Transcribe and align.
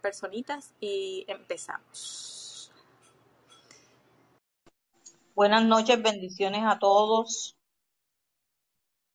personitas 0.00 0.74
y 0.80 1.24
empezamos. 1.28 2.72
Buenas 5.34 5.64
noches, 5.64 6.02
bendiciones 6.02 6.62
a 6.64 6.78
todos. 6.78 7.56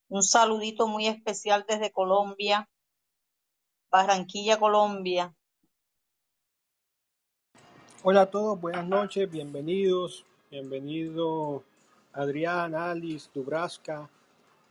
Un 0.08 0.24
saludito 0.24 0.88
muy 0.88 1.08
especial 1.08 1.66
desde 1.68 1.92
Colombia, 1.92 2.70
Barranquilla, 3.92 4.60
Colombia. 4.60 5.36
Hola 8.04 8.22
a 8.22 8.30
todos, 8.30 8.60
buenas 8.62 8.88
noches, 8.88 9.30
bienvenidos, 9.30 10.26
bienvenido 10.52 11.64
Adrián, 12.14 12.76
Alice, 12.76 13.30
Dubraska, 13.34 14.10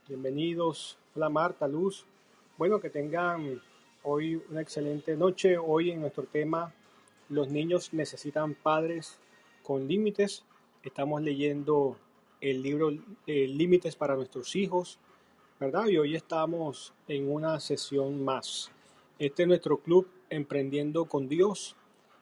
bienvenidos, 0.07 0.97
hola 1.15 1.29
Marta, 1.29 1.67
Luz. 1.67 2.05
Bueno, 2.57 2.79
que 2.79 2.89
tengan 2.89 3.61
hoy 4.05 4.41
una 4.49 4.61
excelente 4.61 5.17
noche. 5.17 5.57
Hoy 5.57 5.91
en 5.91 6.01
nuestro 6.01 6.23
tema, 6.23 6.73
los 7.29 7.49
niños 7.49 7.93
necesitan 7.93 8.53
padres 8.53 9.19
con 9.63 9.87
límites. 9.87 10.45
Estamos 10.83 11.21
leyendo 11.21 11.97
el 12.39 12.61
libro 12.61 12.91
eh, 13.25 13.47
Límites 13.47 13.95
para 13.95 14.15
nuestros 14.15 14.55
hijos, 14.55 14.99
¿verdad? 15.59 15.87
Y 15.87 15.97
hoy 15.97 16.15
estamos 16.15 16.93
en 17.07 17.31
una 17.31 17.59
sesión 17.59 18.23
más. 18.23 18.71
Este 19.19 19.43
es 19.43 19.47
nuestro 19.47 19.77
club 19.77 20.07
Emprendiendo 20.29 21.05
con 21.05 21.29
Dios. 21.29 21.75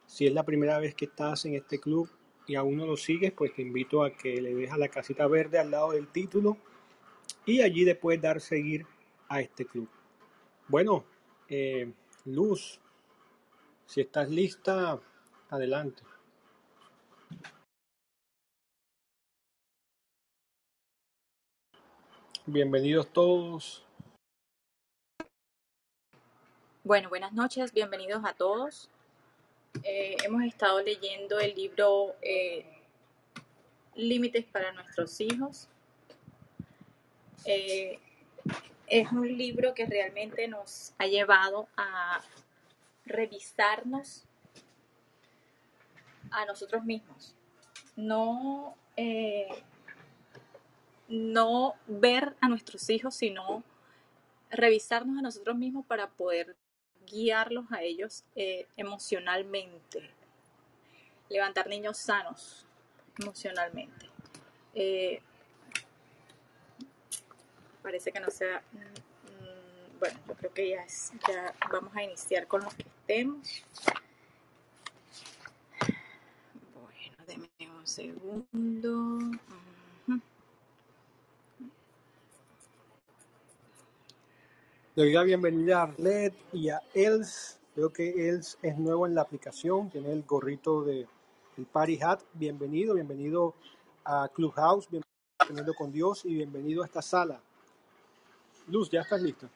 Si 0.06 0.26
es 0.26 0.32
la 0.34 0.42
primera 0.42 0.78
vez 0.78 0.94
que 0.94 1.06
estás 1.06 1.46
en 1.46 1.54
este 1.54 1.80
club 1.80 2.08
y 2.46 2.54
aún 2.54 2.76
no 2.76 2.86
lo 2.86 2.98
sigues, 2.98 3.32
pues 3.32 3.54
te 3.54 3.62
invito 3.62 4.04
a 4.04 4.10
que 4.10 4.42
le 4.42 4.54
dejes 4.54 4.76
la 4.76 4.88
casita 4.88 5.26
verde 5.26 5.58
al 5.58 5.70
lado 5.70 5.92
del 5.92 6.06
título 6.08 6.58
y 7.46 7.62
allí 7.62 7.84
después 7.84 8.20
dar 8.20 8.42
seguir 8.42 8.86
a 9.28 9.40
este 9.40 9.64
club. 9.64 9.88
Bueno, 10.68 11.04
eh, 11.48 11.92
Luz, 12.24 12.80
si 13.86 14.00
estás 14.00 14.30
lista, 14.30 15.00
adelante. 15.50 16.02
Bienvenidos 22.46 23.10
todos. 23.12 23.84
Bueno, 26.82 27.08
buenas 27.08 27.32
noches, 27.32 27.72
bienvenidos 27.72 28.22
a 28.24 28.34
todos. 28.34 28.90
Eh, 29.82 30.16
hemos 30.24 30.42
estado 30.44 30.82
leyendo 30.82 31.40
el 31.40 31.54
libro 31.54 32.14
eh, 32.20 32.66
Límites 33.94 34.44
para 34.44 34.72
nuestros 34.72 35.20
hijos. 35.20 35.68
Es 39.00 39.10
un 39.10 39.36
libro 39.36 39.74
que 39.74 39.86
realmente 39.86 40.46
nos 40.46 40.94
ha 40.98 41.06
llevado 41.06 41.66
a 41.76 42.20
revisarnos 43.04 44.22
a 46.30 46.44
nosotros 46.44 46.84
mismos. 46.84 47.34
No, 47.96 48.76
no 51.08 51.74
ver 51.88 52.36
a 52.40 52.48
nuestros 52.48 52.88
hijos, 52.88 53.16
sino 53.16 53.64
revisarnos 54.50 55.18
a 55.18 55.22
nosotros 55.22 55.56
mismos 55.56 55.84
para 55.86 56.08
poder 56.10 56.54
guiarlos 57.04 57.66
a 57.72 57.82
ellos 57.82 58.24
eh, 58.36 58.68
emocionalmente, 58.76 60.08
levantar 61.28 61.66
niños 61.66 61.98
sanos 61.98 62.64
emocionalmente. 63.18 64.08
Eh, 64.74 65.20
parece 67.84 68.10
que 68.10 68.18
no 68.18 68.30
sea... 68.30 68.62
Mm, 68.72 69.98
bueno, 70.00 70.18
yo 70.26 70.34
creo 70.34 70.54
que 70.54 70.70
ya, 70.70 70.82
es, 70.82 71.12
ya 71.28 71.54
vamos 71.70 71.94
a 71.94 72.02
iniciar 72.02 72.46
con 72.48 72.64
los 72.64 72.74
que 72.74 72.82
estemos. 72.82 73.62
Bueno, 76.72 77.24
denme 77.26 77.78
un 77.78 77.86
segundo. 77.86 79.18
Le 84.96 85.02
doy 85.02 85.12
la 85.12 85.22
bienvenida 85.24 85.80
a 85.80 85.82
Arlet 85.82 86.34
y 86.52 86.70
a 86.70 86.80
Els. 86.94 87.58
Veo 87.76 87.92
que 87.92 88.28
Els 88.28 88.58
es 88.62 88.78
nuevo 88.78 89.06
en 89.06 89.14
la 89.14 89.22
aplicación, 89.22 89.90
tiene 89.90 90.12
el 90.12 90.22
gorrito 90.22 90.82
de 90.82 91.06
el 91.58 91.66
Party 91.66 92.00
Hat. 92.00 92.22
Bienvenido, 92.32 92.94
bienvenido 92.94 93.54
a 94.04 94.28
Clubhouse, 94.32 94.88
bienvenido 94.88 95.74
con 95.74 95.92
Dios 95.92 96.24
y 96.24 96.34
bienvenido 96.34 96.82
a 96.82 96.86
esta 96.86 97.02
sala. 97.02 97.42
Luz, 98.66 98.90
¿ya 98.90 99.02
estás 99.02 99.20
lista? 99.20 99.50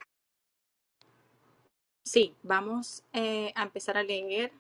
Sí, 2.04 2.34
vamos 2.42 3.02
eh, 3.12 3.52
a 3.54 3.62
empezar 3.62 3.96
a 3.96 4.02
leer. 4.02 4.52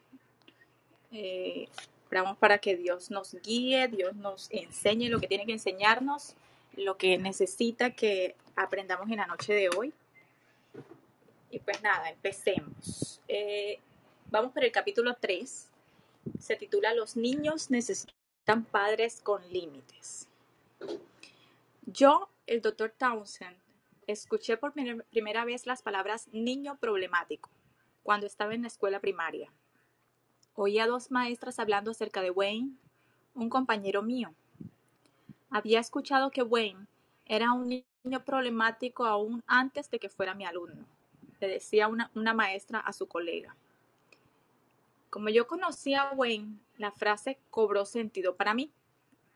Eh, 1.12 1.68
para 2.38 2.58
que 2.58 2.76
Dios 2.76 3.10
nos 3.10 3.34
guíe, 3.42 3.88
Dios 3.88 4.14
nos 4.14 4.48
enseñe 4.50 5.08
lo 5.08 5.20
que 5.20 5.28
tiene 5.28 5.44
que 5.44 5.52
enseñarnos, 5.52 6.34
lo 6.76 6.96
que 6.96 7.18
necesita 7.18 7.90
que 7.90 8.34
aprendamos 8.56 9.10
en 9.10 9.16
la 9.16 9.26
noche 9.26 9.52
de 9.52 9.68
hoy. 9.76 9.92
Y 11.50 11.58
pues 11.60 11.82
nada, 11.82 12.10
empecemos. 12.10 13.20
Eh, 13.28 13.78
vamos 14.30 14.52
por 14.52 14.64
el 14.64 14.72
capítulo 14.72 15.16
3. 15.20 15.68
Se 16.38 16.56
titula 16.56 16.94
Los 16.94 17.16
niños 17.16 17.70
necesitan 17.70 18.64
padres 18.70 19.20
con 19.22 19.46
límites. 19.52 20.28
Yo, 21.86 22.28
el 22.46 22.60
doctor 22.60 22.94
Townsend, 22.96 23.56
escuché 24.08 24.56
por 24.56 24.72
primera 24.72 25.44
vez 25.44 25.66
las 25.66 25.82
palabras 25.82 26.28
niño 26.32 26.76
problemático 26.80 27.48
cuando 28.02 28.26
estaba 28.26 28.54
en 28.54 28.62
la 28.62 28.68
escuela 28.68 28.98
primaria. 28.98 29.52
Oí 30.54 30.80
a 30.80 30.88
dos 30.88 31.12
maestras 31.12 31.60
hablando 31.60 31.92
acerca 31.92 32.20
de 32.20 32.32
Wayne, 32.32 32.72
un 33.34 33.48
compañero 33.48 34.02
mío. 34.02 34.34
Había 35.50 35.78
escuchado 35.78 36.32
que 36.32 36.42
Wayne 36.42 36.86
era 37.26 37.52
un 37.52 37.68
niño 37.68 38.24
problemático 38.24 39.04
aún 39.04 39.44
antes 39.46 39.90
de 39.90 40.00
que 40.00 40.08
fuera 40.08 40.34
mi 40.34 40.44
alumno 40.44 40.84
le 41.40 41.48
decía 41.48 41.88
una, 41.88 42.10
una 42.14 42.34
maestra 42.34 42.80
a 42.80 42.92
su 42.92 43.06
colega. 43.06 43.54
Como 45.10 45.28
yo 45.30 45.46
conocía 45.46 46.02
a 46.02 46.14
Wayne, 46.14 46.58
la 46.76 46.92
frase 46.92 47.38
cobró 47.50 47.86
sentido 47.86 48.36
para 48.36 48.54
mí. 48.54 48.72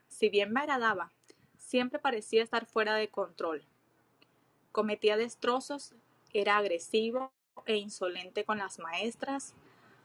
Si 0.09 0.29
bien 0.29 0.53
me 0.53 0.61
agradaba, 0.61 1.11
siempre 1.57 1.99
parecía 1.99 2.43
estar 2.43 2.67
fuera 2.67 2.95
de 2.95 3.09
control. 3.09 3.65
Cometía 4.73 5.19
destrozos, 5.19 5.95
era 6.33 6.57
agresivo 6.57 7.31
e 7.67 7.77
insolente 7.77 8.45
con 8.45 8.59
las 8.59 8.79
maestras. 8.79 9.55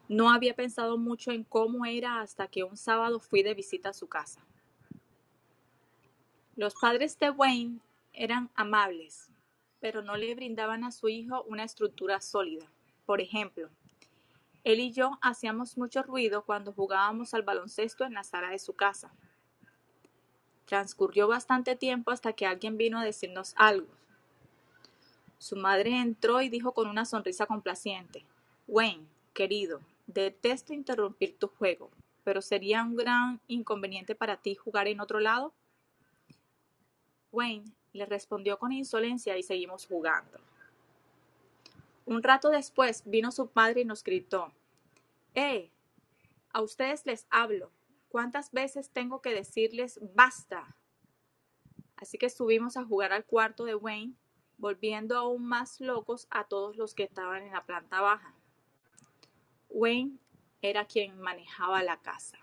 No 0.09 0.29
había 0.29 0.55
pensado 0.55 0.97
mucho 0.97 1.31
en 1.31 1.43
cómo 1.43 1.85
era 1.85 2.21
hasta 2.21 2.47
que 2.47 2.63
un 2.63 2.77
sábado 2.77 3.19
fui 3.19 3.43
de 3.43 3.53
visita 3.53 3.89
a 3.89 3.93
su 3.93 4.07
casa. 4.07 4.41
Los 6.57 6.75
padres 6.75 7.17
de 7.19 7.29
Wayne 7.29 7.79
eran 8.13 8.49
amables, 8.55 9.29
pero 9.79 10.01
no 10.01 10.17
le 10.17 10.35
brindaban 10.35 10.83
a 10.83 10.91
su 10.91 11.07
hijo 11.07 11.43
una 11.43 11.63
estructura 11.63 12.19
sólida. 12.19 12.65
Por 13.05 13.21
ejemplo, 13.21 13.69
él 14.63 14.81
y 14.81 14.91
yo 14.91 15.17
hacíamos 15.21 15.77
mucho 15.77 16.03
ruido 16.03 16.43
cuando 16.43 16.73
jugábamos 16.73 17.33
al 17.33 17.43
baloncesto 17.43 18.03
en 18.03 18.15
la 18.15 18.25
sala 18.25 18.49
de 18.49 18.59
su 18.59 18.73
casa. 18.73 19.13
Transcurrió 20.65 21.29
bastante 21.29 21.77
tiempo 21.77 22.11
hasta 22.11 22.33
que 22.33 22.45
alguien 22.45 22.75
vino 22.75 22.99
a 22.99 23.05
decirnos 23.05 23.53
algo. 23.55 23.87
Su 25.39 25.55
madre 25.55 25.99
entró 25.99 26.41
y 26.41 26.49
dijo 26.49 26.73
con 26.73 26.87
una 26.87 27.05
sonrisa 27.05 27.45
complaciente, 27.45 28.25
Wayne, 28.67 29.05
querido, 29.33 29.81
detesto 30.07 30.73
interrumpir 30.73 31.37
tu 31.37 31.47
juego, 31.47 31.91
pero 32.23 32.41
sería 32.41 32.83
un 32.83 32.95
gran 32.95 33.39
inconveniente 33.47 34.15
para 34.15 34.37
ti 34.37 34.55
jugar 34.55 34.87
en 34.87 34.99
otro 34.99 35.19
lado. 35.19 35.53
Wayne 37.31 37.71
le 37.93 38.05
respondió 38.05 38.57
con 38.57 38.71
insolencia 38.71 39.37
y 39.37 39.43
seguimos 39.43 39.85
jugando. 39.85 40.39
Un 42.05 42.23
rato 42.23 42.49
después 42.49 43.03
vino 43.05 43.31
su 43.31 43.49
padre 43.49 43.81
y 43.81 43.85
nos 43.85 44.03
gritó, 44.03 44.51
¡Eh! 45.35 45.69
A 46.51 46.61
ustedes 46.61 47.05
les 47.05 47.27
hablo. 47.29 47.69
¿Cuántas 48.09 48.51
veces 48.51 48.89
tengo 48.89 49.21
que 49.21 49.33
decirles 49.33 49.99
basta? 50.15 50.75
Así 51.97 52.17
que 52.17 52.29
subimos 52.29 52.77
a 52.77 52.85
jugar 52.85 53.11
al 53.11 53.25
cuarto 53.25 53.65
de 53.65 53.75
Wayne, 53.75 54.13
volviendo 54.57 55.17
aún 55.17 55.45
más 55.45 55.79
locos 55.79 56.27
a 56.29 56.45
todos 56.45 56.77
los 56.77 56.93
que 56.93 57.03
estaban 57.03 57.43
en 57.43 57.53
la 57.53 57.65
planta 57.65 58.01
baja. 58.01 58.33
Wayne 59.69 60.17
era 60.61 60.85
quien 60.85 61.19
manejaba 61.19 61.83
la 61.83 61.97
casa. 61.97 62.37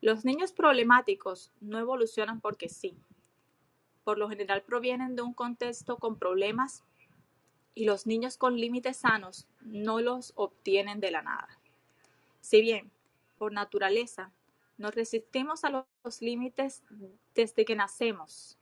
Los 0.00 0.24
niños 0.24 0.52
problemáticos 0.52 1.52
no 1.60 1.78
evolucionan 1.78 2.40
porque 2.40 2.68
sí 2.68 2.96
por 4.04 4.18
lo 4.18 4.28
general 4.28 4.62
provienen 4.62 5.16
de 5.16 5.22
un 5.22 5.32
contexto 5.32 5.96
con 5.96 6.18
problemas 6.18 6.84
y 7.74 7.86
los 7.86 8.06
niños 8.06 8.36
con 8.36 8.56
límites 8.56 8.98
sanos 8.98 9.48
no 9.62 10.00
los 10.00 10.32
obtienen 10.36 11.00
de 11.00 11.10
la 11.10 11.22
nada. 11.22 11.48
Si 12.40 12.60
bien, 12.60 12.92
por 13.38 13.52
naturaleza, 13.52 14.30
nos 14.76 14.94
resistimos 14.94 15.64
a 15.64 15.70
los 16.04 16.20
límites 16.20 16.82
desde 17.34 17.64
que 17.64 17.74
nacemos, 17.74 18.58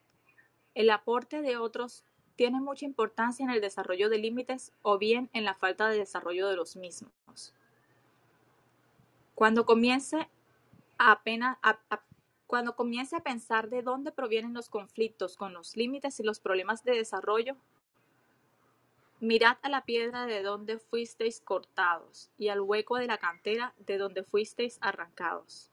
el 0.75 0.91
aporte 0.91 1.43
de 1.43 1.57
otros 1.57 2.05
tiene 2.37 2.61
mucha 2.61 2.85
importancia 2.85 3.45
en 3.45 3.51
el 3.51 3.61
desarrollo 3.61 4.09
de 4.09 4.19
límites 4.19 4.73
o 4.83 4.99
bien 4.99 5.31
en 5.33 5.45
la 5.45 5.55
falta 5.55 5.89
de 5.89 5.99
desarrollo 5.99 6.49
de 6.49 6.57
los 6.57 6.77
mismos. 6.77 7.55
Cuando 9.35 9.67
comience 9.67 10.29
a, 10.99 11.23
pensar 13.23 13.69
de 13.69 13.83
dónde 13.83 14.13
provienen 14.13 14.55
los 14.55 14.69
conflictos 14.69 15.37
con 15.37 15.53
los 15.53 15.77
límites 15.77 16.21
y 16.21 16.23
los 16.23 16.41
problemas 16.41 16.85
de 16.85 16.93
desarrollo, 16.93 17.57
mirad 19.21 19.59
a 19.63 19.69
la 19.69 19.85
piedra 19.85 20.27
de 20.27 20.43
donde 20.43 20.79
fuisteis 20.79 21.41
cortados 21.41 22.31
y 22.39 22.49
al 22.49 22.61
hueco 22.61 22.97
de 22.97 23.07
la 23.07 23.19
cantera 23.19 23.75
de 23.79 23.99
donde 23.99 24.23
fuisteis 24.23 24.79
arrancados. 24.81 25.71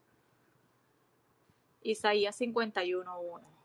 Isaías 1.82 2.40
51.1 2.40 3.59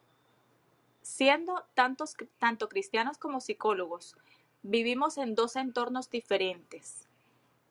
Siendo 1.05 1.67
tantos, 1.75 2.17
tanto 2.39 2.71
cristianos 2.71 3.19
como 3.19 3.43
psicólogos, 3.43 4.17
vivimos 4.63 5.19
en 5.19 5.35
dos 5.35 5.55
entornos 5.55 6.09
diferentes. 6.09 7.07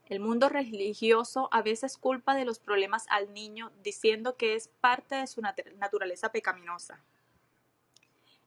El 0.05 0.19
mundo 0.19 0.49
religioso 0.49 1.49
a 1.51 1.63
veces 1.63 1.97
culpa 1.97 2.35
de 2.35 2.45
los 2.45 2.59
problemas 2.59 3.07
al 3.09 3.33
niño 3.33 3.71
diciendo 3.81 4.37
que 4.37 4.53
es 4.53 4.67
parte 4.67 5.15
de 5.15 5.25
su 5.25 5.41
nat- 5.41 5.73
naturaleza 5.77 6.31
pecaminosa. 6.31 7.03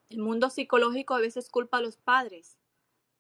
El 0.08 0.18
mundo 0.18 0.50
psicológico 0.50 1.14
a 1.14 1.20
veces 1.20 1.50
culpa 1.50 1.78
a 1.78 1.82
los 1.82 1.96
padres, 1.96 2.56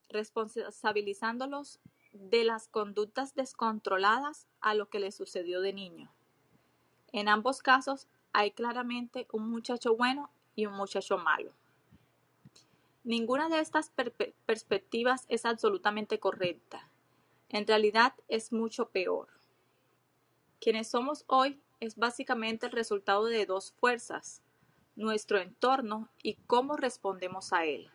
responsabilizándolos 0.08 1.80
de 2.12 2.44
las 2.44 2.68
conductas 2.68 3.34
descontroladas 3.34 4.46
a 4.60 4.74
lo 4.74 4.88
que 4.88 5.00
les 5.00 5.16
sucedió 5.16 5.60
de 5.60 5.72
niño. 5.72 6.12
En 7.10 7.28
ambos 7.28 7.60
casos 7.60 8.06
hay 8.32 8.52
claramente 8.52 9.26
un 9.32 9.50
muchacho 9.50 9.96
bueno 9.96 10.30
y 10.56 10.66
un 10.66 10.74
muchacho 10.74 11.18
malo. 11.18 11.52
Ninguna 13.04 13.48
de 13.48 13.60
estas 13.60 13.90
perspectivas 14.46 15.26
es 15.28 15.44
absolutamente 15.44 16.18
correcta. 16.18 16.88
En 17.50 17.64
realidad 17.66 18.14
es 18.26 18.52
mucho 18.52 18.88
peor. 18.88 19.28
Quienes 20.60 20.88
somos 20.88 21.24
hoy 21.28 21.60
es 21.78 21.96
básicamente 21.96 22.66
el 22.66 22.72
resultado 22.72 23.26
de 23.26 23.46
dos 23.46 23.72
fuerzas, 23.78 24.42
nuestro 24.96 25.38
entorno 25.38 26.08
y 26.22 26.34
cómo 26.48 26.76
respondemos 26.76 27.52
a 27.52 27.64
él. 27.66 27.90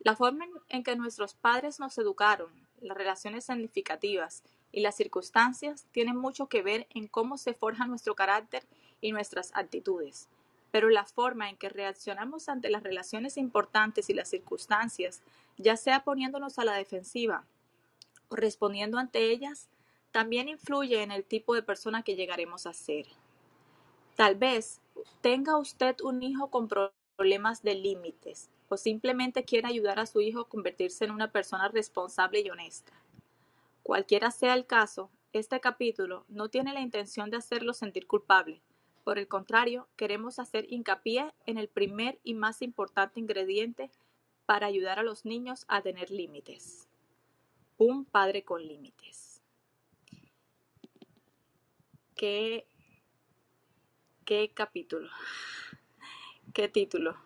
La 0.00 0.16
forma 0.16 0.44
en- 0.44 0.52
en 0.68 0.82
que 0.82 0.96
nuestros 0.96 1.32
padres 1.34 1.78
nos 1.78 1.96
educaron, 1.96 2.50
las 2.80 2.96
relaciones 2.96 3.44
significativas 3.46 4.42
y 4.72 4.80
las 4.80 4.96
circunstancias 4.96 5.86
tienen 5.92 6.16
mucho 6.16 6.48
que 6.48 6.62
ver 6.62 6.88
en 6.90 7.06
cómo 7.06 7.38
se 7.38 7.54
forja 7.54 7.86
nuestro 7.86 8.16
carácter 8.16 8.66
y 9.00 9.12
nuestras 9.12 9.52
actitudes. 9.54 10.28
Pero 10.72 10.88
la 10.88 11.04
forma 11.04 11.48
en 11.48 11.56
que 11.56 11.68
reaccionamos 11.68 12.48
ante 12.48 12.68
las 12.70 12.82
relaciones 12.82 13.36
importantes 13.36 14.10
y 14.10 14.14
las 14.14 14.28
circunstancias, 14.28 15.22
ya 15.56 15.76
sea 15.76 16.02
poniéndonos 16.02 16.58
a 16.58 16.64
la 16.64 16.72
defensiva 16.72 17.44
o 18.28 18.34
respondiendo 18.34 18.98
ante 18.98 19.30
ellas, 19.30 19.68
también 20.10 20.48
influye 20.48 21.02
en 21.02 21.12
el 21.12 21.24
tipo 21.24 21.54
de 21.54 21.62
persona 21.62 22.02
que 22.02 22.16
llegaremos 22.16 22.66
a 22.66 22.72
ser. 22.72 23.06
Tal 24.16 24.34
vez 24.34 24.80
tenga 25.20 25.56
usted 25.56 25.96
un 26.02 26.22
hijo 26.22 26.48
con 26.50 26.66
pro- 26.66 26.92
problemas 27.16 27.62
de 27.62 27.74
límites 27.74 28.50
o 28.68 28.76
simplemente 28.76 29.44
quiera 29.44 29.68
ayudar 29.68 30.00
a 30.00 30.06
su 30.06 30.20
hijo 30.20 30.40
a 30.40 30.48
convertirse 30.48 31.04
en 31.04 31.10
una 31.10 31.30
persona 31.30 31.68
responsable 31.68 32.40
y 32.40 32.50
honesta. 32.50 32.92
Cualquiera 33.82 34.30
sea 34.30 34.54
el 34.54 34.66
caso, 34.66 35.10
este 35.32 35.60
capítulo 35.60 36.24
no 36.28 36.48
tiene 36.48 36.72
la 36.72 36.80
intención 36.80 37.30
de 37.30 37.36
hacerlo 37.36 37.74
sentir 37.74 38.06
culpable. 38.06 38.60
Por 39.04 39.18
el 39.18 39.26
contrario, 39.26 39.88
queremos 39.96 40.38
hacer 40.38 40.66
hincapié 40.72 41.32
en 41.46 41.58
el 41.58 41.68
primer 41.68 42.20
y 42.22 42.34
más 42.34 42.62
importante 42.62 43.18
ingrediente 43.18 43.90
para 44.46 44.66
ayudar 44.66 44.98
a 44.98 45.02
los 45.02 45.24
niños 45.24 45.64
a 45.68 45.82
tener 45.82 46.10
límites. 46.10 46.88
Un 47.78 48.04
padre 48.04 48.44
con 48.44 48.64
límites. 48.66 49.42
¿Qué, 52.14 52.66
qué 54.24 54.52
capítulo? 54.54 55.10
¿Qué 56.54 56.68
título? 56.68 57.16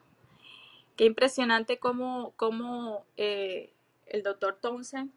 Qué 0.97 1.05
impresionante 1.05 1.79
cómo, 1.79 2.33
cómo 2.37 3.05
eh, 3.19 3.75
el 4.07 4.23
doctor 4.23 4.59
Townsend 4.59 5.13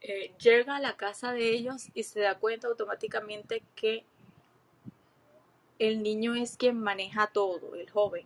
eh, 0.00 0.32
llega 0.38 0.76
a 0.76 0.80
la 0.80 0.96
casa 0.96 1.32
de 1.32 1.50
ellos 1.50 1.88
y 1.92 2.04
se 2.04 2.20
da 2.20 2.38
cuenta 2.38 2.68
automáticamente 2.68 3.62
que 3.74 4.06
el 5.82 6.04
niño 6.04 6.36
es 6.36 6.56
quien 6.56 6.78
maneja 6.78 7.26
todo, 7.26 7.74
el 7.74 7.90
joven. 7.90 8.24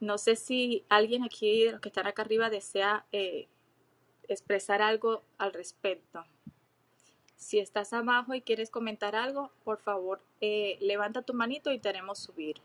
No 0.00 0.16
sé 0.16 0.34
si 0.34 0.82
alguien 0.88 1.22
aquí 1.22 1.66
de 1.66 1.72
los 1.72 1.80
que 1.82 1.90
están 1.90 2.06
acá 2.06 2.22
arriba 2.22 2.48
desea 2.48 3.04
eh, 3.12 3.48
expresar 4.28 4.80
algo 4.80 5.22
al 5.36 5.52
respecto. 5.52 6.24
Si 7.36 7.58
estás 7.58 7.92
abajo 7.92 8.32
y 8.32 8.40
quieres 8.40 8.70
comentar 8.70 9.14
algo, 9.14 9.50
por 9.62 9.78
favor, 9.78 10.22
eh, 10.40 10.78
levanta 10.80 11.20
tu 11.20 11.34
manito 11.34 11.70
y 11.72 11.78
te 11.78 11.90
haremos 11.90 12.18
subir. 12.18 12.62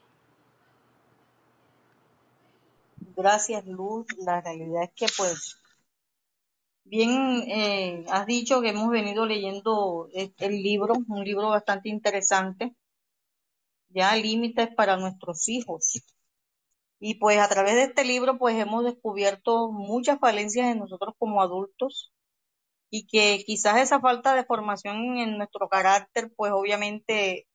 Gracias, 3.17 3.65
Luz. 3.65 4.07
La 4.17 4.39
realidad 4.39 4.83
es 4.83 4.91
que, 4.91 5.07
pues, 5.17 5.57
bien, 6.85 7.43
eh, 7.49 8.05
has 8.09 8.25
dicho 8.27 8.61
que 8.61 8.69
hemos 8.69 8.89
venido 8.89 9.25
leyendo 9.25 10.09
el, 10.13 10.63
libro, 10.63 10.95
un 11.07 11.23
libro 11.25 11.49
bastante 11.49 11.89
interesante, 11.89 12.75
ya 13.89 14.15
límites 14.15 14.69
para 14.75 14.97
nuestros 14.97 15.47
hijos. 15.49 16.01
Y 16.99 17.15
pues 17.15 17.39
a 17.39 17.49
través 17.49 17.75
de 17.75 17.83
este 17.83 18.05
libro, 18.05 18.37
pues 18.37 18.57
hemos 18.57 18.83
descubierto 18.85 19.71
muchas 19.71 20.19
falencias 20.19 20.67
en 20.71 20.79
nosotros 20.79 21.15
como 21.19 21.41
adultos 21.41 22.13
y 22.89 23.07
que 23.07 23.43
quizás 23.45 23.77
esa 23.81 23.99
falta 23.99 24.35
de 24.35 24.45
formación 24.45 25.17
en 25.17 25.37
nuestro 25.37 25.69
carácter, 25.69 26.31
pues 26.35 26.51
obviamente 26.53 27.47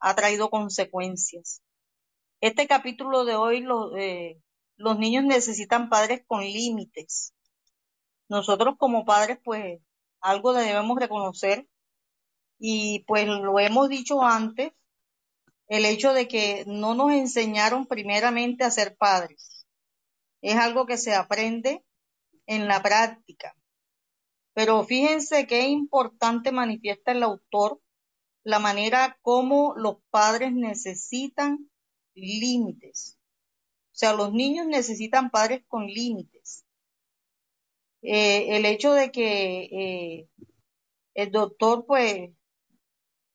ha 0.00 0.14
traído 0.16 0.50
consecuencias. 0.50 1.62
Este 2.40 2.66
capítulo 2.68 3.24
de 3.24 3.36
hoy, 3.36 3.66
eh, 3.98 4.40
los 4.76 4.98
niños 4.98 5.24
necesitan 5.24 5.88
padres 5.90 6.22
con 6.26 6.42
límites. 6.42 7.35
Nosotros 8.28 8.76
como 8.78 9.04
padres, 9.04 9.38
pues 9.44 9.80
algo 10.20 10.52
debemos 10.52 10.98
reconocer 10.98 11.66
y 12.58 13.04
pues 13.06 13.26
lo 13.26 13.58
hemos 13.58 13.88
dicho 13.88 14.22
antes, 14.22 14.72
el 15.68 15.84
hecho 15.84 16.12
de 16.12 16.28
que 16.28 16.64
no 16.66 16.94
nos 16.94 17.12
enseñaron 17.12 17.86
primeramente 17.86 18.64
a 18.64 18.70
ser 18.70 18.96
padres. 18.96 19.66
Es 20.40 20.56
algo 20.56 20.86
que 20.86 20.96
se 20.96 21.14
aprende 21.14 21.84
en 22.46 22.68
la 22.68 22.82
práctica. 22.82 23.56
Pero 24.54 24.84
fíjense 24.84 25.46
qué 25.46 25.68
importante 25.68 26.52
manifiesta 26.52 27.12
el 27.12 27.22
autor 27.22 27.80
la 28.46 28.60
manera 28.60 29.18
como 29.22 29.74
los 29.76 29.96
padres 30.08 30.52
necesitan 30.52 31.68
límites. 32.14 33.18
O 33.92 33.98
sea, 33.98 34.12
los 34.12 34.32
niños 34.32 34.66
necesitan 34.66 35.30
padres 35.30 35.64
con 35.66 35.86
límites. 35.86 36.65
Eh, 38.08 38.56
el 38.56 38.66
hecho 38.66 38.92
de 38.92 39.10
que 39.10 39.64
eh, 39.64 40.28
el 41.14 41.32
doctor, 41.32 41.86
pues, 41.86 42.30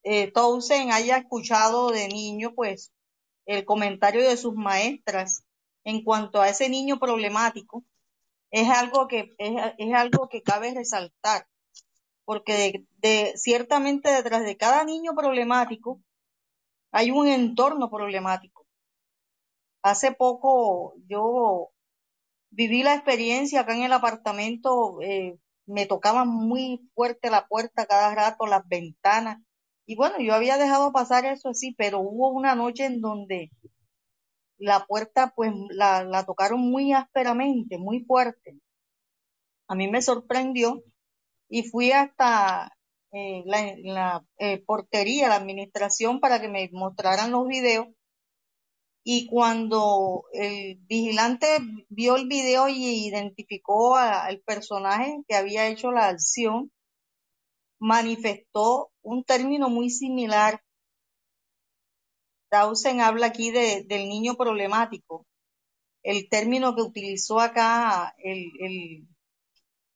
eh, 0.04 0.32
Townsend 0.32 0.94
haya 0.94 1.18
escuchado 1.18 1.92
de 1.92 2.08
niño, 2.08 2.54
pues, 2.56 2.94
el 3.46 3.66
comentario 3.66 4.22
de 4.28 4.38
sus 4.38 4.56
maestras 4.56 5.44
en 5.84 6.06
cuanto 6.06 6.40
a 6.42 6.48
ese 6.48 6.70
niño 6.70 7.00
problemático, 7.00 7.84
es 8.50 8.70
algo 8.70 9.10
que, 9.10 9.34
es, 9.40 9.74
es 9.78 9.94
algo 9.94 10.30
que 10.30 10.42
cabe 10.42 10.74
resaltar, 10.74 11.48
porque 12.24 12.86
de, 13.00 13.34
ciertamente 13.36 14.10
detrás 14.10 14.46
de 14.46 14.56
cada 14.56 14.86
niño 14.86 15.13
problemático 15.16 16.01
hay 16.92 17.12
un 17.12 17.28
entorno 17.28 17.90
problemático. 17.90 18.66
Hace 19.82 20.13
poco 20.13 20.94
yo 21.08 21.72
viví 22.51 22.84
la 22.84 22.93
experiencia 22.93 23.62
acá 23.62 23.75
en 23.75 23.84
el 23.84 23.93
apartamento, 23.93 25.01
eh, 25.01 25.38
me 25.65 25.86
tocaba 25.86 26.25
muy 26.25 26.89
fuerte 26.93 27.29
la 27.29 27.48
puerta 27.48 27.86
cada 27.86 28.13
rato, 28.13 28.46
las 28.46 28.67
ventanas. 28.67 29.39
Y 29.86 29.96
bueno, 29.96 30.15
yo 30.20 30.34
había 30.34 30.58
dejado 30.58 30.91
pasar 30.91 31.25
eso 31.25 31.50
así, 31.50 31.74
pero 31.77 32.00
hubo 32.00 32.29
una 32.29 32.55
noche 32.55 32.86
en 32.86 33.01
donde 33.01 33.50
la 34.58 34.86
puerta 34.86 35.34
pues 35.36 35.51
la, 35.70 36.03
la 36.03 36.25
tocaron 36.25 36.60
muy 36.60 36.93
ásperamente, 36.93 37.77
muy 37.77 38.03
fuerte. 38.05 38.60
A 39.67 39.75
mí 39.75 39.88
me 39.89 40.01
sorprendió 40.01 40.84
y 41.50 41.63
fui 41.63 41.91
hasta 41.91 42.77
eh, 43.12 43.43
la, 43.46 43.74
la 43.84 44.25
eh, 44.38 44.63
portería, 44.63 45.29
la 45.29 45.36
administración 45.36 46.20
para 46.20 46.39
que 46.39 46.50
me 46.50 46.70
mostraran 46.74 47.31
los 47.31 47.48
videos 47.48 47.88
y 49.03 49.27
cuando 49.27 50.25
el 50.34 50.77
vigilante 50.88 51.48
vio 51.89 52.15
el 52.15 52.27
video 52.27 52.67
y 52.67 53.08
identificó 53.08 53.96
al 53.96 54.39
personaje 54.41 55.24
que 55.27 55.36
había 55.36 55.67
hecho 55.67 55.91
la 55.91 56.08
acción, 56.10 56.72
manifestó 57.79 58.91
un 59.01 59.24
término 59.24 59.70
muy 59.70 59.89
similar. 59.89 60.62
Tausen 62.50 63.01
habla 63.01 63.27
aquí 63.27 63.50
de- 63.51 63.84
del 63.88 64.08
niño 64.08 64.36
problemático. 64.36 65.25
El 66.03 66.29
término 66.29 66.75
que 66.75 66.84
utilizó 66.84 67.39
acá 67.39 68.13
el, 68.20 68.51
el, 68.60 69.08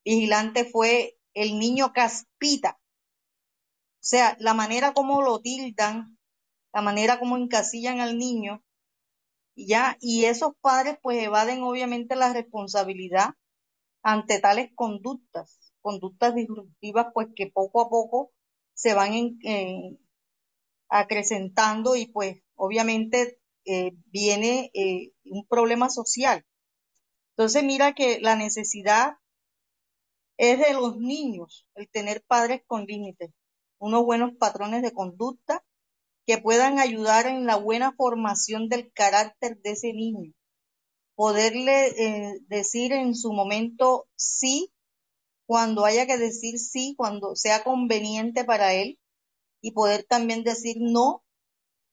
vigilante 0.06 0.66
fue 0.66 1.18
el 1.34 1.60
niño 1.60 1.92
Caspita. 1.94 2.80
O 2.80 4.08
sea, 4.08 4.38
la 4.40 4.54
manera 4.54 4.94
como 4.94 5.22
lo 5.22 5.42
tildan, 5.42 6.18
la 6.74 6.82
manera 6.82 7.20
como 7.20 7.38
encasillan 7.38 8.00
al 8.00 8.18
niño, 8.18 8.64
ya, 9.56 9.98
y 10.02 10.26
esos 10.26 10.54
padres 10.62 10.98
pues 11.02 11.22
evaden 11.24 11.64
obviamente 11.64 12.16
la 12.16 12.34
responsabilidad 12.34 13.32
ante 14.04 14.40
tales 14.40 14.72
conductas, 14.76 15.74
conductas 15.82 16.36
disruptivas 16.36 17.08
pues 17.14 17.30
que 17.36 17.48
poco 17.48 17.82
a 17.82 17.90
poco 17.90 18.32
se 18.74 18.94
van 18.94 19.14
acrecentando 20.90 21.96
y 21.96 22.08
pues 22.08 22.42
obviamente 22.56 23.40
eh, 23.66 23.94
viene 24.12 24.70
eh, 24.74 25.12
un 25.26 25.46
problema 25.48 25.90
social. 25.90 26.46
Entonces 27.32 27.64
mira 27.64 27.94
que 27.94 28.20
la 28.22 28.36
necesidad 28.36 29.18
es 30.38 30.60
de 30.60 30.74
los 30.74 30.98
niños 30.98 31.68
el 31.74 31.90
tener 31.90 32.24
padres 32.28 32.62
con 32.68 32.86
límites, 32.86 33.32
unos 33.80 34.06
buenos 34.06 34.34
patrones 34.36 34.84
de 34.84 34.94
conducta 34.94 35.65
que 36.26 36.38
puedan 36.38 36.80
ayudar 36.80 37.28
en 37.28 37.46
la 37.46 37.56
buena 37.56 37.94
formación 37.94 38.70
del 38.70 38.92
carácter 38.92 39.62
de 39.62 39.72
ese 39.72 39.94
niño. 39.94 40.34
Poderle 41.16 41.88
eh, 41.88 42.40
decir 42.48 42.92
en 42.92 43.16
su 43.16 43.32
momento 43.32 44.08
sí 44.16 44.72
cuando 45.46 45.86
haya 45.86 46.08
que 46.08 46.18
decir 46.18 46.60
sí, 46.60 46.96
cuando 46.98 47.36
sea 47.36 47.64
conveniente 47.64 48.44
para 48.44 48.74
él, 48.74 49.00
y 49.62 49.72
poder 49.72 50.04
también 50.04 50.44
decir 50.44 50.78
no, 50.80 51.24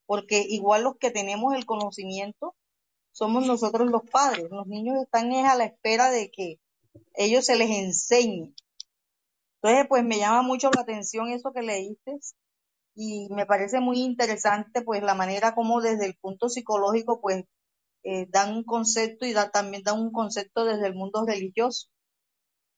porque 0.07 0.45
igual 0.47 0.83
los 0.83 0.97
que 0.99 1.11
tenemos 1.11 1.55
el 1.55 1.65
conocimiento 1.65 2.55
somos 3.13 3.47
nosotros 3.47 3.91
los 3.91 4.03
padres. 4.11 4.51
Los 4.51 4.67
niños 4.67 5.03
están 5.03 5.33
a 5.33 5.55
la 5.55 5.65
espera 5.65 6.11
de 6.11 6.31
que 6.31 6.61
ellos 7.15 7.47
se 7.47 7.57
les 7.57 7.71
enseñe. 7.71 8.55
Entonces, 9.57 9.87
pues 9.89 10.05
me 10.05 10.19
llama 10.19 10.43
mucho 10.43 10.71
la 10.75 10.83
atención 10.83 11.31
eso 11.31 11.53
que 11.53 11.63
leíste 11.63 12.19
y 12.95 13.29
me 13.31 13.47
parece 13.47 13.81
muy 13.81 14.01
interesante 14.01 14.83
pues 14.83 15.03
la 15.03 15.15
manera 15.15 15.55
como 15.55 15.81
desde 15.81 16.07
el 16.07 16.17
punto 16.17 16.49
psicológico 16.49 17.21
pues 17.21 17.45
eh, 18.05 18.27
dan 18.31 18.55
un 18.57 18.65
concepto 18.65 19.27
y 19.27 19.35
también 19.53 19.83
dan 19.83 20.01
un 20.01 20.13
concepto 20.13 20.65
desde 20.65 20.89
el 20.89 20.95
mundo 20.95 21.25
religioso. 21.25 21.89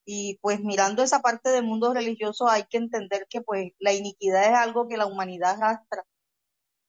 Y 0.07 0.39
pues 0.43 0.61
mirando 0.61 1.03
esa 1.03 1.21
parte 1.23 1.51
del 1.51 1.65
mundo 1.65 1.95
religioso 1.95 2.49
hay 2.49 2.65
que 2.65 2.77
entender 2.77 3.27
que 3.29 3.41
pues 3.41 3.73
la 3.79 3.93
iniquidad 3.95 4.45
es 4.51 4.55
algo 4.55 4.87
que 4.89 4.99
la 4.99 5.07
humanidad 5.07 5.53
arrastra 5.63 6.05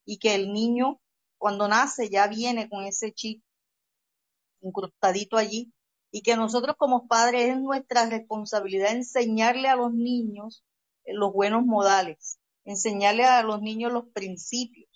y 0.06 0.20
que 0.20 0.36
el 0.36 0.52
niño 0.54 1.00
cuando 1.38 1.68
nace 1.68 2.10
ya 2.10 2.28
viene 2.28 2.70
con 2.70 2.86
ese 2.86 3.14
chip 3.14 3.44
incrustadito 4.62 5.38
allí 5.38 5.72
y 6.12 6.22
que 6.22 6.36
nosotros 6.36 6.76
como 6.78 7.08
padres 7.08 7.50
es 7.52 7.60
nuestra 7.60 8.10
responsabilidad 8.10 8.92
enseñarle 8.92 9.68
a 9.70 9.76
los 9.76 9.94
niños 9.94 10.64
los 11.06 11.34
buenos 11.34 11.66
modales, 11.66 12.40
enseñarle 12.66 13.24
a 13.26 13.44
los 13.44 13.62
niños 13.62 13.92
los 13.92 14.06
principios. 14.10 14.90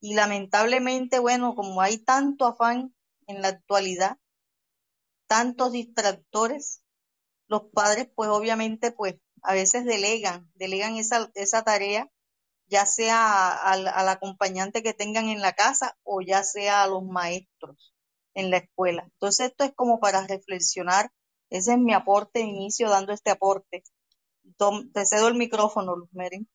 Y 0.00 0.14
lamentablemente, 0.14 1.20
bueno, 1.20 1.54
como 1.54 1.80
hay 1.80 1.98
tanto 1.98 2.46
afán 2.46 2.94
en 3.26 3.40
la 3.40 3.48
actualidad, 3.48 4.18
tantos 5.28 5.72
distractores, 5.72 6.82
los 7.46 7.62
padres 7.72 8.08
pues 8.14 8.30
obviamente 8.30 8.90
pues 8.92 9.16
a 9.42 9.54
veces 9.54 9.84
delegan, 9.84 10.50
delegan 10.54 10.96
esa, 10.96 11.30
esa 11.34 11.62
tarea, 11.62 12.10
ya 12.66 12.86
sea 12.86 13.52
al, 13.52 13.86
acompañante 14.08 14.82
que 14.82 14.94
tengan 14.94 15.28
en 15.28 15.40
la 15.40 15.52
casa 15.52 15.96
o 16.02 16.20
ya 16.22 16.42
sea 16.42 16.82
a 16.82 16.86
los 16.86 17.04
maestros 17.04 17.94
en 18.34 18.50
la 18.50 18.58
escuela. 18.58 19.04
Entonces 19.04 19.50
esto 19.50 19.64
es 19.64 19.72
como 19.74 20.00
para 20.00 20.26
reflexionar. 20.26 21.10
Ese 21.50 21.72
es 21.72 21.78
mi 21.78 21.92
aporte 21.92 22.40
inicio 22.40 22.88
dando 22.88 23.12
este 23.12 23.30
aporte. 23.30 23.82
te 24.94 25.06
cedo 25.06 25.28
el 25.28 25.34
micrófono, 25.34 25.96
Luz 25.96 26.08
Meren. 26.12 26.48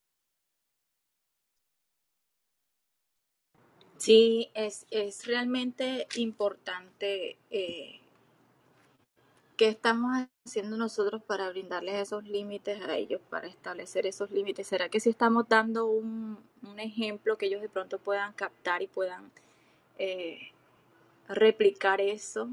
Sí, 3.98 4.50
es, 4.54 4.86
es 4.92 5.26
realmente 5.26 6.08
importante 6.18 7.38
eh, 7.52 8.00
qué 9.58 9.70
estamos 9.70 10.28
haciendo 10.46 10.78
nosotros 10.78 11.24
para 11.24 11.50
brindarles 11.50 11.96
esos 11.96 12.24
límites 12.26 12.82
a 12.84 12.98
ellos, 12.98 13.22
para 13.30 13.48
establecer 13.48 14.06
esos 14.08 14.32
límites. 14.32 14.68
¿Será 14.68 14.90
que 14.90 15.00
si 15.00 15.10
estamos 15.10 15.50
dando 15.50 15.88
un, 15.88 16.40
un 16.64 16.80
ejemplo 16.80 17.38
que 17.38 17.48
ellos 17.48 17.62
de 17.62 17.70
pronto 17.70 18.00
puedan 18.00 18.34
captar 18.34 18.82
y 18.84 18.88
puedan 18.88 19.32
eh, 20.00 20.52
replicar 21.30 22.02
eso? 22.02 22.50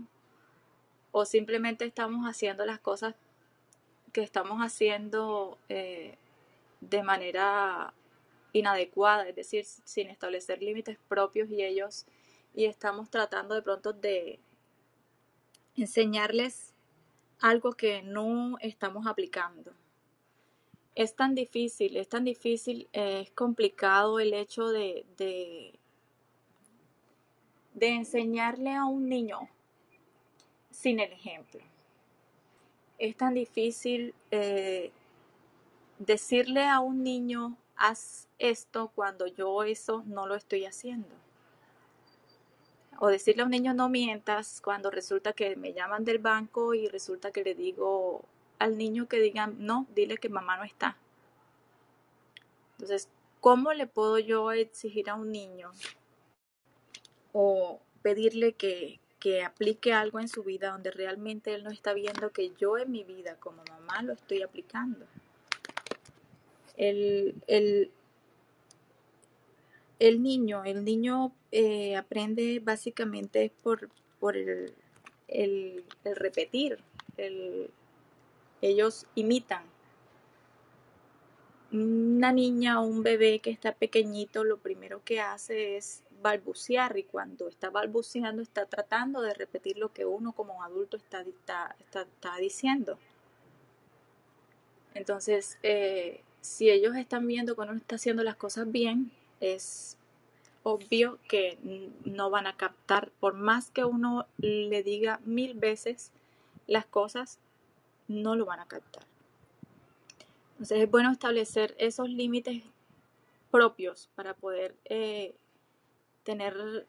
¿O 1.13 1.25
simplemente 1.25 1.85
estamos 1.87 2.27
haciendo 2.27 2.67
las 2.67 2.81
cosas 2.81 3.15
que 4.13 4.23
estamos 4.23 4.61
haciendo 4.61 5.59
eh, 5.69 6.17
de 6.81 7.03
manera 7.03 7.95
inadecuada, 8.55 9.29
es 9.29 9.37
decir, 9.37 9.65
sin 9.67 10.09
establecer 10.09 10.63
límites 10.63 10.97
propios 11.09 11.51
y 11.51 11.63
ellos, 11.63 12.07
y 12.55 12.65
estamos 12.65 13.11
tratando 13.11 13.55
de 13.55 13.63
pronto 13.63 13.93
de 13.93 14.39
enseñarles 15.77 16.73
algo 17.41 17.73
que 17.73 18.01
no 18.03 18.57
estamos 18.61 19.07
aplicando. 19.07 19.73
Es 20.95 21.17
tan 21.17 21.35
difícil, 21.35 21.97
es 21.97 22.09
tan 22.09 22.25
difícil, 22.25 22.89
es 22.93 23.33
complicado 23.33 24.21
el 24.21 24.33
hecho 24.33 24.69
de, 24.69 25.05
de, 25.19 25.79
enseñarle 27.75 28.73
a 28.73 28.85
un 28.85 29.09
niño 29.09 29.49
sin 30.71 31.01
el 31.01 31.13
ejemplo. 31.13 31.61
Es 32.99 33.17
tan 33.17 33.35
difícil 33.35 34.15
eh, 34.31 34.93
decirle 35.99 36.63
a 36.63 36.79
un 36.79 37.03
niño 37.03 37.57
haz 37.89 38.29
esto 38.39 38.91
cuando 38.95 39.27
yo 39.27 39.63
eso 39.63 40.03
no 40.07 40.27
lo 40.27 40.35
estoy 40.35 40.65
haciendo. 40.65 41.09
O 42.99 43.09
decirle 43.09 43.43
a 43.43 43.45
un 43.45 43.51
niño 43.51 43.75
no 43.75 43.89
mientas 43.89 44.61
cuando 44.63 44.91
resulta 44.91 45.33
que 45.33 45.57
me 45.57 45.73
llaman 45.73 46.05
del 46.05 46.19
banco 46.19 46.75
y 46.75 46.89
resulta 46.89 47.31
que 47.33 47.43
le 47.43 47.55
digo 47.55 48.25
al 48.59 48.79
niño 48.79 49.09
que 49.09 49.21
digan 49.21 49.57
no, 49.59 49.87
dile 49.95 50.17
que 50.17 50.29
mamá 50.29 50.57
no 50.57 50.65
está. 50.65 50.97
Entonces, 52.73 53.09
¿cómo 53.41 53.73
le 53.73 53.87
puedo 53.87 54.19
yo 54.19 54.53
exigir 54.53 55.11
a 55.11 55.15
un 55.15 55.33
niño 55.33 55.71
o 57.33 57.81
pedirle 58.03 58.53
que, 58.53 59.01
que 59.19 59.43
aplique 59.43 59.93
algo 59.93 60.21
en 60.21 60.29
su 60.29 60.43
vida 60.45 60.71
donde 60.71 60.91
realmente 60.91 61.55
él 61.55 61.65
no 61.65 61.71
está 61.71 61.93
viendo 61.93 62.31
que 62.31 62.55
yo 62.55 62.79
en 62.79 62.93
mi 62.93 63.05
vida 63.05 63.37
como 63.37 63.63
mamá 63.69 64.03
lo 64.03 64.13
estoy 64.13 64.43
aplicando? 64.43 65.07
El, 66.77 67.35
el, 67.47 67.91
el 69.99 70.23
niño, 70.23 70.65
el 70.65 70.85
niño 70.85 71.33
eh, 71.53 71.97
aprende 71.97 72.61
básicamente 72.61 73.53
por, 73.63 73.89
por 74.19 74.37
el, 74.37 74.75
el, 75.29 75.85
repetir, 76.05 76.79
ellos 78.61 79.07
imitan. 79.15 79.63
Una 81.73 82.33
niña 82.33 82.81
o 82.81 82.85
un 82.85 83.03
bebé 83.03 83.41
que 83.41 83.51
está 83.51 83.73
pequeñito 83.73 84.45
lo 84.45 84.59
primero 84.59 85.03
que 85.05 85.21
hace 85.21 85.77
es 85.77 86.05
balbucear 86.23 86.97
y 86.97 87.03
cuando 87.03 87.49
está 87.49 87.71
balbuceando 87.71 88.43
está 88.43 88.67
tratando 88.67 89.21
de 89.21 89.35
repetir 89.35 89.77
lo 89.77 89.93
que 89.93 90.05
uno 90.05 90.33
como 90.33 90.63
adulto 90.63 90.97
está, 90.97 91.23
está, 91.23 91.77
está, 91.89 92.37
diciendo. 92.39 92.97
Entonces, 94.95 95.59
eh, 95.65 96.23
si 96.45 96.69
ellos 96.69 96.95
están 96.95 97.27
viendo 97.27 97.55
que 97.55 97.63
uno 97.63 97.73
está 97.73 97.97
haciendo 97.97 98.23
las 98.23 98.37
cosas 98.37 98.71
bien, 98.71 99.11
es 99.41 99.97
obvio 100.63 101.19
que 101.27 101.59
no 102.05 102.29
van 102.29 102.47
a 102.47 102.55
captar, 102.55 103.11
por 103.19 103.33
más 103.33 103.71
que 103.71 103.87
uno 103.87 104.27
le 104.37 104.83
diga 104.83 105.21
mil 105.25 105.55
veces 105.55 106.13
las 106.67 106.85
cosas, 106.85 107.39
no 108.09 108.37
lo 108.37 108.45
van 108.45 108.61
a 108.61 108.67
captar. 108.67 109.05
Entonces 110.53 110.83
es 110.83 110.91
bueno 110.91 111.11
establecer 111.11 111.75
esos 111.79 112.11
límites 112.11 112.63
propios 113.51 114.11
para 114.15 114.35
poder 114.35 114.75
eh, 114.85 115.35
tener 116.25 116.87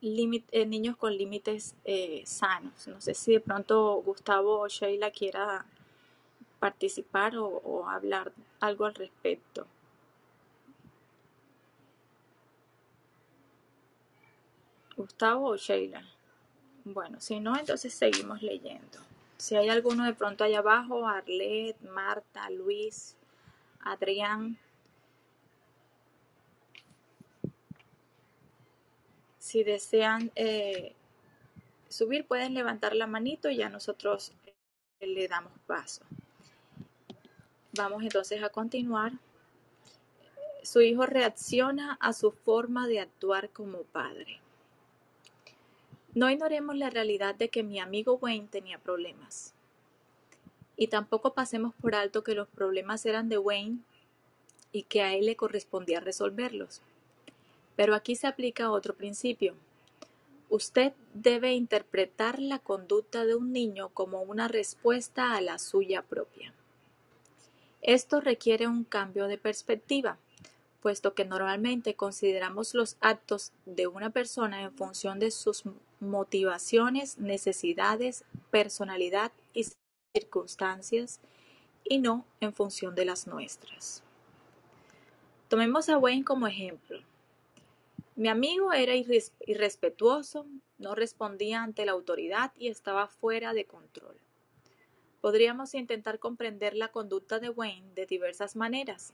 eh, 0.00 0.66
niños 0.66 0.96
con 0.96 1.14
límites 1.14 1.74
eh, 1.84 2.22
sanos. 2.24 2.88
No 2.88 2.98
sé 3.02 3.12
si 3.12 3.32
de 3.32 3.40
pronto 3.40 4.02
Gustavo 4.02 4.60
o 4.60 4.68
Sheila 4.68 5.10
quiera 5.10 5.66
participar 6.66 7.36
o, 7.36 7.88
hablar 7.88 8.32
algo 8.58 8.86
al 8.86 8.94
respecto. 8.96 9.68
Gustavo 14.96 15.50
o 15.50 15.56
Sheila. 15.56 16.02
Bueno, 16.84 17.20
si 17.20 17.38
no, 17.38 17.56
entonces 17.56 17.94
seguimos 17.94 18.42
leyendo. 18.42 18.98
Si 19.36 19.54
hay 19.54 19.68
alguno 19.68 20.04
de 20.06 20.14
pronto 20.14 20.42
allá 20.42 20.58
abajo, 20.58 21.06
Arlet, 21.06 21.80
Marta, 21.82 22.50
Luis, 22.50 23.14
Adrián. 23.80 24.58
Si 29.38 29.62
desean 29.62 30.32
eh, 30.34 30.96
subir, 31.88 32.26
pueden 32.26 32.54
levantar 32.54 32.96
la 32.96 33.06
manito 33.06 33.50
y 33.50 33.58
ya 33.58 33.68
nosotros 33.68 34.32
le 34.98 35.28
damos 35.28 35.52
paso. 35.68 36.02
Vamos 37.76 38.02
entonces 38.02 38.42
a 38.42 38.48
continuar. 38.48 39.12
Su 40.62 40.80
hijo 40.80 41.04
reacciona 41.04 41.98
a 42.00 42.12
su 42.12 42.30
forma 42.30 42.88
de 42.88 43.00
actuar 43.00 43.50
como 43.50 43.82
padre. 43.82 44.40
No 46.14 46.30
ignoremos 46.30 46.76
la 46.76 46.88
realidad 46.88 47.34
de 47.34 47.50
que 47.50 47.62
mi 47.62 47.78
amigo 47.78 48.14
Wayne 48.14 48.48
tenía 48.50 48.78
problemas. 48.78 49.52
Y 50.76 50.88
tampoco 50.88 51.34
pasemos 51.34 51.74
por 51.74 51.94
alto 51.94 52.24
que 52.24 52.34
los 52.34 52.48
problemas 52.48 53.04
eran 53.04 53.28
de 53.28 53.36
Wayne 53.36 53.80
y 54.72 54.84
que 54.84 55.02
a 55.02 55.14
él 55.14 55.26
le 55.26 55.36
correspondía 55.36 56.00
resolverlos. 56.00 56.80
Pero 57.76 57.94
aquí 57.94 58.16
se 58.16 58.26
aplica 58.26 58.70
otro 58.70 58.94
principio. 58.94 59.54
Usted 60.48 60.94
debe 61.12 61.52
interpretar 61.52 62.40
la 62.40 62.58
conducta 62.58 63.26
de 63.26 63.34
un 63.34 63.52
niño 63.52 63.90
como 63.90 64.22
una 64.22 64.48
respuesta 64.48 65.34
a 65.34 65.40
la 65.42 65.58
suya 65.58 66.02
propia. 66.02 66.54
Esto 67.82 68.20
requiere 68.20 68.66
un 68.66 68.84
cambio 68.84 69.28
de 69.28 69.38
perspectiva 69.38 70.18
puesto 70.86 71.14
que 71.14 71.24
normalmente 71.24 71.96
consideramos 71.96 72.72
los 72.72 72.96
actos 73.00 73.50
de 73.64 73.88
una 73.88 74.10
persona 74.10 74.62
en 74.62 74.70
función 74.70 75.18
de 75.18 75.32
sus 75.32 75.64
motivaciones, 75.98 77.18
necesidades, 77.18 78.24
personalidad 78.52 79.32
y 79.52 79.66
circunstancias, 80.14 81.18
y 81.82 81.98
no 81.98 82.24
en 82.40 82.52
función 82.52 82.94
de 82.94 83.04
las 83.04 83.26
nuestras. 83.26 84.04
Tomemos 85.48 85.88
a 85.88 85.98
Wayne 85.98 86.24
como 86.24 86.46
ejemplo. 86.46 87.00
Mi 88.14 88.28
amigo 88.28 88.72
era 88.72 88.94
irrespetuoso, 88.94 90.46
no 90.78 90.94
respondía 90.94 91.64
ante 91.64 91.84
la 91.84 91.90
autoridad 91.90 92.52
y 92.56 92.68
estaba 92.68 93.08
fuera 93.08 93.54
de 93.54 93.64
control. 93.64 94.16
Podríamos 95.26 95.74
intentar 95.74 96.20
comprender 96.20 96.76
la 96.76 96.86
conducta 96.92 97.40
de 97.40 97.50
Wayne 97.50 97.92
de 97.96 98.06
diversas 98.06 98.54
maneras, 98.54 99.12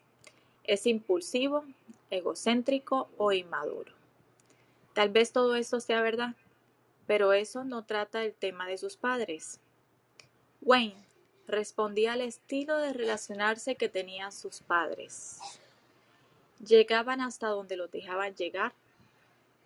es 0.62 0.86
impulsivo, 0.86 1.64
egocéntrico 2.10 3.08
o 3.16 3.32
inmaduro. 3.32 3.90
Tal 4.92 5.08
vez 5.08 5.32
todo 5.32 5.56
esto 5.56 5.80
sea 5.80 6.02
verdad, 6.02 6.34
pero 7.06 7.32
eso 7.32 7.64
no 7.64 7.86
trata 7.86 8.22
el 8.24 8.34
tema 8.34 8.66
de 8.66 8.76
sus 8.76 8.98
padres. 8.98 9.58
Wayne 10.60 11.02
respondía 11.46 12.12
al 12.12 12.20
estilo 12.20 12.76
de 12.76 12.92
relacionarse 12.92 13.76
que 13.76 13.88
tenían 13.88 14.32
sus 14.32 14.60
padres. 14.60 15.38
Llegaban 16.62 17.22
hasta 17.22 17.48
donde 17.48 17.78
los 17.78 17.90
dejaban 17.90 18.34
llegar. 18.34 18.74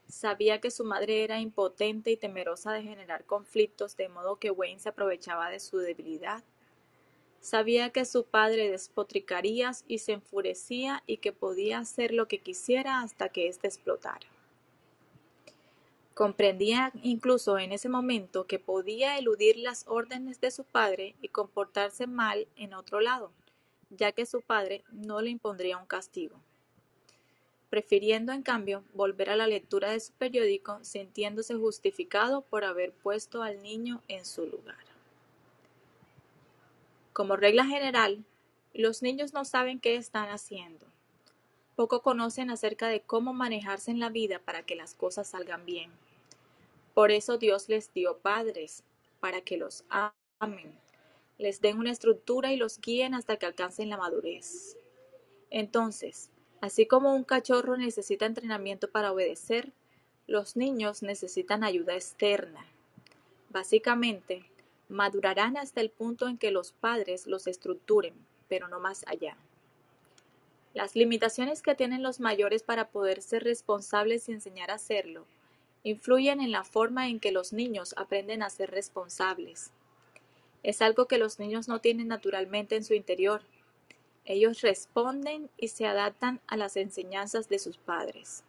Sabía 0.08 0.60
que 0.60 0.70
su 0.70 0.84
madre 0.84 1.24
era 1.24 1.40
impotente 1.40 2.10
y 2.10 2.16
temerosa 2.16 2.72
de 2.72 2.82
generar 2.82 3.24
conflictos, 3.24 3.96
de 3.96 4.08
modo 4.08 4.36
que 4.36 4.50
Wayne 4.50 4.80
se 4.80 4.88
aprovechaba 4.88 5.50
de 5.50 5.60
su 5.60 5.78
debilidad 5.78 6.44
Sabía 7.46 7.90
que 7.90 8.04
su 8.04 8.24
padre 8.24 8.72
despotricaría 8.72 9.70
y 9.86 9.98
se 9.98 10.14
enfurecía 10.14 11.04
y 11.06 11.18
que 11.18 11.30
podía 11.30 11.78
hacer 11.78 12.12
lo 12.12 12.26
que 12.26 12.40
quisiera 12.40 13.02
hasta 13.02 13.28
que 13.28 13.46
éste 13.46 13.68
explotara. 13.68 14.26
Comprendía 16.12 16.90
incluso 17.04 17.56
en 17.60 17.70
ese 17.70 17.88
momento 17.88 18.48
que 18.48 18.58
podía 18.58 19.16
eludir 19.16 19.58
las 19.58 19.86
órdenes 19.86 20.40
de 20.40 20.50
su 20.50 20.64
padre 20.64 21.14
y 21.22 21.28
comportarse 21.28 22.08
mal 22.08 22.48
en 22.56 22.74
otro 22.74 23.00
lado, 23.00 23.30
ya 23.90 24.10
que 24.10 24.26
su 24.26 24.40
padre 24.40 24.82
no 24.90 25.20
le 25.20 25.30
impondría 25.30 25.78
un 25.78 25.86
castigo. 25.86 26.40
Prefiriendo, 27.76 28.32
en 28.32 28.40
cambio, 28.40 28.84
volver 28.94 29.28
a 29.28 29.36
la 29.36 29.46
lectura 29.46 29.90
de 29.90 30.00
su 30.00 30.10
periódico, 30.14 30.78
sintiéndose 30.82 31.56
justificado 31.56 32.40
por 32.40 32.64
haber 32.64 32.94
puesto 32.94 33.42
al 33.42 33.62
niño 33.62 34.00
en 34.08 34.24
su 34.24 34.46
lugar. 34.46 34.82
Como 37.12 37.36
regla 37.36 37.66
general, 37.66 38.24
los 38.72 39.02
niños 39.02 39.34
no 39.34 39.44
saben 39.44 39.78
qué 39.78 39.96
están 39.96 40.30
haciendo. 40.30 40.86
Poco 41.74 42.00
conocen 42.00 42.48
acerca 42.48 42.88
de 42.88 43.02
cómo 43.02 43.34
manejarse 43.34 43.90
en 43.90 44.00
la 44.00 44.08
vida 44.08 44.38
para 44.38 44.62
que 44.62 44.74
las 44.74 44.94
cosas 44.94 45.28
salgan 45.28 45.66
bien. 45.66 45.90
Por 46.94 47.10
eso 47.10 47.36
Dios 47.36 47.68
les 47.68 47.92
dio 47.92 48.16
padres, 48.16 48.84
para 49.20 49.42
que 49.42 49.58
los 49.58 49.84
amen, 49.90 50.72
les 51.36 51.60
den 51.60 51.78
una 51.78 51.90
estructura 51.90 52.54
y 52.54 52.56
los 52.56 52.80
guíen 52.80 53.12
hasta 53.12 53.36
que 53.36 53.44
alcancen 53.44 53.90
la 53.90 53.98
madurez. 53.98 54.78
Entonces, 55.50 56.30
así 56.66 56.86
como 56.86 57.14
un 57.14 57.24
cachorro 57.24 57.76
necesita 57.76 58.26
entrenamiento 58.26 58.90
para 58.90 59.12
obedecer, 59.12 59.72
los 60.26 60.56
niños 60.56 61.02
necesitan 61.02 61.64
ayuda 61.64 61.94
externa. 61.94 62.66
Básicamente, 63.50 64.44
madurarán 64.88 65.56
hasta 65.56 65.80
el 65.80 65.90
punto 65.90 66.28
en 66.28 66.38
que 66.38 66.50
los 66.50 66.72
padres 66.72 67.26
los 67.26 67.46
estructuren, 67.46 68.14
pero 68.48 68.68
no 68.68 68.80
más 68.80 69.04
allá. 69.06 69.36
Las 70.74 70.94
limitaciones 70.94 71.62
que 71.62 71.74
tienen 71.74 72.02
los 72.02 72.20
mayores 72.20 72.62
para 72.62 72.88
poder 72.88 73.22
ser 73.22 73.44
responsables 73.44 74.28
y 74.28 74.32
enseñar 74.32 74.70
a 74.70 74.74
hacerlo 74.74 75.24
influyen 75.84 76.40
en 76.40 76.50
la 76.50 76.64
forma 76.64 77.08
en 77.08 77.20
que 77.20 77.30
los 77.30 77.52
niños 77.52 77.94
aprenden 77.96 78.42
a 78.42 78.50
ser 78.50 78.72
responsables. 78.72 79.70
Es 80.64 80.82
algo 80.82 81.06
que 81.06 81.16
los 81.16 81.38
niños 81.38 81.68
no 81.68 81.80
tienen 81.80 82.08
naturalmente 82.08 82.74
en 82.74 82.82
su 82.82 82.92
interior. 82.94 83.42
Ellos 84.26 84.60
responden 84.60 85.48
y 85.56 85.68
se 85.68 85.86
adaptan 85.86 86.40
a 86.48 86.56
las 86.56 86.76
enseñanzas 86.76 87.48
de 87.48 87.60
sus 87.60 87.78
padres. 87.78 88.42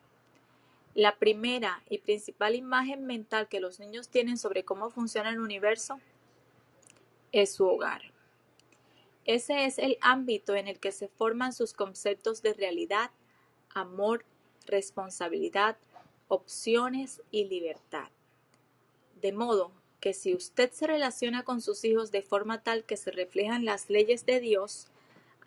La 0.96 1.18
primera 1.18 1.84
y 1.88 2.00
principal 2.00 2.56
imagen 2.56 3.06
mental 3.06 3.48
que 3.48 3.60
los 3.60 3.80
niños 3.80 4.10
tienen 4.10 4.38
sobre 4.38 4.66
cómo 4.66 4.90
funciona 4.90 5.30
el 5.30 5.40
universo 5.40 6.00
es 7.32 7.54
su 7.54 7.68
hogar. 7.68 8.02
Ese 9.26 9.66
es 9.66 9.78
el 9.78 10.00
ámbito 10.02 10.56
en 10.56 10.68
el 10.68 10.80
que 10.80 10.92
se 10.92 11.08
forman 11.08 11.54
sus 11.54 11.74
conceptos 11.74 12.42
de 12.42 12.54
realidad, 12.54 13.12
amor, 13.70 14.26
responsabilidad, 14.66 15.78
opciones 16.28 17.22
y 17.30 17.46
libertad. 17.46 18.10
De 19.22 19.34
modo 19.34 19.72
que 20.00 20.14
si 20.14 20.34
usted 20.34 20.72
se 20.72 20.88
relaciona 20.88 21.44
con 21.44 21.62
sus 21.62 21.84
hijos 21.86 22.12
de 22.12 22.24
forma 22.24 22.64
tal 22.64 22.86
que 22.86 22.98
se 22.98 23.12
reflejan 23.12 23.66
las 23.66 23.90
leyes 23.90 24.26
de 24.26 24.40
Dios, 24.40 24.88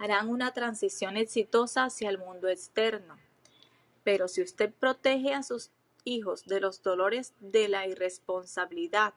harán 0.00 0.30
una 0.30 0.52
transición 0.52 1.18
exitosa 1.18 1.84
hacia 1.84 2.08
el 2.08 2.16
mundo 2.16 2.48
externo. 2.48 3.18
Pero 4.02 4.28
si 4.28 4.40
usted 4.40 4.72
protege 4.72 5.34
a 5.34 5.42
sus 5.42 5.70
hijos 6.04 6.46
de 6.46 6.58
los 6.58 6.82
dolores 6.82 7.34
de 7.40 7.68
la 7.68 7.86
irresponsabilidad, 7.86 9.12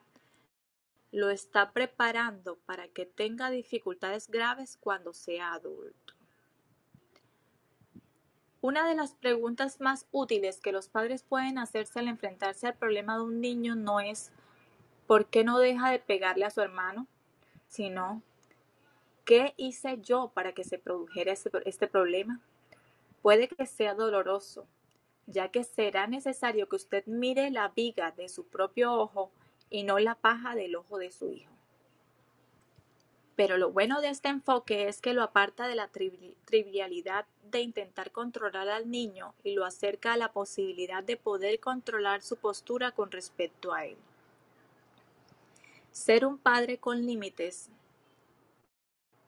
lo 1.10 1.30
está 1.30 1.72
preparando 1.72 2.58
para 2.66 2.86
que 2.88 3.06
tenga 3.06 3.48
dificultades 3.48 4.28
graves 4.28 4.76
cuando 4.78 5.14
sea 5.14 5.54
adulto. 5.54 6.12
Una 8.60 8.86
de 8.86 8.94
las 8.94 9.14
preguntas 9.14 9.80
más 9.80 10.06
útiles 10.12 10.60
que 10.60 10.72
los 10.72 10.88
padres 10.88 11.22
pueden 11.22 11.56
hacerse 11.56 11.98
al 12.00 12.08
enfrentarse 12.08 12.66
al 12.66 12.76
problema 12.76 13.16
de 13.16 13.22
un 13.22 13.40
niño 13.40 13.74
no 13.74 14.00
es 14.00 14.32
¿por 15.06 15.26
qué 15.26 15.44
no 15.44 15.58
deja 15.58 15.90
de 15.90 15.98
pegarle 15.98 16.44
a 16.44 16.50
su 16.50 16.60
hermano? 16.60 17.06
sino 17.68 18.22
¿qué 19.24 19.54
hice 19.56 19.98
yo 20.00 20.30
para 20.34 20.52
que 20.52 20.64
se 20.64 20.78
produjera 20.78 21.32
este 21.32 21.88
problema? 21.88 22.40
Puede 23.22 23.48
que 23.48 23.66
sea 23.66 23.94
doloroso, 23.94 24.66
ya 25.26 25.48
que 25.48 25.64
será 25.64 26.06
necesario 26.06 26.68
que 26.68 26.76
usted 26.76 27.04
mire 27.06 27.50
la 27.50 27.68
viga 27.68 28.10
de 28.12 28.28
su 28.28 28.46
propio 28.46 28.92
ojo 28.92 29.30
y 29.70 29.82
no 29.82 29.98
la 29.98 30.14
paja 30.14 30.54
del 30.54 30.76
ojo 30.76 30.98
de 30.98 31.10
su 31.10 31.32
hijo. 31.32 31.52
Pero 33.36 33.56
lo 33.58 33.72
bueno 33.72 34.00
de 34.00 34.10
este 34.10 34.28
enfoque 34.28 34.88
es 34.88 35.00
que 35.00 35.14
lo 35.14 35.22
aparta 35.22 35.66
de 35.66 35.74
la 35.74 35.88
trivialidad 35.88 37.26
de 37.50 37.60
intentar 37.62 38.12
controlar 38.12 38.68
al 38.68 38.90
niño 38.90 39.34
y 39.42 39.54
lo 39.54 39.64
acerca 39.64 40.12
a 40.12 40.16
la 40.16 40.32
posibilidad 40.32 41.02
de 41.02 41.16
poder 41.16 41.58
controlar 41.58 42.22
su 42.22 42.36
postura 42.36 42.92
con 42.92 43.10
respecto 43.10 43.72
a 43.72 43.86
él. 43.86 43.96
Ser 45.90 46.26
un 46.26 46.38
padre 46.38 46.78
con 46.78 47.04
límites 47.06 47.70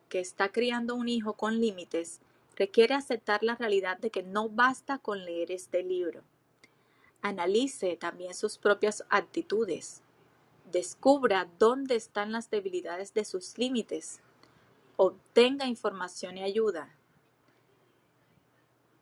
que 0.08 0.20
está 0.20 0.50
criando 0.50 0.94
un 0.94 1.08
hijo 1.08 1.34
con 1.34 1.60
límites 1.60 2.20
requiere 2.56 2.94
aceptar 2.94 3.42
la 3.42 3.54
realidad 3.54 3.98
de 3.98 4.10
que 4.10 4.22
no 4.22 4.48
basta 4.48 4.98
con 4.98 5.24
leer 5.24 5.50
este 5.50 5.82
libro. 5.82 6.22
Analice 7.22 7.96
también 7.96 8.34
sus 8.34 8.58
propias 8.58 9.04
actitudes 9.08 10.02
descubra 10.70 11.48
dónde 11.58 11.96
están 11.96 12.32
las 12.32 12.50
debilidades 12.50 13.14
de 13.14 13.24
sus 13.24 13.56
límites, 13.58 14.20
obtenga 14.96 15.66
información 15.66 16.38
y 16.38 16.42
ayuda. 16.42 16.94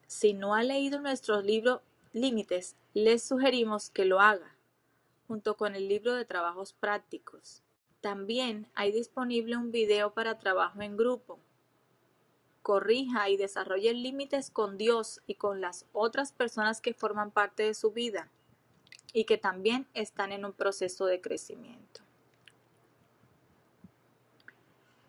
Si 0.06 0.32
no 0.32 0.54
ha 0.54 0.62
leído 0.62 1.00
nuestro 1.00 1.40
libro 1.40 1.82
Límites, 2.12 2.76
les 2.92 3.24
sugerimos 3.24 3.90
que 3.90 4.04
lo 4.04 4.20
haga, 4.20 4.54
junto 5.26 5.56
con 5.56 5.74
el 5.74 5.88
libro 5.88 6.14
de 6.14 6.24
trabajos 6.24 6.72
prácticos. 6.72 7.63
También 8.04 8.68
hay 8.74 8.92
disponible 8.92 9.56
un 9.56 9.72
video 9.72 10.12
para 10.12 10.38
trabajo 10.38 10.82
en 10.82 10.94
grupo. 10.94 11.38
Corrija 12.60 13.30
y 13.30 13.38
desarrolle 13.38 13.94
límites 13.94 14.50
con 14.50 14.76
Dios 14.76 15.22
y 15.26 15.36
con 15.36 15.62
las 15.62 15.86
otras 15.94 16.30
personas 16.30 16.82
que 16.82 16.92
forman 16.92 17.30
parte 17.30 17.62
de 17.62 17.72
su 17.72 17.92
vida 17.92 18.28
y 19.14 19.24
que 19.24 19.38
también 19.38 19.88
están 19.94 20.32
en 20.32 20.44
un 20.44 20.52
proceso 20.52 21.06
de 21.06 21.22
crecimiento. 21.22 22.02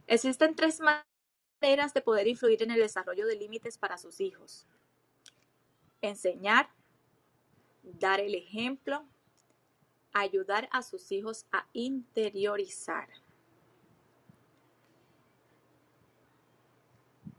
Existen 0.07 0.55
tres 0.55 0.79
maneras 0.79 1.93
de 1.93 1.99
poder 1.99 2.29
influir 2.29 2.63
en 2.63 2.71
el 2.71 2.79
desarrollo 2.79 3.27
de 3.27 3.35
límites 3.35 3.77
para 3.77 3.97
sus 3.97 4.21
hijos. 4.21 4.67
Enseñar, 6.01 6.69
dar 7.83 8.21
el 8.21 8.35
ejemplo, 8.35 9.05
ayudar 10.21 10.69
a 10.71 10.81
sus 10.81 11.11
hijos 11.11 11.45
a 11.51 11.67
interiorizar. 11.73 13.09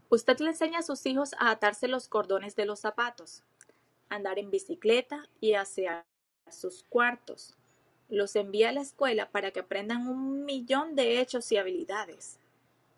Usted 0.08 0.38
le 0.38 0.50
enseña 0.50 0.80
a 0.80 0.82
sus 0.82 1.04
hijos 1.06 1.34
a 1.38 1.50
atarse 1.50 1.88
los 1.88 2.08
cordones 2.08 2.54
de 2.54 2.66
los 2.66 2.80
zapatos, 2.80 3.42
andar 4.08 4.38
en 4.38 4.50
bicicleta 4.50 5.24
y 5.40 5.54
asear 5.54 6.04
sus 6.50 6.84
cuartos. 6.84 7.56
Los 8.08 8.36
envía 8.36 8.68
a 8.68 8.72
la 8.72 8.82
escuela 8.82 9.30
para 9.30 9.50
que 9.50 9.60
aprendan 9.60 10.06
un 10.06 10.44
millón 10.44 10.94
de 10.94 11.20
hechos 11.20 11.50
y 11.50 11.56
habilidades. 11.56 12.38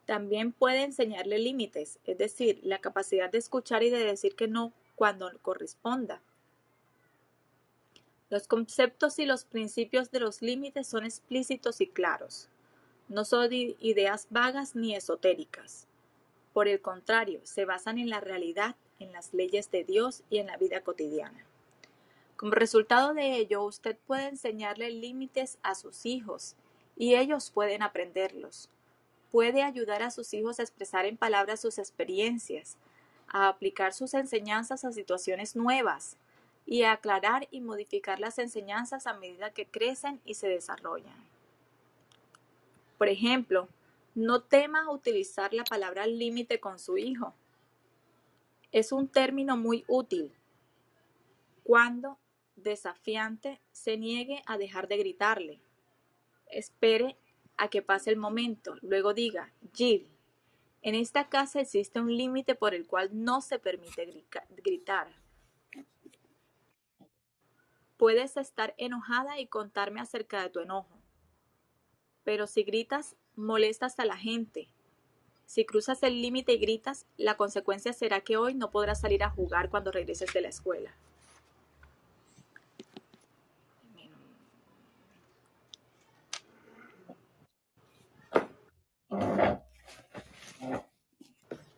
También 0.04 0.52
puede 0.52 0.82
enseñarle 0.82 1.38
límites, 1.38 1.98
es 2.04 2.18
decir, 2.18 2.60
la 2.62 2.78
capacidad 2.78 3.30
de 3.30 3.38
escuchar 3.38 3.82
y 3.82 3.90
de 3.90 4.04
decir 4.04 4.34
que 4.34 4.48
no 4.48 4.72
cuando 4.96 5.30
corresponda. 5.40 6.20
Los 8.30 8.46
conceptos 8.46 9.18
y 9.18 9.24
los 9.24 9.46
principios 9.46 10.10
de 10.10 10.20
los 10.20 10.42
límites 10.42 10.86
son 10.86 11.06
explícitos 11.06 11.80
y 11.80 11.86
claros. 11.86 12.50
No 13.08 13.24
son 13.24 13.48
ideas 13.50 14.26
vagas 14.28 14.76
ni 14.76 14.94
esotéricas. 14.94 15.86
Por 16.52 16.68
el 16.68 16.82
contrario, 16.82 17.40
se 17.44 17.64
basan 17.64 17.96
en 17.96 18.10
la 18.10 18.20
realidad, 18.20 18.76
en 18.98 19.12
las 19.12 19.32
leyes 19.32 19.70
de 19.70 19.82
Dios 19.82 20.24
y 20.28 20.38
en 20.38 20.48
la 20.48 20.58
vida 20.58 20.82
cotidiana. 20.82 21.46
Como 22.36 22.52
resultado 22.52 23.14
de 23.14 23.36
ello, 23.36 23.64
usted 23.64 23.96
puede 24.06 24.28
enseñarle 24.28 24.90
límites 24.90 25.58
a 25.62 25.74
sus 25.74 26.04
hijos 26.04 26.54
y 26.96 27.14
ellos 27.14 27.50
pueden 27.50 27.82
aprenderlos. 27.82 28.68
Puede 29.32 29.62
ayudar 29.62 30.02
a 30.02 30.10
sus 30.10 30.34
hijos 30.34 30.58
a 30.58 30.64
expresar 30.64 31.06
en 31.06 31.16
palabras 31.16 31.62
sus 31.62 31.78
experiencias, 31.78 32.76
a 33.26 33.48
aplicar 33.48 33.94
sus 33.94 34.12
enseñanzas 34.12 34.84
a 34.84 34.92
situaciones 34.92 35.56
nuevas 35.56 36.17
y 36.70 36.82
aclarar 36.82 37.48
y 37.50 37.62
modificar 37.62 38.20
las 38.20 38.38
enseñanzas 38.38 39.06
a 39.06 39.14
medida 39.14 39.54
que 39.54 39.64
crecen 39.64 40.20
y 40.26 40.34
se 40.34 40.48
desarrollan. 40.48 41.16
Por 42.98 43.08
ejemplo, 43.08 43.70
no 44.14 44.42
tema 44.42 44.90
utilizar 44.90 45.54
la 45.54 45.64
palabra 45.64 46.06
límite 46.06 46.60
con 46.60 46.78
su 46.78 46.98
hijo. 46.98 47.32
Es 48.70 48.92
un 48.92 49.08
término 49.08 49.56
muy 49.56 49.86
útil 49.88 50.30
cuando 51.64 52.18
desafiante 52.54 53.62
se 53.72 53.96
niegue 53.96 54.42
a 54.44 54.58
dejar 54.58 54.88
de 54.88 54.98
gritarle. 54.98 55.60
Espere 56.50 57.16
a 57.56 57.68
que 57.68 57.80
pase 57.80 58.10
el 58.10 58.18
momento, 58.18 58.76
luego 58.82 59.14
diga, 59.14 59.54
Jill, 59.72 60.06
en 60.82 60.94
esta 60.94 61.30
casa 61.30 61.62
existe 61.62 61.98
un 61.98 62.14
límite 62.14 62.54
por 62.54 62.74
el 62.74 62.86
cual 62.86 63.08
no 63.12 63.40
se 63.40 63.58
permite 63.58 64.26
gritar. 64.62 65.17
Puedes 67.98 68.36
estar 68.36 68.74
enojada 68.78 69.40
y 69.40 69.48
contarme 69.48 70.00
acerca 70.00 70.40
de 70.40 70.50
tu 70.50 70.60
enojo, 70.60 70.96
pero 72.22 72.46
si 72.46 72.62
gritas 72.62 73.16
molestas 73.34 73.98
a 73.98 74.04
la 74.04 74.16
gente. 74.16 74.68
Si 75.46 75.64
cruzas 75.64 76.04
el 76.04 76.22
límite 76.22 76.52
y 76.52 76.58
gritas, 76.58 77.06
la 77.16 77.36
consecuencia 77.36 77.92
será 77.92 78.20
que 78.20 78.36
hoy 78.36 78.54
no 78.54 78.70
podrás 78.70 79.00
salir 79.00 79.24
a 79.24 79.30
jugar 79.30 79.68
cuando 79.68 79.90
regreses 79.90 80.32
de 80.32 80.40
la 80.42 80.48
escuela. 80.48 80.94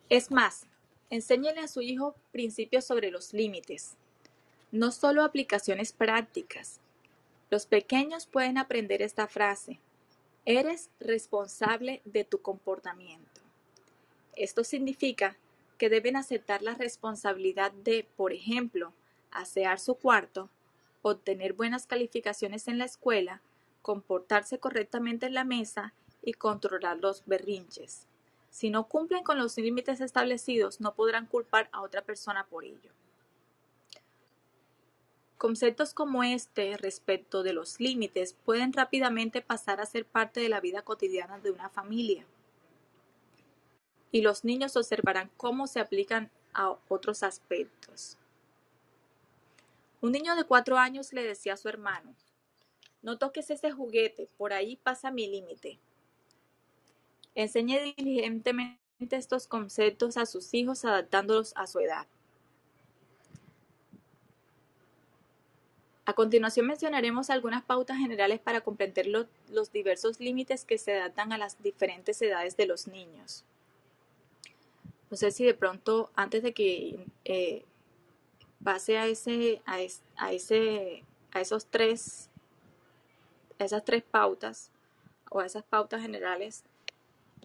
Es 0.07 0.29
más, 0.29 0.67
enséñele 1.09 1.61
a 1.61 1.67
su 1.67 1.81
hijo 1.81 2.13
principios 2.31 2.85
sobre 2.85 3.09
los 3.09 3.33
límites, 3.33 3.97
no 4.71 4.91
solo 4.91 5.23
aplicaciones 5.23 5.91
prácticas. 5.91 6.79
Los 7.49 7.65
pequeños 7.65 8.25
pueden 8.25 8.57
aprender 8.57 9.01
esta 9.01 9.27
frase. 9.27 9.79
Eres 10.45 10.89
responsable 10.99 12.01
de 12.05 12.23
tu 12.23 12.41
comportamiento. 12.41 13.41
Esto 14.35 14.63
significa 14.63 15.35
que 15.77 15.89
deben 15.89 16.15
aceptar 16.15 16.61
la 16.61 16.75
responsabilidad 16.75 17.71
de, 17.71 18.07
por 18.15 18.33
ejemplo, 18.33 18.93
asear 19.31 19.79
su 19.79 19.95
cuarto, 19.95 20.49
obtener 21.01 21.53
buenas 21.53 21.85
calificaciones 21.85 22.67
en 22.67 22.77
la 22.77 22.85
escuela, 22.85 23.41
comportarse 23.81 24.59
correctamente 24.59 25.25
en 25.25 25.33
la 25.33 25.43
mesa 25.43 25.93
y 26.23 26.33
controlar 26.33 26.99
los 26.99 27.23
berrinches. 27.25 28.05
Si 28.49 28.69
no 28.69 28.87
cumplen 28.87 29.23
con 29.23 29.37
los 29.37 29.57
límites 29.57 30.01
establecidos, 30.01 30.79
no 30.79 30.93
podrán 30.93 31.25
culpar 31.25 31.69
a 31.71 31.81
otra 31.81 32.01
persona 32.01 32.45
por 32.45 32.63
ello. 32.63 32.91
Conceptos 35.41 35.95
como 35.95 36.21
este 36.21 36.77
respecto 36.77 37.41
de 37.41 37.51
los 37.51 37.79
límites 37.79 38.35
pueden 38.45 38.73
rápidamente 38.73 39.41
pasar 39.41 39.81
a 39.81 39.87
ser 39.87 40.05
parte 40.05 40.39
de 40.39 40.49
la 40.49 40.61
vida 40.61 40.83
cotidiana 40.83 41.39
de 41.39 41.49
una 41.49 41.67
familia. 41.67 42.27
Y 44.11 44.21
los 44.21 44.45
niños 44.45 44.77
observarán 44.77 45.31
cómo 45.37 45.65
se 45.65 45.79
aplican 45.79 46.29
a 46.53 46.77
otros 46.89 47.23
aspectos. 47.23 48.19
Un 49.99 50.11
niño 50.11 50.35
de 50.35 50.43
cuatro 50.43 50.77
años 50.77 51.11
le 51.11 51.23
decía 51.23 51.55
a 51.55 51.57
su 51.57 51.69
hermano, 51.69 52.13
no 53.01 53.17
toques 53.17 53.49
ese 53.49 53.71
juguete, 53.71 54.29
por 54.37 54.53
ahí 54.53 54.75
pasa 54.75 55.09
mi 55.09 55.27
límite. 55.27 55.79
Enseñe 57.33 57.95
diligentemente 57.97 58.77
estos 59.09 59.47
conceptos 59.47 60.17
a 60.17 60.27
sus 60.27 60.53
hijos 60.53 60.85
adaptándolos 60.85 61.53
a 61.55 61.65
su 61.65 61.79
edad. 61.79 62.05
A 66.11 66.13
continuación 66.13 66.67
mencionaremos 66.67 67.29
algunas 67.29 67.63
pautas 67.63 67.97
generales 67.97 68.41
para 68.41 68.59
comprender 68.59 69.07
los 69.07 69.71
diversos 69.71 70.19
límites 70.19 70.65
que 70.65 70.77
se 70.77 70.99
adaptan 70.99 71.31
a 71.31 71.37
las 71.37 71.63
diferentes 71.63 72.21
edades 72.21 72.57
de 72.57 72.65
los 72.65 72.89
niños. 72.89 73.45
No 75.09 75.15
sé 75.15 75.31
si 75.31 75.45
de 75.45 75.53
pronto, 75.53 76.11
antes 76.13 76.43
de 76.43 76.53
que 76.53 77.05
eh, 77.23 77.63
pase 78.61 78.97
a 78.97 79.07
ese, 79.07 79.61
a, 79.65 79.79
ese, 80.33 81.05
a 81.31 81.39
esos 81.39 81.65
tres, 81.67 82.29
esas 83.57 83.85
tres 83.85 84.03
pautas 84.03 84.69
o 85.29 85.39
a 85.39 85.45
esas 85.45 85.63
pautas 85.63 86.01
generales, 86.01 86.65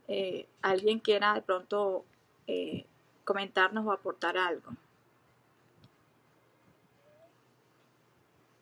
eh, 0.09 0.48
alguien 0.61 0.98
quiera 0.98 1.35
de 1.35 1.42
pronto 1.42 2.05
eh, 2.48 2.85
comentarnos 3.24 3.87
o 3.87 3.92
aportar 3.92 4.37
algo. 4.37 4.72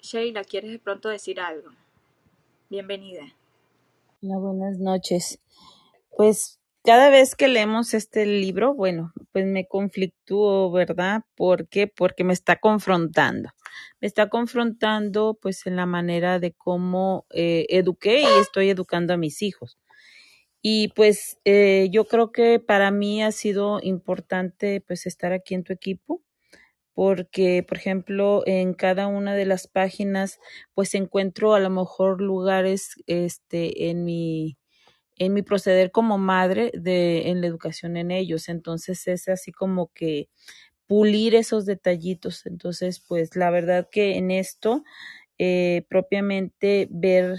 Sheila, 0.05 0.45
¿quieres 0.45 0.71
de 0.71 0.79
pronto 0.79 1.09
decir 1.09 1.41
algo? 1.41 1.71
Bienvenida. 2.69 3.23
Hola, 4.21 4.37
buenas 4.37 4.79
noches. 4.79 5.41
Pues 6.15 6.61
cada 6.83 7.09
vez 7.09 7.35
que 7.35 7.49
leemos 7.49 7.95
este 7.95 8.27
libro, 8.27 8.75
bueno, 8.75 9.15
pues 9.33 9.47
me 9.47 9.67
conflictúo, 9.67 10.71
¿verdad? 10.71 11.23
¿Por 11.35 11.69
qué? 11.69 11.87
Porque 11.87 12.23
me 12.23 12.35
está 12.35 12.57
confrontando. 12.57 13.49
Me 14.03 14.07
está 14.07 14.29
confrontando 14.29 15.39
pues 15.41 15.67
en 15.67 15.77
la 15.77 15.87
manera 15.87 16.39
de 16.39 16.53
cómo 16.53 17.25
eh, 17.31 17.65
eduqué 17.71 18.21
y 18.21 18.41
estoy 18.43 18.69
educando 18.69 19.15
a 19.15 19.17
mis 19.17 19.41
hijos. 19.41 19.79
Y 20.61 20.89
pues 20.89 21.39
eh, 21.47 21.89
yo 21.91 22.05
creo 22.05 22.31
que 22.31 22.61
para 22.61 22.91
mí 22.91 23.23
ha 23.23 23.33
sido 23.33 23.81
importante 23.83 24.83
pues 24.87 25.07
estar 25.07 25.33
aquí 25.33 25.55
en 25.55 25.65
tu 25.65 25.73
equipo 25.73 26.21
porque, 26.95 27.65
por 27.67 27.79
ejemplo, 27.79 28.43
en 28.47 28.75
cada 28.75 29.07
una 29.09 29.35
de 29.35 29.47
las 29.47 29.67
páginas, 29.69 30.39
pues 30.75 30.95
encuentro 30.95 31.55
a 31.55 31.61
lo 31.61 31.71
mejor 31.71 32.21
lugares, 32.23 32.93
este, 33.07 33.91
en 33.91 34.05
mi, 34.05 34.57
en 35.19 35.35
mi 35.35 35.43
proceder 35.43 35.91
como 35.93 36.19
madre 36.19 36.73
de, 36.75 37.31
en 37.31 37.41
la 37.41 37.47
educación 37.49 37.97
en 37.97 38.11
ellos. 38.11 38.49
Entonces 38.49 39.07
es 39.09 39.29
así 39.29 39.53
como 39.53 39.93
que 39.95 40.29
pulir 40.87 41.35
esos 41.35 41.67
detallitos. 41.67 42.47
Entonces, 42.47 43.01
pues 43.07 43.37
la 43.37 43.51
verdad 43.51 43.89
que 43.91 44.17
en 44.19 44.31
esto, 44.31 44.85
eh, 45.39 45.85
propiamente 45.89 46.89
ver 46.91 47.39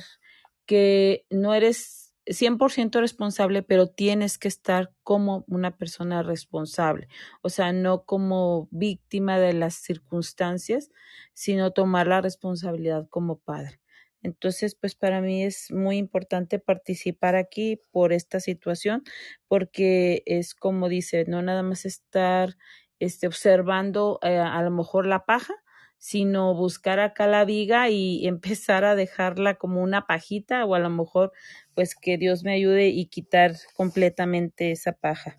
que 0.65 1.25
no 1.29 1.53
eres 1.53 2.04
100% 2.27 2.99
responsable, 2.99 3.63
pero 3.63 3.87
tienes 3.87 4.37
que 4.37 4.47
estar 4.47 4.91
como 5.03 5.45
una 5.47 5.77
persona 5.77 6.23
responsable, 6.23 7.07
o 7.41 7.49
sea, 7.49 7.73
no 7.73 8.03
como 8.05 8.67
víctima 8.71 9.39
de 9.39 9.53
las 9.53 9.75
circunstancias, 9.75 10.91
sino 11.33 11.71
tomar 11.71 12.07
la 12.07 12.21
responsabilidad 12.21 13.07
como 13.09 13.37
padre. 13.39 13.79
Entonces, 14.23 14.73
pues 14.75 14.95
para 14.95 15.21
mí 15.21 15.43
es 15.43 15.71
muy 15.71 15.97
importante 15.97 16.57
participar 16.57 17.35
aquí 17.35 17.79
por 17.91 18.11
esta 18.11 18.39
situación, 18.39 19.03
porque 19.47 20.23
es 20.25 20.55
como 20.55 20.89
dice, 20.89 21.25
no 21.27 21.43
nada 21.43 21.61
más 21.61 21.85
estar 21.85 22.57
este, 22.99 23.27
observando 23.27 24.19
eh, 24.23 24.37
a 24.37 24.61
lo 24.63 24.71
mejor 24.71 25.05
la 25.05 25.25
paja, 25.25 25.53
sino 25.97 26.53
buscar 26.53 26.99
acá 26.99 27.27
la 27.27 27.45
viga 27.45 27.89
y 27.89 28.27
empezar 28.27 28.85
a 28.85 28.95
dejarla 28.95 29.55
como 29.55 29.81
una 29.81 30.05
pajita 30.05 30.65
o 30.65 30.75
a 30.75 30.79
lo 30.79 30.89
mejor 30.89 31.31
pues 31.73 31.95
que 31.95 32.17
Dios 32.17 32.43
me 32.43 32.53
ayude 32.53 32.87
y 32.89 33.07
quitar 33.07 33.55
completamente 33.75 34.71
esa 34.71 34.93
paja. 34.93 35.37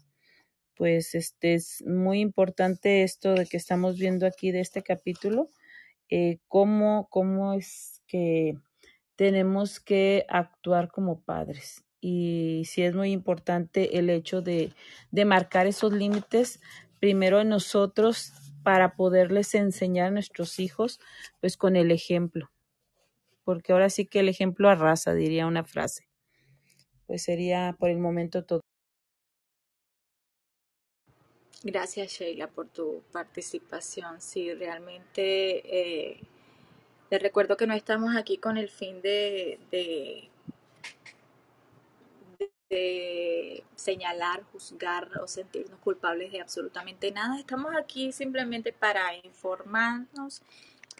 Pues 0.77 1.15
este 1.15 1.55
es 1.55 1.83
muy 1.87 2.21
importante 2.21 3.03
esto 3.03 3.35
de 3.35 3.47
que 3.47 3.57
estamos 3.57 3.97
viendo 3.97 4.27
aquí 4.27 4.51
de 4.53 4.61
este 4.61 4.83
capítulo, 4.83 5.51
eh, 6.11 6.39
cómo, 6.49 7.09
cómo 7.11 7.55
es 7.55 8.03
que 8.07 8.55
tenemos 9.17 9.81
que 9.81 10.27
actuar 10.29 10.91
como 10.91 11.23
padres. 11.23 11.85
Y 12.01 12.65
sí 12.67 12.83
es 12.83 12.95
muy 12.95 13.11
importante 13.11 13.99
el 13.99 14.11
hecho 14.11 14.43
de, 14.43 14.73
de 15.11 15.25
marcar 15.25 15.67
esos 15.67 15.93
límites 15.93 16.61
primero 17.01 17.41
en 17.41 17.49
nosotros 17.49 18.33
para 18.67 18.97
poderles 18.97 19.55
enseñar 19.55 20.09
a 20.09 20.11
nuestros 20.11 20.59
hijos, 20.59 20.99
pues 21.41 21.57
con 21.57 21.77
el 21.77 21.93
ejemplo. 21.93 22.51
Porque 23.45 23.73
ahora 23.73 23.91
sí 23.91 24.07
que 24.07 24.19
el 24.19 24.29
ejemplo 24.29 24.69
arrasa, 24.69 25.15
diría 25.15 25.47
una 25.47 25.63
frase. 25.63 26.09
Pues 27.07 27.23
sería 27.23 27.77
por 27.79 27.91
el 27.91 27.99
momento 27.99 28.45
todo. 28.45 28.63
Gracias 31.63 32.11
Sheila 32.11 32.49
por 32.49 32.67
tu 32.67 33.05
participación. 33.13 34.21
Sí, 34.21 34.53
realmente 34.53 36.11
eh, 36.11 36.21
les 37.09 37.23
recuerdo 37.23 37.57
que 37.57 37.69
no 37.69 37.75
estamos 37.75 38.17
aquí 38.17 38.37
con 38.37 38.59
el 38.59 38.69
fin 38.69 39.01
de, 39.01 40.29
de 42.69 43.63
señalar, 43.77 44.43
juzgar 44.53 45.11
o 45.21 45.29
sentirnos 45.29 45.79
culpables 45.81 46.33
de 46.33 46.41
absolutamente 46.41 47.11
nada. 47.13 47.39
Estamos 47.39 47.75
aquí 47.77 48.13
simplemente 48.13 48.73
para 48.73 49.15
informarnos 49.17 50.43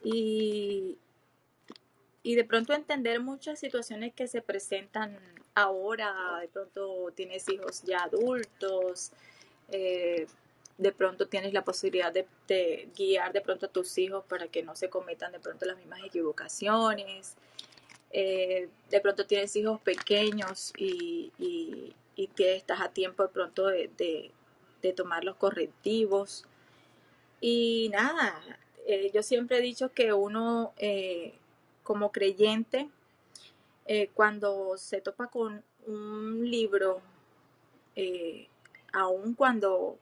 y, 0.05 0.97
y 2.23 2.35
de 2.35 2.45
pronto 2.45 2.73
entender 2.73 3.21
muchas 3.21 3.59
situaciones 3.59 4.15
que 4.15 4.29
se 4.29 4.43
presentan 4.43 5.19
ahora. 5.55 6.39
De 6.41 6.49
pronto 6.49 7.13
tienes 7.15 7.49
hijos 7.49 7.83
ya 7.83 8.05
adultos. 8.05 9.11
Eh, 9.69 10.27
de 10.79 10.93
pronto 10.93 11.27
tienes 11.27 11.53
la 11.55 11.65
posibilidad 11.65 12.13
de, 12.13 12.27
de, 12.47 12.89
guiar 12.95 13.33
de 13.33 13.41
pronto 13.41 13.67
a 13.67 13.69
tus 13.71 13.97
hijos 13.97 14.25
para 14.27 14.47
que 14.49 14.63
no 14.63 14.77
se 14.77 14.91
cometan 14.91 15.33
de 15.33 15.41
pronto 15.41 15.65
las 15.65 15.77
mismas 15.79 16.05
equivocaciones. 16.05 17.35
Eh, 18.13 18.69
de 18.91 19.01
pronto 19.01 19.27
tienes 19.27 19.55
hijos 19.57 19.81
pequeños 19.81 20.73
y, 20.77 21.33
y, 21.39 21.95
que 22.35 22.57
estás 22.57 22.81
a 22.81 22.91
tiempo 22.91 23.23
de 23.23 23.29
pronto 23.29 23.67
de, 23.67 23.91
de, 24.83 24.93
tomar 24.93 25.25
los 25.25 25.37
correctivos. 25.37 26.45
Y 27.41 27.89
nada, 27.93 28.41
eh, 28.87 29.11
yo 29.13 29.23
siempre 29.23 29.59
he 29.59 29.61
dicho 29.61 29.93
que 29.93 30.13
uno 30.13 30.73
eh, 30.79 31.35
como 31.83 32.13
creyente, 32.13 32.89
cuando 34.15 34.77
se 34.79 35.01
topa 35.01 35.29
con 35.29 35.63
un 35.87 36.51
libro, 36.51 37.01
aun 38.93 39.35
cuando 39.35 39.99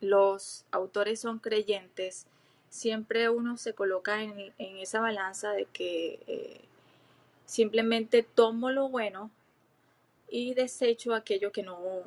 los 0.00 0.64
autores 0.70 1.20
son 1.20 1.38
creyentes, 1.38 2.26
siempre 2.74 3.30
uno 3.30 3.56
se 3.56 3.72
coloca 3.72 4.20
en, 4.20 4.52
en 4.58 4.76
esa 4.78 4.98
balanza 4.98 5.52
de 5.52 5.66
que 5.66 6.18
eh, 6.26 6.60
simplemente 7.46 8.24
tomo 8.24 8.72
lo 8.72 8.88
bueno 8.88 9.30
y 10.28 10.54
desecho 10.54 11.14
aquello 11.14 11.52
que 11.52 11.62
no 11.62 12.02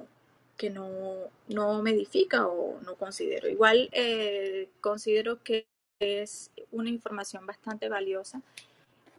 que 0.58 0.70
no, 0.70 1.16
no 1.48 1.82
me 1.84 1.92
edifica 1.92 2.48
o 2.48 2.82
no 2.82 2.96
considero. 2.96 3.48
Igual 3.48 3.90
eh, 3.94 4.68
considero 4.82 5.42
que 5.42 5.68
es 6.00 6.52
una 6.72 6.90
información 6.90 7.46
bastante 7.46 7.88
valiosa 7.88 8.42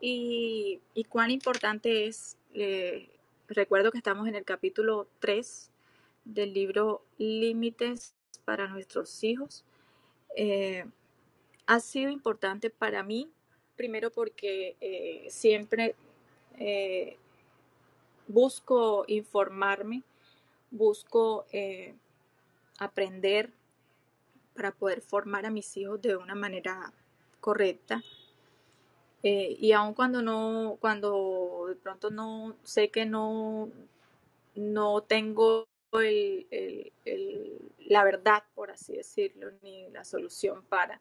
y, 0.00 0.80
y 0.94 1.04
cuán 1.04 1.30
importante 1.30 2.06
es, 2.06 2.37
eh, 2.54 3.08
recuerdo 3.48 3.90
que 3.90 3.98
estamos 3.98 4.28
en 4.28 4.34
el 4.34 4.44
capítulo 4.44 5.06
3 5.20 5.70
del 6.24 6.52
libro 6.52 7.02
Límites 7.16 8.14
para 8.44 8.66
nuestros 8.66 9.24
hijos. 9.24 9.64
Ha 11.68 11.81
sido 11.81 12.11
importante 12.11 12.70
para 12.70 13.02
mí, 13.02 13.31
primero 13.76 14.11
porque 14.11 14.76
eh, 14.81 15.26
siempre 15.28 15.94
eh, 16.59 17.18
busco 18.26 19.04
informarme, 19.07 20.02
busco 20.70 21.44
eh, 21.52 21.94
aprender 22.78 23.52
para 24.54 24.72
poder 24.72 25.02
formar 25.02 25.44
a 25.44 25.50
mis 25.50 25.76
hijos 25.76 26.00
de 26.00 26.16
una 26.16 26.35
manera 26.35 26.92
correcta. 27.40 28.02
Y 29.22 29.72
aun 29.72 29.92
cuando 29.92 30.22
no, 30.22 30.78
cuando 30.81 31.66
de 31.68 31.74
pronto 31.74 32.09
no 32.09 32.57
sé 32.62 32.88
que 32.88 33.04
no, 33.04 33.68
no 34.54 35.02
tengo 35.02 35.66
la 37.88 38.04
verdad, 38.04 38.42
por 38.54 38.70
así 38.70 38.94
decirlo, 38.94 39.50
ni 39.62 39.90
la 39.90 40.04
solución 40.04 40.62
para, 40.62 41.00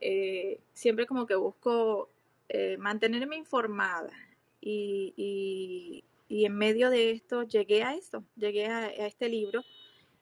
eh, 0.00 0.60
siempre 0.72 1.06
como 1.06 1.26
que 1.26 1.34
busco 1.36 2.10
eh, 2.48 2.76
mantenerme 2.78 3.36
informada 3.36 4.10
y, 4.60 5.14
y, 6.28 6.44
en 6.44 6.56
medio 6.56 6.90
de 6.90 7.12
esto 7.12 7.44
llegué 7.44 7.82
a 7.82 7.94
esto, 7.94 8.24
llegué 8.36 8.66
a, 8.66 8.88
este 8.88 9.28
libro, 9.28 9.62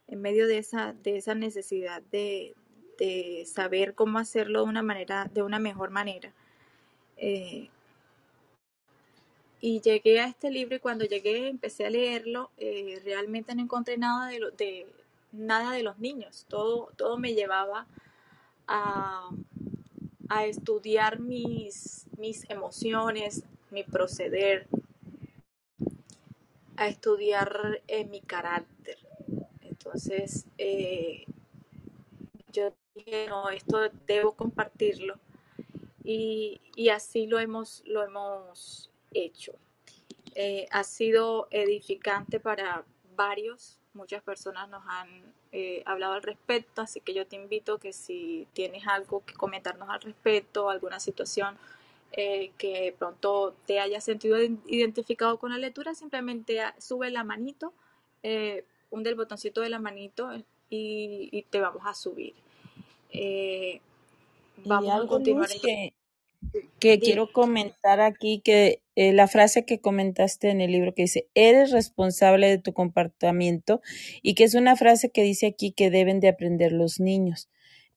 en 0.06 0.20
medio 0.20 0.46
de 0.46 0.58
esa, 0.58 0.92
de 0.92 1.16
esa 1.16 1.34
necesidad 1.34 2.02
de, 2.02 2.54
de 2.98 3.44
saber 3.46 3.94
cómo 3.94 4.18
hacerlo 4.18 4.60
de 4.64 4.68
una 4.68 4.82
manera, 4.82 5.30
de 5.32 5.42
una 5.42 5.58
mejor 5.58 5.90
manera. 5.90 6.32
Eh, 7.16 7.68
y 9.60 9.80
llegué 9.80 10.20
a 10.20 10.26
este 10.28 10.50
libro 10.50 10.76
y 10.76 10.80
cuando 10.80 11.06
llegué 11.06 11.48
empecé 11.48 11.86
a 11.86 11.90
leerlo, 11.90 12.50
realmente 13.04 13.54
no 13.54 13.62
encontré 13.62 13.96
nada 13.96 14.28
de, 14.28 14.38
lo, 14.38 14.50
de, 14.50 14.86
nada 15.32 15.72
de 15.72 15.82
los 15.82 15.98
niños, 15.98 16.44
todo, 16.48 16.90
todo 16.96 17.16
me 17.16 17.34
llevaba 17.34 17.86
a, 18.66 19.30
a 20.28 20.46
estudiar 20.46 21.20
mis, 21.20 22.06
mis 22.18 22.48
emociones, 22.48 23.44
mi 23.70 23.84
proceder, 23.84 24.66
a 26.76 26.88
estudiar 26.88 27.82
eh, 27.86 28.04
mi 28.04 28.20
carácter. 28.20 28.98
Entonces, 29.60 30.46
eh, 30.58 31.24
yo 32.52 32.72
dije, 32.94 33.26
no, 33.28 33.50
esto 33.50 33.78
debo 34.06 34.32
compartirlo. 34.32 35.18
Y, 36.02 36.60
y 36.76 36.90
así 36.90 37.26
lo 37.26 37.38
hemos, 37.38 37.82
lo 37.86 38.02
hemos 38.02 38.90
hecho. 39.12 39.54
Eh, 40.34 40.66
ha 40.70 40.82
sido 40.84 41.46
edificante 41.50 42.40
para 42.40 42.84
varios, 43.14 43.78
muchas 43.92 44.22
personas 44.22 44.68
nos 44.68 44.82
han 44.86 45.32
eh, 45.56 45.84
hablado 45.86 46.14
al 46.14 46.22
respecto, 46.22 46.82
así 46.82 47.00
que 47.00 47.14
yo 47.14 47.28
te 47.28 47.36
invito 47.36 47.78
que 47.78 47.92
si 47.92 48.48
tienes 48.54 48.88
algo 48.88 49.24
que 49.24 49.34
comentarnos 49.34 49.88
al 49.88 50.00
respecto, 50.00 50.68
alguna 50.68 50.98
situación 50.98 51.56
eh, 52.10 52.50
que 52.58 52.92
pronto 52.98 53.54
te 53.64 53.78
hayas 53.78 54.02
sentido 54.02 54.36
identificado 54.66 55.38
con 55.38 55.52
la 55.52 55.58
lectura, 55.58 55.94
simplemente 55.94 56.60
sube 56.78 57.08
la 57.10 57.22
manito, 57.22 57.72
eh, 58.24 58.64
hunde 58.90 59.10
el 59.10 59.16
botoncito 59.16 59.60
de 59.60 59.68
la 59.68 59.78
manito 59.78 60.34
y, 60.68 61.28
y 61.30 61.42
te 61.42 61.60
vamos 61.60 61.82
a 61.86 61.94
subir. 61.94 62.34
Eh, 63.10 63.80
vamos 64.64 64.88
y 64.88 64.90
algo 64.90 65.04
a 65.04 65.08
continuar. 65.08 65.48
Que, 65.48 65.94
que 66.78 66.98
quiero 67.00 67.32
comentar 67.32 68.00
aquí 68.00 68.40
que 68.44 68.82
eh, 68.96 69.12
la 69.12 69.26
frase 69.28 69.64
que 69.64 69.80
comentaste 69.80 70.50
en 70.50 70.60
el 70.60 70.72
libro 70.72 70.94
que 70.94 71.02
dice, 71.02 71.28
eres 71.34 71.70
responsable 71.70 72.48
de 72.48 72.58
tu 72.58 72.72
comportamiento 72.72 73.80
y 74.22 74.34
que 74.34 74.44
es 74.44 74.54
una 74.54 74.76
frase 74.76 75.10
que 75.10 75.22
dice 75.22 75.46
aquí 75.46 75.72
que 75.72 75.90
deben 75.90 76.20
de 76.20 76.28
aprender 76.28 76.72
los 76.72 77.00
niños, 77.00 77.48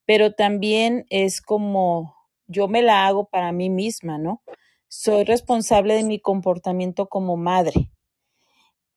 pero 0.05 0.33
también 0.33 1.05
es 1.09 1.41
como 1.41 2.15
yo 2.47 2.67
me 2.67 2.81
la 2.81 3.07
hago 3.07 3.29
para 3.29 3.51
mí 3.51 3.69
misma, 3.69 4.17
¿no? 4.17 4.41
Soy 4.87 5.25
responsable 5.25 5.95
de 5.95 6.03
mi 6.03 6.19
comportamiento 6.19 7.09
como 7.09 7.35
madre 7.35 7.91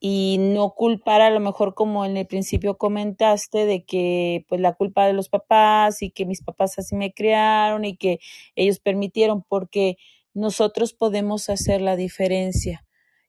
y 0.00 0.38
no 0.40 0.70
culpar 0.74 1.20
a 1.20 1.30
lo 1.30 1.40
mejor 1.40 1.74
como 1.74 2.06
en 2.06 2.16
el 2.16 2.26
principio 2.26 2.78
comentaste 2.78 3.66
de 3.66 3.84
que 3.84 4.46
pues 4.48 4.60
la 4.60 4.72
culpa 4.72 5.06
de 5.06 5.12
los 5.12 5.28
papás 5.28 6.02
y 6.02 6.10
que 6.10 6.24
mis 6.24 6.42
papás 6.42 6.78
así 6.78 6.96
me 6.96 7.12
criaron 7.12 7.84
y 7.84 7.96
que 7.96 8.18
ellos 8.56 8.80
permitieron 8.80 9.42
porque 9.42 9.98
nosotros 10.32 10.94
podemos 10.94 11.50
hacer 11.50 11.82
la 11.82 11.96
diferencia. 11.96 12.84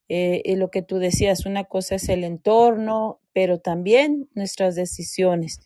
Eh, 0.08 0.56
lo 0.58 0.72
que 0.72 0.82
tú 0.82 0.98
decías, 0.98 1.46
una 1.46 1.66
cosa 1.66 1.96
es 1.96 2.10
el 2.10 2.24
entorno, 2.24 3.20
pero 3.34 3.60
también 3.60 4.30
nuestras 4.34 4.76
decisiones. 4.76 5.62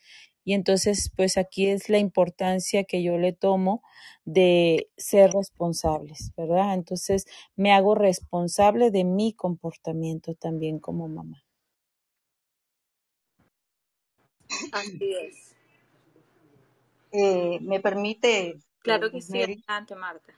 Y 0.46 0.54
entonces, 0.56 1.12
pues 1.18 1.38
aquí 1.38 1.68
es 1.68 1.90
la 1.90 2.00
importancia 2.00 2.86
que 2.86 3.04
yo 3.04 3.18
le 3.20 3.34
tomo 3.34 3.84
de 4.26 4.90
ser 4.98 5.32
responsables, 5.34 6.34
¿verdad? 6.38 6.76
Entonces, 6.76 7.26
me 7.58 7.74
hago 7.74 7.96
responsable 7.96 8.92
de 8.92 9.06
mi 9.06 9.34
comportamiento 9.34 10.36
también 10.36 10.80
como 10.80 11.10
mamá. 11.10 11.44
Así 14.74 15.14
es. 15.24 15.56
eh, 17.12 17.60
me 17.62 17.80
permite, 17.82 18.60
Claro 18.84 19.10
eh, 19.10 19.12
que 19.12 19.22
sí, 19.22 19.44
adelante, 19.68 19.96
Marta. 19.96 20.34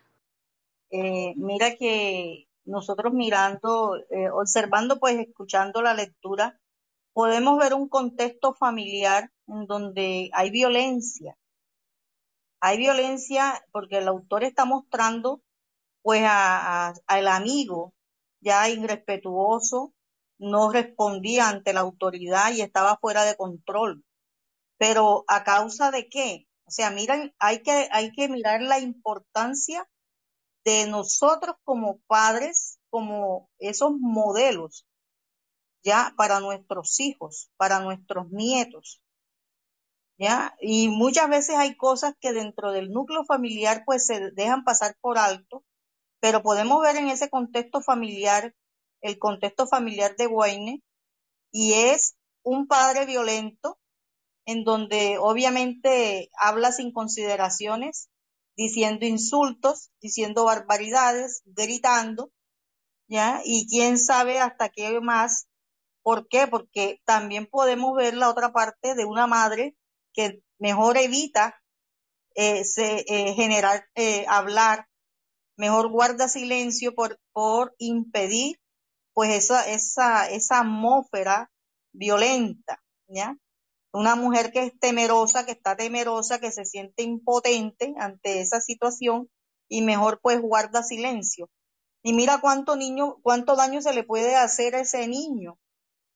eh, 0.91 1.33
mira 1.37 1.75
que 1.77 2.47
nosotros 2.65 3.13
mirando, 3.13 3.97
eh, 4.11 4.29
observando, 4.31 4.99
pues 4.99 5.17
escuchando 5.19 5.81
la 5.81 5.93
lectura, 5.93 6.59
podemos 7.13 7.59
ver 7.59 7.73
un 7.75 7.89
contexto 7.89 8.53
familiar 8.53 9.31
donde 9.47 10.29
hay 10.33 10.51
violencia. 10.51 11.35
Hay 12.59 12.77
violencia 12.77 13.63
porque 13.71 13.97
el 13.99 14.07
autor 14.07 14.43
está 14.43 14.65
mostrando 14.65 15.41
pues 16.03 16.23
a- 16.23 16.89
a- 16.89 16.93
al 17.07 17.27
amigo 17.29 17.93
ya 18.41 18.69
irrespetuoso, 18.69 19.93
no 20.39 20.71
respondía 20.71 21.49
ante 21.49 21.73
la 21.73 21.81
autoridad 21.81 22.51
y 22.53 22.61
estaba 22.61 22.97
fuera 22.99 23.25
de 23.25 23.35
control. 23.37 24.05
Pero 24.77 25.25
a 25.27 25.43
causa 25.43 25.91
de 25.91 26.09
qué? 26.09 26.47
O 26.65 26.71
sea, 26.71 26.91
miren, 26.91 27.33
hay 27.39 27.63
que, 27.63 27.89
hay 27.91 28.11
que 28.13 28.29
mirar 28.29 28.61
la 28.61 28.79
importancia 28.79 29.87
de 30.65 30.87
nosotros 30.87 31.55
como 31.63 31.99
padres, 32.07 32.79
como 32.89 33.49
esos 33.59 33.91
modelos, 33.99 34.87
ya 35.83 36.13
para 36.17 36.39
nuestros 36.39 36.99
hijos, 36.99 37.49
para 37.57 37.79
nuestros 37.79 38.29
nietos, 38.31 39.01
Y 40.59 40.89
muchas 40.89 41.29
veces 41.29 41.55
hay 41.57 41.75
cosas 41.77 42.15
que 42.19 42.33
dentro 42.33 42.71
del 42.71 42.91
núcleo 42.91 43.23
familiar 43.23 43.83
pues 43.85 44.05
se 44.05 44.31
dejan 44.31 44.63
pasar 44.63 44.97
por 44.99 45.17
alto, 45.17 45.63
pero 46.19 46.41
podemos 46.41 46.81
ver 46.81 46.95
en 46.95 47.07
ese 47.09 47.29
contexto 47.29 47.81
familiar, 47.81 48.55
el 49.01 49.19
contexto 49.19 49.67
familiar 49.67 50.15
de 50.15 50.27
Wayne, 50.27 50.83
y 51.51 51.73
es 51.73 52.17
un 52.43 52.67
padre 52.67 53.05
violento 53.05 53.79
en 54.45 54.63
donde 54.63 55.17
obviamente 55.19 56.31
habla 56.39 56.71
sin 56.71 56.91
consideraciones, 56.91 58.09
diciendo 58.55 59.05
insultos, 59.05 59.91
diciendo 60.01 60.45
barbaridades, 60.45 61.43
gritando, 61.45 62.31
¿ya? 63.07 63.41
Y 63.45 63.67
quién 63.67 63.99
sabe 63.99 64.39
hasta 64.39 64.69
qué 64.69 64.99
más. 64.99 65.47
¿Por 66.01 66.27
qué? 66.27 66.47
Porque 66.47 67.01
también 67.05 67.45
podemos 67.45 67.95
ver 67.95 68.15
la 68.15 68.29
otra 68.29 68.51
parte 68.51 68.95
de 68.95 69.05
una 69.05 69.27
madre 69.27 69.76
que 70.17 70.41
mejor 70.57 70.97
evita 70.97 71.61
eh, 72.35 72.63
eh, 72.77 73.33
generar, 73.35 73.85
eh, 73.93 74.25
hablar, 74.27 74.87
mejor 75.57 75.91
guarda 75.91 76.27
silencio 76.27 76.95
por, 76.95 77.19
por 77.33 77.75
impedir 77.77 78.59
pues 79.13 79.31
esa, 79.31 79.67
esa, 79.69 80.29
esa 80.29 80.59
atmósfera 80.61 81.51
violenta, 81.93 82.81
¿ya? 83.07 83.37
Una 83.93 84.15
mujer 84.15 84.51
que 84.51 84.63
es 84.63 84.79
temerosa, 84.79 85.45
que 85.45 85.51
está 85.51 85.75
temerosa, 85.75 86.39
que 86.39 86.51
se 86.51 86.65
siente 86.65 87.03
impotente 87.03 87.93
ante 87.97 88.41
esa 88.41 88.59
situación 88.59 89.29
y 89.69 89.83
mejor 89.83 90.19
pues 90.21 90.41
guarda 90.41 90.81
silencio. 90.81 91.49
Y 92.03 92.13
mira 92.13 92.39
cuánto 92.41 92.75
niño, 92.75 93.17
cuánto 93.21 93.55
daño 93.55 93.81
se 93.81 93.93
le 93.93 94.03
puede 94.03 94.35
hacer 94.35 94.75
a 94.75 94.81
ese 94.81 95.07
niño, 95.07 95.59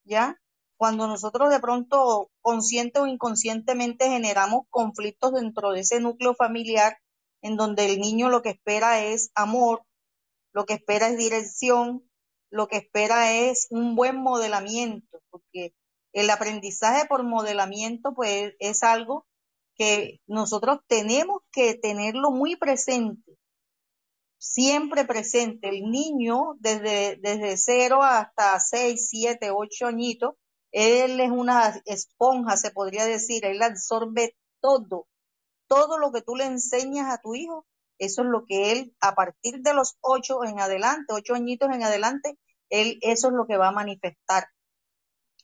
¿ya? 0.04 0.40
Cuando 0.82 1.06
nosotros 1.06 1.52
de 1.52 1.60
pronto, 1.60 2.32
consciente 2.42 3.00
o 3.00 3.06
inconscientemente, 3.06 4.10
generamos 4.10 4.64
conflictos 4.72 5.32
dentro 5.32 5.74
de 5.74 5.82
ese 5.82 6.00
núcleo 6.00 6.34
familiar 6.34 6.98
en 7.44 7.56
donde 7.56 7.86
el 7.86 8.00
niño 8.00 8.30
lo 8.30 8.42
que 8.42 8.50
espera 8.50 9.04
es 9.04 9.30
amor, 9.36 9.84
lo 10.54 10.66
que 10.66 10.74
espera 10.74 11.10
es 11.10 11.20
dirección, 11.20 12.10
lo 12.50 12.68
que 12.68 12.78
espera 12.78 13.32
es 13.32 13.68
un 13.70 13.96
buen 13.96 14.24
modelamiento, 14.24 15.22
porque 15.30 15.76
el 16.14 16.32
aprendizaje 16.32 17.06
por 17.06 17.22
modelamiento 17.22 18.16
pues 18.16 18.56
es 18.58 18.82
algo 18.82 19.28
que 19.76 20.20
nosotros 20.26 20.80
tenemos 20.88 21.44
que 21.52 21.76
tenerlo 21.76 22.32
muy 22.32 22.56
presente, 22.56 23.38
siempre 24.40 25.06
presente. 25.06 25.70
El 25.70 25.92
niño 25.92 26.56
desde, 26.58 27.18
desde 27.18 27.56
cero 27.58 28.02
hasta 28.02 28.60
seis, 28.60 29.10
siete, 29.10 29.52
ocho 29.52 29.86
añitos, 29.86 30.34
él 30.72 31.20
es 31.20 31.32
una 31.32 31.82
esponja, 31.86 32.58
se 32.58 32.72
podría 32.72 33.06
decir, 33.06 33.46
él 33.46 33.62
absorbe 33.62 34.36
todo, 34.62 35.08
todo 35.68 35.98
lo 35.98 36.12
que 36.12 36.22
tú 36.22 36.36
le 36.36 36.46
enseñas 36.46 37.12
a 37.14 37.20
tu 37.22 37.36
hijo, 37.36 37.66
eso 38.00 38.24
es 38.24 38.28
lo 38.30 38.46
que 38.46 38.72
él, 38.72 38.96
a 39.02 39.16
partir 39.16 39.62
de 39.62 39.74
los 39.74 39.98
ocho 40.02 40.44
en 40.46 40.60
adelante, 40.60 41.14
ocho 41.14 41.36
añitos 41.36 41.70
en 41.74 41.84
adelante, 41.84 42.38
él, 42.70 43.00
eso 43.02 43.28
es 43.30 43.34
lo 43.34 43.48
que 43.48 43.58
va 43.58 43.70
a 43.70 43.72
manifestar. 43.74 44.46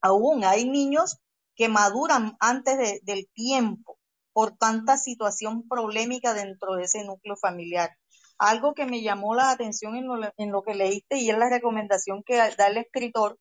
Aún 0.02 0.44
hay 0.44 0.70
niños 0.70 1.18
que 1.56 1.70
maduran 1.70 2.36
antes 2.40 2.78
de- 2.78 3.00
del 3.04 3.28
tiempo 3.34 4.00
por 4.34 4.56
tanta 4.58 4.98
situación 4.98 5.68
problemática 5.68 6.34
dentro 6.34 6.76
de 6.76 6.84
ese 6.84 7.04
núcleo 7.04 7.36
familiar. 7.36 7.98
Algo 8.38 8.74
que 8.76 8.86
me 8.86 9.02
llamó 9.02 9.34
la 9.36 9.50
atención 9.52 9.96
en 9.96 10.08
lo, 10.08 10.16
en 10.38 10.52
lo 10.52 10.62
que 10.62 10.76
leíste 10.76 11.18
y 11.18 11.30
es 11.32 11.38
la 11.38 11.50
recomendación 11.50 12.24
que 12.24 12.36
da 12.38 12.68
el 12.68 12.78
escritor, 12.78 13.40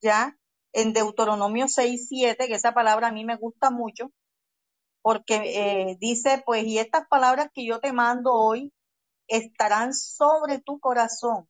ya 0.00 0.36
en 0.80 0.92
Deuteronomio 0.92 1.66
6, 1.66 2.06
7, 2.08 2.46
que 2.46 2.54
esa 2.54 2.72
palabra 2.72 3.08
a 3.08 3.12
mí 3.12 3.24
me 3.24 3.36
gusta 3.36 3.70
mucho, 3.70 4.12
porque 5.02 5.34
eh, 5.44 5.96
dice, 6.00 6.42
pues, 6.46 6.64
y 6.64 6.78
estas 6.78 7.08
palabras 7.08 7.50
que 7.52 7.66
yo 7.66 7.80
te 7.80 7.92
mando 7.92 8.32
hoy 8.32 8.72
estarán 9.26 9.92
sobre 9.92 10.60
tu 10.60 10.78
corazón 10.78 11.48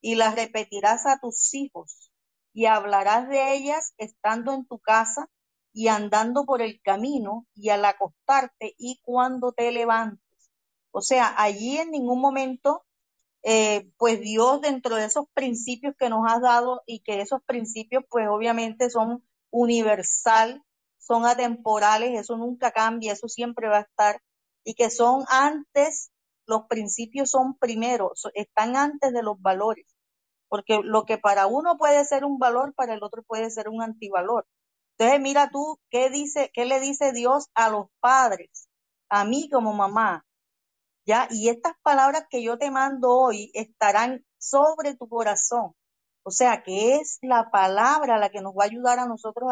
y 0.00 0.14
las 0.14 0.36
repetirás 0.36 1.06
a 1.06 1.18
tus 1.18 1.54
hijos 1.54 2.12
y 2.52 2.66
hablarás 2.66 3.28
de 3.28 3.54
ellas 3.54 3.94
estando 3.98 4.52
en 4.52 4.64
tu 4.66 4.78
casa 4.78 5.28
y 5.72 5.88
andando 5.88 6.44
por 6.44 6.62
el 6.62 6.80
camino 6.80 7.46
y 7.54 7.70
al 7.70 7.84
acostarte 7.84 8.74
y 8.78 9.00
cuando 9.02 9.52
te 9.52 9.72
levantes. 9.72 10.50
O 10.92 11.02
sea, 11.02 11.34
allí 11.36 11.78
en 11.78 11.90
ningún 11.90 12.20
momento, 12.20 12.84
eh, 13.50 13.90
pues 13.96 14.20
Dios 14.20 14.60
dentro 14.60 14.96
de 14.96 15.06
esos 15.06 15.24
principios 15.32 15.94
que 15.98 16.10
nos 16.10 16.20
has 16.30 16.42
dado 16.42 16.82
y 16.86 17.00
que 17.00 17.22
esos 17.22 17.42
principios 17.44 18.04
pues 18.10 18.28
obviamente 18.28 18.90
son 18.90 19.24
universal, 19.50 20.62
son 20.98 21.24
atemporales, 21.24 22.20
eso 22.20 22.36
nunca 22.36 22.72
cambia, 22.72 23.12
eso 23.14 23.28
siempre 23.28 23.68
va 23.68 23.78
a 23.78 23.82
estar 23.82 24.20
y 24.64 24.74
que 24.74 24.90
son 24.90 25.24
antes, 25.30 26.10
los 26.46 26.66
principios 26.68 27.30
son 27.30 27.56
primero, 27.56 28.12
están 28.34 28.76
antes 28.76 29.12
de 29.12 29.22
los 29.22 29.40
valores 29.40 29.86
porque 30.48 30.80
lo 30.82 31.04
que 31.04 31.18
para 31.18 31.46
uno 31.46 31.76
puede 31.78 32.04
ser 32.04 32.24
un 32.24 32.38
valor, 32.38 32.74
para 32.74 32.94
el 32.94 33.02
otro 33.02 33.22
puede 33.22 33.50
ser 33.50 33.68
un 33.68 33.82
antivalor. 33.82 34.46
Entonces, 34.98 35.20
mira 35.20 35.50
tú, 35.50 35.78
¿qué 35.90 36.10
dice, 36.10 36.50
qué 36.52 36.64
le 36.64 36.80
dice 36.80 37.12
Dios 37.12 37.48
a 37.54 37.70
los 37.70 37.86
padres? 38.00 38.68
A 39.08 39.24
mí 39.24 39.48
como 39.50 39.72
mamá, 39.72 40.24
¿ya? 41.08 41.26
Y 41.30 41.48
estas 41.48 41.72
palabras 41.82 42.26
que 42.30 42.42
yo 42.42 42.58
te 42.58 42.70
mando 42.70 43.10
hoy 43.10 43.50
estarán 43.54 44.26
sobre 44.38 44.94
tu 44.94 45.08
corazón. 45.08 45.74
O 46.22 46.30
sea, 46.30 46.62
que 46.62 46.96
es 46.96 47.18
la 47.22 47.50
palabra 47.50 48.18
la 48.18 48.28
que 48.28 48.42
nos 48.42 48.52
va 48.52 48.64
a 48.64 48.66
ayudar 48.66 48.98
a 48.98 49.06
nosotros 49.06 49.50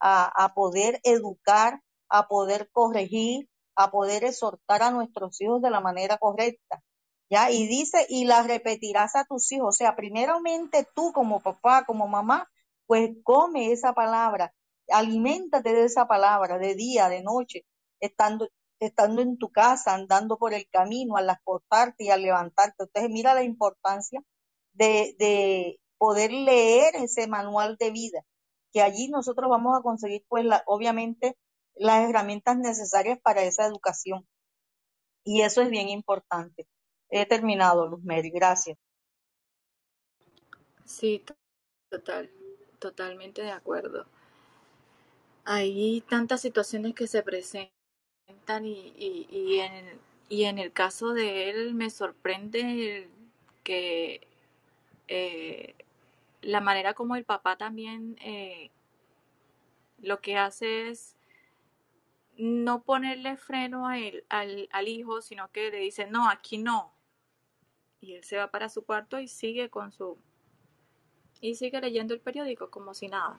a, 0.00 0.44
a, 0.44 0.54
poder 0.54 1.00
educar, 1.04 1.82
a 2.08 2.26
poder 2.26 2.70
corregir, 2.72 3.48
a 3.76 3.90
poder 3.90 4.24
exhortar 4.24 4.82
a 4.82 4.90
nuestros 4.90 5.40
hijos 5.42 5.60
de 5.60 5.70
la 5.70 5.80
manera 5.80 6.16
correcta. 6.16 6.82
¿Ya? 7.30 7.50
Y 7.50 7.66
dice, 7.66 8.06
y 8.08 8.24
la 8.24 8.42
repetirás 8.42 9.14
a 9.16 9.24
tus 9.24 9.52
hijos. 9.52 9.68
O 9.68 9.72
sea, 9.72 9.96
primeramente 9.96 10.86
tú 10.94 11.12
como 11.12 11.40
papá, 11.40 11.84
como 11.84 12.08
mamá, 12.08 12.48
pues 12.86 13.10
come 13.22 13.72
esa 13.72 13.92
palabra, 13.92 14.54
aliméntate 14.88 15.74
de 15.74 15.84
esa 15.84 16.06
palabra 16.06 16.58
de 16.58 16.74
día, 16.74 17.08
de 17.08 17.22
noche, 17.22 17.66
estando, 18.00 18.48
estando 18.80 19.22
en 19.22 19.38
tu 19.38 19.50
casa, 19.50 19.94
andando 19.94 20.38
por 20.38 20.54
el 20.54 20.68
camino, 20.70 21.16
al 21.16 21.30
acostarte 21.30 22.04
y 22.04 22.10
al 22.10 22.22
levantarte. 22.22 22.84
Entonces, 22.84 23.10
mira 23.10 23.34
la 23.34 23.42
importancia 23.42 24.20
de, 24.72 25.14
de 25.18 25.80
poder 25.98 26.32
leer 26.32 26.96
ese 26.96 27.26
manual 27.26 27.76
de 27.78 27.90
vida, 27.90 28.24
que 28.72 28.82
allí 28.82 29.08
nosotros 29.08 29.48
vamos 29.50 29.78
a 29.78 29.82
conseguir, 29.82 30.24
pues, 30.28 30.44
la, 30.44 30.62
obviamente, 30.66 31.36
las 31.74 32.08
herramientas 32.08 32.58
necesarias 32.58 33.18
para 33.22 33.42
esa 33.42 33.66
educación. 33.66 34.26
Y 35.24 35.42
eso 35.42 35.62
es 35.62 35.70
bien 35.70 35.88
importante. 35.88 36.68
He 37.08 37.26
terminado, 37.26 37.86
Luz. 37.86 38.02
Gracias. 38.04 38.78
Sí, 40.84 41.22
to- 41.24 41.36
total, 41.90 42.30
totalmente 42.78 43.42
de 43.42 43.52
acuerdo. 43.52 44.06
Hay 45.44 46.02
tantas 46.08 46.40
situaciones 46.42 46.94
que 46.94 47.06
se 47.06 47.22
presentan 47.22 47.73
y, 48.62 48.94
y, 48.96 49.60
y 50.28 50.44
en, 50.44 50.58
el 50.58 50.72
caso 50.72 51.12
de 51.12 51.50
él 51.50 51.74
me 51.74 51.90
sorprende 51.90 53.08
que 53.62 54.26
eh, 55.08 55.74
la 56.42 56.60
manera 56.60 56.94
como 56.94 57.16
el 57.16 57.24
papá 57.24 57.56
también 57.56 58.16
eh, 58.22 58.70
lo 59.98 60.20
que 60.20 60.36
hace 60.36 60.88
es 60.88 61.16
no 62.36 62.82
ponerle 62.82 63.36
freno 63.36 63.86
a 63.86 63.98
él, 63.98 64.24
al, 64.28 64.68
al 64.72 64.88
hijo, 64.88 65.22
sino 65.22 65.50
que 65.50 65.70
le 65.70 65.78
dice, 65.78 66.06
no, 66.06 66.28
aquí 66.28 66.58
no. 66.58 66.92
Y 68.00 68.14
él 68.14 68.24
se 68.24 68.36
va 68.36 68.50
para 68.50 68.68
su 68.68 68.84
cuarto 68.84 69.20
y 69.20 69.28
sigue 69.28 69.70
con 69.70 69.92
su... 69.92 70.18
y 71.40 71.54
sigue 71.54 71.80
leyendo 71.80 72.12
el 72.12 72.20
periódico 72.20 72.70
como 72.70 72.92
si 72.92 73.08
nada. 73.08 73.38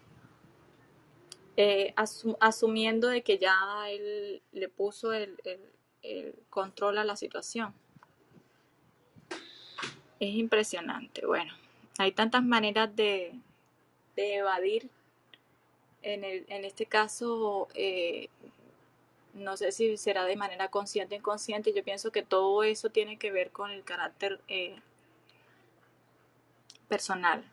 Eh, 1.58 1.94
asu- 1.96 2.38
asumiendo 2.42 3.08
de 3.08 3.22
que 3.24 3.38
ya 3.38 3.56
él 3.90 4.42
le 4.52 4.68
puso 4.68 5.14
el, 5.14 5.38
él 6.02 6.36
controla 6.50 7.04
la 7.04 7.16
situación. 7.16 7.74
Es 10.20 10.36
impresionante. 10.36 11.26
Bueno, 11.26 11.54
hay 11.98 12.12
tantas 12.12 12.44
maneras 12.44 12.94
de, 12.96 13.34
de 14.16 14.36
evadir. 14.36 14.90
En, 16.02 16.24
el, 16.24 16.46
en 16.50 16.66
este 16.66 16.86
caso, 16.86 17.68
eh, 17.74 18.30
no 19.34 19.58
sé 19.58 19.72
si 19.72 19.98
será 19.98 20.26
de 20.26 20.36
manera 20.36 20.70
consciente 20.70 21.16
o 21.16 21.18
inconsciente. 21.18 21.74
Yo 21.74 21.84
pienso 21.84 22.12
que 22.12 22.22
todo 22.22 22.64
eso 22.64 22.90
tiene 22.90 23.18
que 23.18 23.32
ver 23.32 23.52
con 23.52 23.72
el 23.72 23.84
carácter 23.84 24.40
eh, 24.48 24.76
personal. 26.88 27.44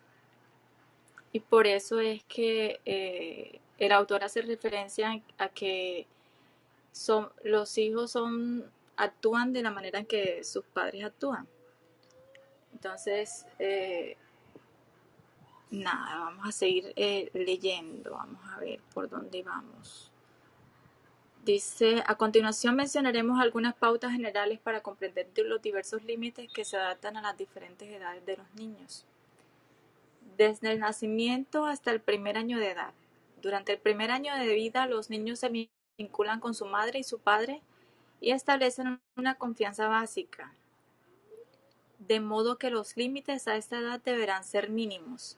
Y 1.31 1.39
por 1.39 1.65
eso 1.67 1.99
es 1.99 2.23
que 2.25 3.59
el 3.77 3.91
autor 3.91 4.23
hace 4.23 4.41
referencia 4.41 5.21
a 5.37 5.49
que 5.49 6.07
son, 6.91 7.29
los 7.43 7.77
hijos 7.77 8.11
son, 8.11 8.69
actúan 8.95 9.53
de 9.53 9.63
la 9.63 9.71
manera 9.71 9.99
en 9.99 10.05
que 10.05 10.43
sus 10.43 10.63
padres 10.65 11.03
actúan. 11.03 11.47
Entonces, 12.73 13.45
eh, 13.59 14.17
nada, 15.71 16.19
vamos 16.19 16.47
a 16.47 16.51
seguir 16.51 16.93
eh, 16.95 17.29
leyendo, 17.33 18.11
vamos 18.11 18.41
a 18.51 18.59
ver 18.59 18.79
por 18.93 19.09
dónde 19.09 19.41
vamos. 19.43 20.11
Dice, 21.43 22.01
a 22.07 22.15
continuación 22.15 22.75
mencionaremos 22.75 23.41
algunas 23.41 23.73
pautas 23.73 24.13
generales 24.13 24.59
para 24.59 24.81
comprender 24.81 25.27
los 25.45 25.61
diversos 25.61 26.03
límites 26.03 26.51
que 26.53 26.63
se 26.63 26.77
adaptan 26.77 27.17
a 27.17 27.21
las 27.21 27.37
diferentes 27.37 27.89
edades 27.89 28.25
de 28.25 28.37
los 28.37 28.53
niños. 28.53 29.05
Desde 30.37 30.71
el 30.71 30.79
nacimiento 30.79 31.65
hasta 31.65 31.91
el 31.91 31.99
primer 31.99 32.37
año 32.37 32.59
de 32.59 32.71
edad. 32.71 32.93
Durante 33.43 33.73
el 33.73 33.77
primer 33.77 34.09
año 34.09 34.33
de 34.33 34.55
vida, 34.55 34.87
los 34.87 35.09
niños 35.09 35.39
se 35.39 35.69
vinculan 35.97 36.39
con 36.39 36.55
su 36.55 36.65
madre 36.65 36.99
y 36.99 37.03
su 37.03 37.19
padre 37.19 37.61
y 38.21 38.31
establecen 38.31 39.01
una 39.17 39.35
confianza 39.35 39.89
básica, 39.89 40.53
de 41.99 42.21
modo 42.21 42.57
que 42.57 42.69
los 42.69 42.95
límites 42.95 43.49
a 43.49 43.57
esta 43.57 43.79
edad 43.79 43.99
deberán 43.99 44.45
ser 44.45 44.69
mínimos. 44.69 45.37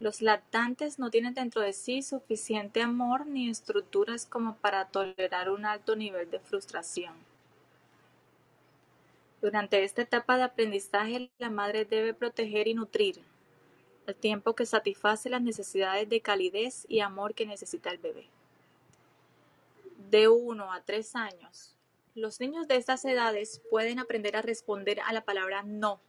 Los 0.00 0.22
lactantes 0.22 0.98
no 0.98 1.10
tienen 1.10 1.34
dentro 1.34 1.60
de 1.60 1.74
sí 1.74 2.00
suficiente 2.00 2.80
amor 2.80 3.26
ni 3.26 3.50
estructuras 3.50 4.24
como 4.24 4.56
para 4.56 4.86
tolerar 4.88 5.50
un 5.50 5.66
alto 5.66 5.96
nivel 5.96 6.30
de 6.30 6.40
frustración. 6.40 7.12
Durante 9.42 9.84
esta 9.84 10.00
etapa 10.00 10.38
de 10.38 10.44
aprendizaje, 10.44 11.30
la 11.36 11.50
madre 11.50 11.84
debe 11.84 12.14
proteger 12.14 12.66
y 12.66 12.72
nutrir, 12.72 13.20
al 14.06 14.14
tiempo 14.14 14.54
que 14.54 14.66
satisface 14.66 15.28
las 15.30 15.42
necesidades 15.42 16.08
de 16.08 16.20
calidez 16.20 16.86
y 16.88 17.00
amor 17.00 17.34
que 17.34 17.46
necesita 17.46 17.90
el 17.90 17.98
bebé. 17.98 18.26
De 20.10 20.28
1 20.28 20.72
a 20.72 20.82
3 20.82 21.16
años, 21.16 21.74
los 22.14 22.38
niños 22.40 22.68
de 22.68 22.76
estas 22.76 23.04
edades 23.04 23.60
pueden 23.70 23.98
aprender 23.98 24.36
a 24.36 24.42
responder 24.42 25.00
a 25.00 25.12
la 25.12 25.24
palabra 25.24 25.62
no 25.62 26.00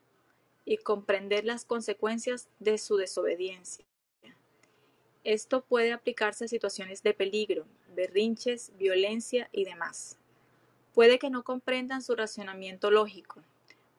y 0.65 0.77
comprender 0.77 1.45
las 1.45 1.65
consecuencias 1.65 2.47
de 2.59 2.77
su 2.77 2.97
desobediencia. 2.97 3.85
Esto 5.23 5.61
puede 5.61 5.91
aplicarse 5.91 6.45
a 6.45 6.47
situaciones 6.47 7.01
de 7.01 7.13
peligro, 7.13 7.65
berrinches, 7.95 8.71
violencia 8.77 9.49
y 9.51 9.65
demás. 9.65 10.17
Puede 10.93 11.17
que 11.17 11.31
no 11.31 11.43
comprendan 11.43 12.03
su 12.03 12.15
racionamiento 12.15 12.91
lógico, 12.91 13.41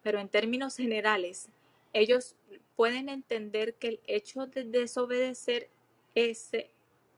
pero 0.02 0.20
en 0.20 0.28
términos 0.28 0.76
generales, 0.76 1.48
ellos 1.92 2.36
pueden 2.76 3.08
entender 3.08 3.74
que 3.74 3.88
el 3.88 4.00
hecho 4.06 4.46
de 4.46 4.64
desobedecer 4.64 5.70
ese 6.14 6.70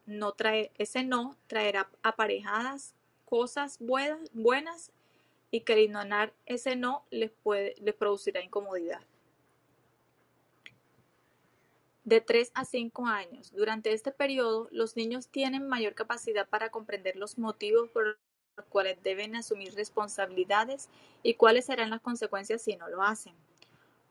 no, 0.06 0.32
trae, 0.32 0.70
ese 0.78 1.02
no 1.02 1.36
traerá 1.46 1.90
aparejadas 2.02 2.94
cosas 3.24 3.78
buenas, 3.80 4.90
y 5.50 5.61
que 5.61 5.74
el 5.74 5.80
ignorar 5.80 6.32
ese 6.46 6.76
no 6.76 7.04
les, 7.11 7.30
puede, 7.30 7.74
les 7.80 7.94
producirá 7.94 8.42
incomodidad. 8.42 9.00
De 12.04 12.20
3 12.20 12.52
a 12.54 12.64
5 12.64 13.06
años. 13.06 13.52
Durante 13.54 13.92
este 13.92 14.12
periodo, 14.12 14.68
los 14.70 14.96
niños 14.96 15.28
tienen 15.28 15.68
mayor 15.68 15.94
capacidad 15.94 16.48
para 16.48 16.70
comprender 16.70 17.16
los 17.16 17.38
motivos 17.38 17.88
por 17.90 18.18
los 18.56 18.66
cuales 18.66 19.02
deben 19.02 19.36
asumir 19.36 19.74
responsabilidades 19.74 20.88
y 21.22 21.34
cuáles 21.34 21.66
serán 21.66 21.90
las 21.90 22.00
consecuencias 22.00 22.62
si 22.62 22.76
no 22.76 22.88
lo 22.88 23.02
hacen. 23.02 23.34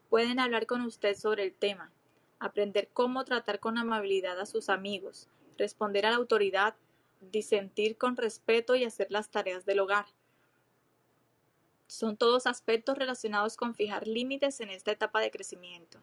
Pueden 0.10 0.40
hablar 0.40 0.66
con 0.68 0.82
usted 0.82 1.16
sobre 1.16 1.44
el 1.44 1.54
tema, 1.54 1.92
aprender 2.40 2.90
cómo 2.94 3.26
tratar 3.26 3.60
con 3.60 3.78
amabilidad 3.78 4.40
a 4.40 4.46
sus 4.46 4.70
amigos, 4.70 5.28
responder 5.58 6.06
a 6.06 6.12
la 6.12 6.18
autoridad, 6.18 6.76
disentir 7.20 7.98
con 7.98 8.16
respeto 8.16 8.76
y 8.76 8.86
hacer 8.86 9.08
las 9.10 9.30
tareas 9.30 9.66
del 9.66 9.80
hogar. 9.80 10.06
Son 11.88 12.18
todos 12.18 12.48
aspectos 12.48 12.98
relacionados 12.98 13.58
con 13.58 13.74
fijar 13.74 14.08
límites 14.08 14.60
en 14.60 14.70
esta 14.70 14.92
etapa 14.92 15.20
de 15.22 15.32
crecimiento. 15.32 16.00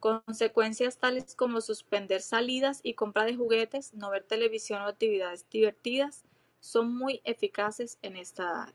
Consecuencias 0.00 0.98
tales 0.98 1.34
como 1.34 1.60
suspender 1.60 2.22
salidas 2.22 2.80
y 2.84 2.94
compra 2.94 3.24
de 3.24 3.36
juguetes, 3.36 3.94
no 3.94 4.10
ver 4.10 4.22
televisión 4.22 4.82
o 4.82 4.86
actividades 4.86 5.48
divertidas 5.50 6.24
son 6.60 6.96
muy 6.96 7.20
eficaces 7.24 7.98
en 8.02 8.16
esta 8.16 8.44
edad. 8.44 8.74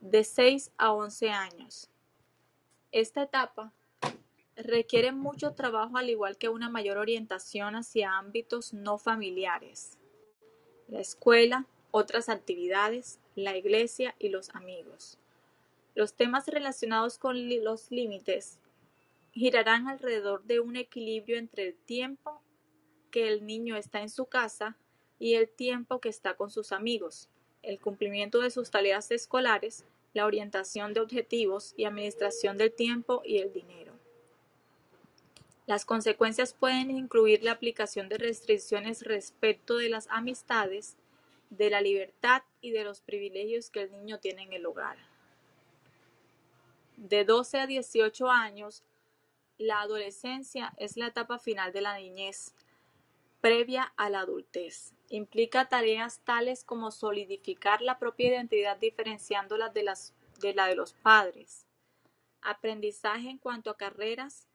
De 0.00 0.24
6 0.24 0.72
a 0.78 0.92
11 0.92 1.30
años. 1.30 1.90
Esta 2.92 3.22
etapa 3.22 3.72
requiere 4.56 5.12
mucho 5.12 5.54
trabajo 5.54 5.96
al 5.96 6.10
igual 6.10 6.36
que 6.36 6.48
una 6.48 6.68
mayor 6.68 6.98
orientación 6.98 7.76
hacia 7.76 8.18
ámbitos 8.18 8.74
no 8.74 8.98
familiares. 8.98 9.96
La 10.88 11.00
escuela, 11.00 11.66
otras 11.92 12.28
actividades, 12.28 13.20
la 13.36 13.56
iglesia 13.56 14.16
y 14.18 14.30
los 14.30 14.50
amigos. 14.56 15.18
Los 15.94 16.14
temas 16.14 16.48
relacionados 16.48 17.16
con 17.16 17.48
los 17.62 17.92
límites 17.92 18.58
girarán 19.32 19.86
alrededor 19.86 20.42
de 20.42 20.58
un 20.58 20.74
equilibrio 20.74 21.38
entre 21.38 21.68
el 21.68 21.74
tiempo 21.76 22.42
que 23.12 23.28
el 23.28 23.46
niño 23.46 23.76
está 23.76 24.00
en 24.00 24.08
su 24.08 24.26
casa 24.26 24.76
y 25.20 25.34
el 25.34 25.48
tiempo 25.48 26.00
que 26.00 26.08
está 26.08 26.34
con 26.34 26.50
sus 26.50 26.72
amigos, 26.72 27.28
el 27.62 27.78
cumplimiento 27.78 28.40
de 28.40 28.50
sus 28.50 28.70
tareas 28.70 29.12
escolares, 29.12 29.84
la 30.12 30.26
orientación 30.26 30.92
de 30.94 31.00
objetivos 31.00 31.74
y 31.76 31.84
administración 31.84 32.58
del 32.58 32.72
tiempo 32.72 33.22
y 33.24 33.38
el 33.38 33.52
dinero. 33.52 33.92
Las 35.66 35.84
consecuencias 35.84 36.52
pueden 36.52 36.90
incluir 36.90 37.44
la 37.44 37.52
aplicación 37.52 38.08
de 38.08 38.18
restricciones 38.18 39.02
respecto 39.02 39.76
de 39.76 39.88
las 39.88 40.08
amistades, 40.10 40.96
de 41.50 41.70
la 41.70 41.80
libertad 41.80 42.42
y 42.60 42.72
de 42.72 42.82
los 42.82 43.00
privilegios 43.00 43.70
que 43.70 43.82
el 43.82 43.92
niño 43.92 44.18
tiene 44.18 44.42
en 44.42 44.52
el 44.52 44.66
hogar. 44.66 44.98
De 46.96 47.24
12 47.24 47.60
a 47.60 47.66
18 47.66 48.30
años, 48.30 48.82
la 49.58 49.80
adolescencia 49.80 50.72
es 50.76 50.96
la 50.96 51.06
etapa 51.06 51.38
final 51.38 51.72
de 51.72 51.82
la 51.82 51.98
niñez, 51.98 52.52
previa 53.40 53.92
a 53.96 54.10
la 54.10 54.20
adultez. 54.20 54.92
Implica 55.12 55.68
tareas 55.68 56.20
tales 56.20 56.62
como 56.62 56.92
solidificar 56.92 57.82
la 57.82 57.98
propia 57.98 58.28
identidad 58.28 58.76
diferenciándola 58.76 59.68
de, 59.68 59.82
las, 59.82 60.14
de 60.40 60.54
la 60.54 60.68
de 60.68 60.76
los 60.76 60.92
padres, 60.92 61.66
aprendizaje 62.42 63.28
en 63.28 63.38
cuanto 63.38 63.70
a 63.70 63.76
carreras, 63.76 64.46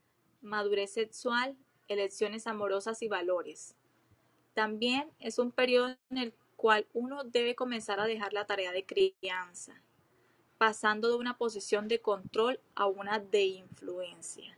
madurez 0.41 0.93
sexual, 0.93 1.57
elecciones 1.89 2.47
amorosas 2.47 3.01
y 3.01 3.09
valores. 3.09 3.75
También 4.53 5.11
es 5.19 5.39
un 5.39 5.51
periodo 5.51 5.97
en 6.09 6.17
el 6.17 6.33
cual 6.55 6.87
uno 6.93 7.25
debe 7.25 7.53
comenzar 7.53 7.99
a 7.99 8.05
dejar 8.05 8.31
la 8.31 8.45
tarea 8.45 8.71
de 8.71 8.85
crianza, 8.85 9.81
pasando 10.57 11.09
de 11.09 11.15
una 11.15 11.37
posición 11.37 11.89
de 11.89 11.99
control 11.99 12.61
a 12.75 12.85
una 12.85 13.19
de 13.19 13.43
influencia. 13.43 14.57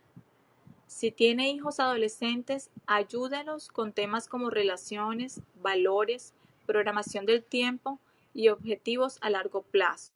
Si 0.88 1.12
tiene 1.12 1.50
hijos 1.50 1.80
adolescentes, 1.80 2.70
ayúdelos 2.86 3.68
con 3.68 3.92
temas 3.92 4.26
como 4.26 4.48
relaciones, 4.48 5.42
valores, 5.54 6.32
programación 6.66 7.26
del 7.26 7.44
tiempo 7.44 8.00
y 8.32 8.48
objetivos 8.48 9.18
a 9.20 9.28
largo 9.28 9.62
plazo. 9.62 10.12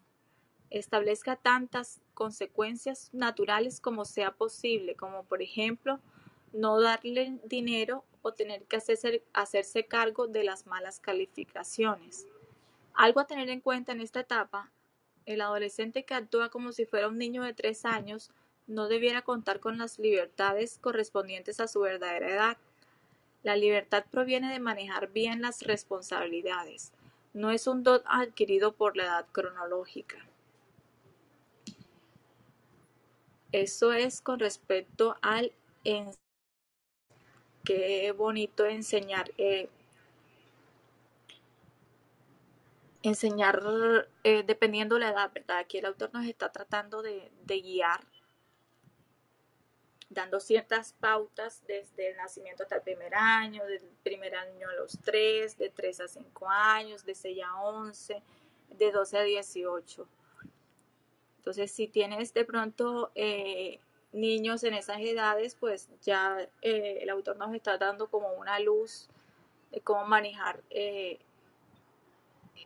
Establezca 0.70 1.36
tantas 1.36 2.00
consecuencias 2.14 3.10
naturales 3.12 3.80
como 3.82 4.06
sea 4.06 4.32
posible, 4.32 4.96
como 4.96 5.24
por 5.24 5.42
ejemplo 5.42 6.00
no 6.54 6.80
darle 6.80 7.38
dinero 7.44 8.04
o 8.22 8.32
tener 8.32 8.64
que 8.64 8.76
hacerse, 8.76 9.22
hacerse 9.34 9.84
cargo 9.84 10.26
de 10.26 10.42
las 10.42 10.66
malas 10.66 11.00
calificaciones. 11.00 12.26
Algo 12.94 13.20
a 13.20 13.26
tener 13.26 13.50
en 13.50 13.60
cuenta 13.60 13.92
en 13.92 14.00
esta 14.00 14.20
etapa, 14.20 14.72
el 15.26 15.42
adolescente 15.42 16.06
que 16.06 16.14
actúa 16.14 16.48
como 16.48 16.72
si 16.72 16.86
fuera 16.86 17.08
un 17.08 17.18
niño 17.18 17.42
de 17.42 17.52
tres 17.52 17.84
años 17.84 18.30
no 18.66 18.88
debiera 18.88 19.22
contar 19.22 19.60
con 19.60 19.78
las 19.78 19.98
libertades 19.98 20.78
correspondientes 20.78 21.60
a 21.60 21.68
su 21.68 21.80
verdadera 21.80 22.30
edad. 22.30 22.56
La 23.42 23.56
libertad 23.56 24.04
proviene 24.10 24.52
de 24.52 24.60
manejar 24.60 25.10
bien 25.10 25.42
las 25.42 25.62
responsabilidades, 25.62 26.92
no 27.32 27.50
es 27.50 27.66
un 27.66 27.82
don 27.82 28.02
adquirido 28.04 28.72
por 28.72 28.96
la 28.96 29.04
edad 29.04 29.26
cronológica. 29.32 30.18
Eso 33.50 33.92
es 33.92 34.20
con 34.22 34.38
respecto 34.38 35.16
al 35.20 35.52
qué 37.64 38.14
bonito 38.16 38.64
enseñar. 38.64 39.30
Eh, 39.38 39.68
enseñar 43.02 43.62
eh, 44.22 44.44
dependiendo 44.46 44.98
la 44.98 45.10
edad, 45.10 45.32
¿verdad? 45.34 45.58
Aquí 45.58 45.78
el 45.78 45.86
autor 45.86 46.10
nos 46.14 46.24
está 46.26 46.52
tratando 46.52 47.02
de 47.02 47.30
guiar 47.46 48.11
dando 50.12 50.40
ciertas 50.40 50.92
pautas 50.92 51.62
desde 51.66 52.10
el 52.10 52.16
nacimiento 52.16 52.62
hasta 52.62 52.76
el 52.76 52.82
primer 52.82 53.14
año, 53.14 53.64
del 53.64 53.80
primer 54.02 54.34
año 54.34 54.68
a 54.68 54.74
los 54.74 54.98
3, 55.04 55.56
de 55.58 55.70
3 55.70 56.00
a 56.00 56.08
5 56.08 56.48
años, 56.48 57.04
de 57.04 57.14
6 57.14 57.42
a 57.44 57.62
11, 57.62 58.22
de 58.70 58.92
12 58.92 59.18
a 59.18 59.22
18. 59.22 60.08
Entonces, 61.38 61.72
si 61.72 61.88
tienes 61.88 62.34
de 62.34 62.44
pronto 62.44 63.10
eh, 63.14 63.80
niños 64.12 64.62
en 64.64 64.74
esas 64.74 65.00
edades, 65.00 65.56
pues 65.56 65.88
ya 66.02 66.38
eh, 66.60 66.98
el 67.00 67.10
autor 67.10 67.36
nos 67.36 67.54
está 67.54 67.78
dando 67.78 68.08
como 68.08 68.32
una 68.34 68.60
luz 68.60 69.08
de 69.70 69.80
cómo 69.80 70.04
manejar 70.06 70.62
eh, 70.70 71.18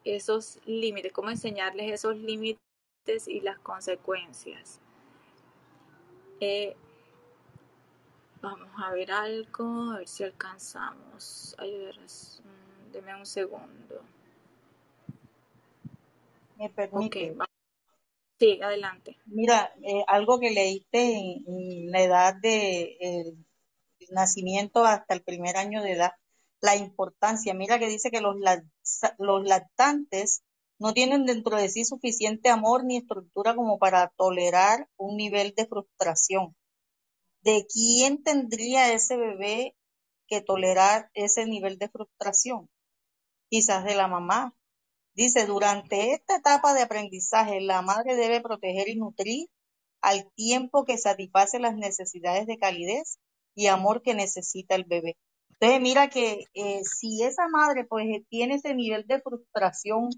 esos 0.04 0.58
límites, 0.66 1.12
cómo 1.12 1.30
enseñarles 1.30 1.92
esos 1.92 2.16
límites 2.16 2.58
y 3.28 3.40
las 3.40 3.58
consecuencias. 3.60 4.80
Vamos 8.42 8.68
a 8.76 8.90
ver 8.92 9.10
algo, 9.10 9.92
a 9.92 9.98
ver 9.98 10.08
si 10.08 10.24
alcanzamos. 10.24 11.54
Ayudar, 11.58 11.94
mm, 11.98 12.92
deme 12.92 13.14
un 13.14 13.26
segundo. 13.26 14.02
Me 16.56 16.70
permite. 16.70 17.36
Sí, 18.38 18.60
adelante. 18.62 19.16
Mira, 19.26 19.72
eh, 19.82 20.04
algo 20.06 20.38
que 20.38 20.50
leíste 20.50 21.16
en, 21.16 21.90
la 21.90 22.02
edad 22.02 22.34
de 22.34 23.34
nacimiento 24.10 24.84
hasta 24.84 25.14
el 25.14 25.22
primer 25.22 25.56
año 25.56 25.82
de 25.82 25.92
edad, 25.92 26.12
la 26.60 26.76
importancia. 26.76 27.54
Mira 27.54 27.78
que 27.78 27.88
dice 27.88 28.10
que 28.10 28.20
los, 28.20 28.36
los 29.18 29.44
lactantes 29.44 30.42
no 30.78 30.92
tienen 30.92 31.24
dentro 31.24 31.56
de 31.56 31.70
sí 31.70 31.84
suficiente 31.84 32.50
amor 32.50 32.84
ni 32.84 32.98
estructura 32.98 33.54
como 33.54 33.78
para 33.78 34.12
tolerar 34.16 34.88
un 34.96 35.16
nivel 35.16 35.54
de 35.56 35.66
frustración 35.66 36.54
¿de 37.46 37.64
quién 37.72 38.24
tendría 38.24 38.92
ese 38.92 39.16
bebé 39.16 39.76
que 40.26 40.40
tolerar 40.40 41.10
ese 41.14 41.46
nivel 41.46 41.78
de 41.78 41.88
frustración? 41.88 42.68
Quizás 43.48 43.84
de 43.84 43.94
la 43.94 44.08
mamá. 44.08 44.56
Dice, 45.14 45.46
durante 45.46 46.12
esta 46.12 46.36
etapa 46.38 46.74
de 46.74 46.82
aprendizaje, 46.82 47.60
la 47.60 47.82
madre 47.82 48.16
debe 48.16 48.40
proteger 48.40 48.88
y 48.88 48.96
nutrir 48.96 49.48
al 50.02 50.28
tiempo 50.34 50.84
que 50.84 50.98
satisface 50.98 51.60
las 51.60 51.76
necesidades 51.76 52.48
de 52.48 52.58
calidez 52.58 53.20
y 53.54 53.68
amor 53.68 54.02
que 54.02 54.14
necesita 54.14 54.74
el 54.74 54.84
bebé. 54.84 55.16
Entonces, 55.50 55.80
mira 55.80 56.10
que 56.10 56.46
eh, 56.52 56.82
si 56.82 57.22
esa 57.22 57.46
madre 57.48 57.84
pues 57.84 58.06
tiene 58.28 58.56
ese 58.56 58.74
nivel 58.74 59.06
de 59.06 59.22
frustración 59.22 60.10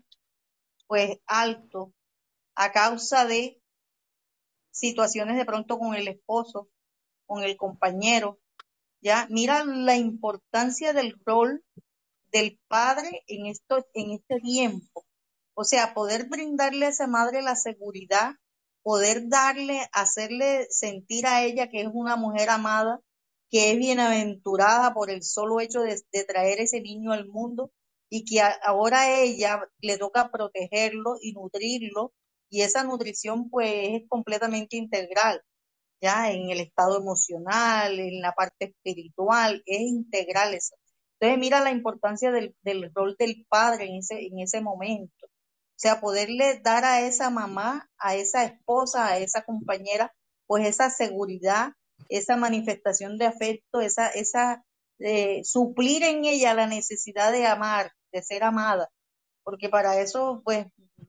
pues 0.86 1.18
alto 1.26 1.92
a 2.54 2.72
causa 2.72 3.26
de 3.26 3.60
situaciones 4.70 5.36
de 5.36 5.44
pronto 5.44 5.78
con 5.78 5.94
el 5.94 6.08
esposo, 6.08 6.70
con 7.28 7.44
el 7.44 7.56
compañero, 7.56 8.40
¿ya? 9.00 9.28
Mira 9.30 9.64
la 9.64 9.96
importancia 9.96 10.92
del 10.92 11.14
rol 11.24 11.62
del 12.32 12.58
padre 12.68 13.22
en, 13.28 13.46
esto, 13.46 13.86
en 13.94 14.12
este 14.12 14.40
tiempo. 14.40 15.04
O 15.54 15.64
sea, 15.64 15.94
poder 15.94 16.28
brindarle 16.28 16.86
a 16.86 16.88
esa 16.88 17.06
madre 17.06 17.42
la 17.42 17.54
seguridad, 17.54 18.32
poder 18.82 19.28
darle, 19.28 19.88
hacerle 19.92 20.66
sentir 20.70 21.26
a 21.26 21.44
ella 21.44 21.68
que 21.68 21.82
es 21.82 21.88
una 21.92 22.16
mujer 22.16 22.48
amada, 22.48 23.00
que 23.50 23.72
es 23.72 23.78
bienaventurada 23.78 24.94
por 24.94 25.10
el 25.10 25.22
solo 25.22 25.60
hecho 25.60 25.80
de, 25.82 26.24
traer 26.24 26.60
ese 26.60 26.80
niño 26.80 27.12
al 27.12 27.28
mundo 27.28 27.70
y 28.10 28.24
que 28.24 28.40
ahora 28.40 29.02
a 29.02 29.20
ella 29.20 29.68
le 29.80 29.98
toca 29.98 30.30
protegerlo 30.30 31.16
y 31.20 31.32
nutrirlo 31.32 32.14
y 32.50 32.62
esa 32.62 32.84
nutrición 32.84 33.50
pues 33.50 33.70
es 34.02 34.08
completamente 34.08 34.76
integral 34.76 35.42
ya 36.00 36.30
en 36.30 36.50
el 36.50 36.60
estado 36.60 36.98
emocional, 36.98 37.98
en 37.98 38.20
la 38.20 38.32
parte 38.32 38.66
espiritual, 38.66 39.62
es 39.66 39.80
integral 39.80 40.54
eso. 40.54 40.76
Entonces 41.20 41.38
mira 41.38 41.60
la 41.60 41.70
importancia 41.70 42.30
del, 42.30 42.54
del 42.62 42.92
rol 42.94 43.16
del 43.18 43.44
padre 43.48 43.86
en 43.86 43.96
ese, 43.96 44.26
en 44.26 44.38
ese 44.38 44.60
momento. 44.60 45.26
O 45.26 45.80
sea, 45.80 46.00
poderle 46.00 46.60
dar 46.60 46.84
a 46.84 47.00
esa 47.02 47.30
mamá, 47.30 47.88
a 47.98 48.14
esa 48.14 48.44
esposa, 48.44 49.06
a 49.06 49.18
esa 49.18 49.42
compañera, 49.42 50.12
pues 50.46 50.66
esa 50.66 50.90
seguridad, 50.90 51.72
esa 52.08 52.36
manifestación 52.36 53.16
de 53.18 53.26
afecto, 53.26 53.80
esa, 53.80 54.08
esa, 54.08 54.64
eh, 54.98 55.42
suplir 55.44 56.02
en 56.02 56.24
ella 56.24 56.54
la 56.54 56.66
necesidad 56.66 57.30
de 57.30 57.46
amar, 57.46 57.92
de 58.12 58.22
ser 58.22 58.42
amada, 58.42 58.88
porque 59.44 59.68
para 59.68 60.00
eso, 60.00 60.42
pues, 60.44 60.66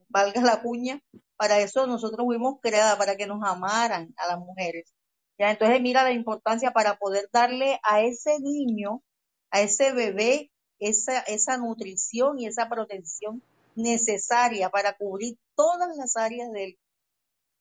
valga 0.08 0.40
la 0.42 0.62
cuña, 0.62 1.00
para 1.40 1.58
eso 1.58 1.86
nosotros 1.86 2.26
fuimos 2.26 2.60
creadas, 2.60 2.98
para 2.98 3.16
que 3.16 3.26
nos 3.26 3.42
amaran 3.42 4.12
a 4.18 4.26
las 4.26 4.38
mujeres. 4.38 4.92
Ya, 5.38 5.50
entonces 5.50 5.80
mira 5.80 6.02
la 6.02 6.12
importancia 6.12 6.70
para 6.72 6.98
poder 6.98 7.30
darle 7.32 7.80
a 7.82 8.02
ese 8.02 8.38
niño, 8.40 9.02
a 9.50 9.62
ese 9.62 9.94
bebé, 9.94 10.50
esa, 10.80 11.20
esa 11.20 11.56
nutrición 11.56 12.38
y 12.38 12.46
esa 12.46 12.68
protección 12.68 13.42
necesaria 13.74 14.68
para 14.68 14.98
cubrir 14.98 15.38
todas 15.54 15.96
las 15.96 16.18
áreas 16.18 16.52
de 16.52 16.78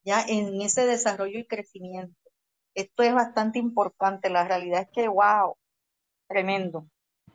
ya 0.04 0.26
en 0.28 0.62
ese 0.62 0.86
desarrollo 0.86 1.40
y 1.40 1.48
crecimiento. 1.48 2.20
Esto 2.76 3.04
es 3.04 3.14
bastante 3.14 3.60
importante. 3.60 4.30
La 4.30 4.46
realidad 4.46 4.82
es 4.82 4.90
que, 4.92 5.08
wow, 5.08 5.56
tremendo. 6.28 6.86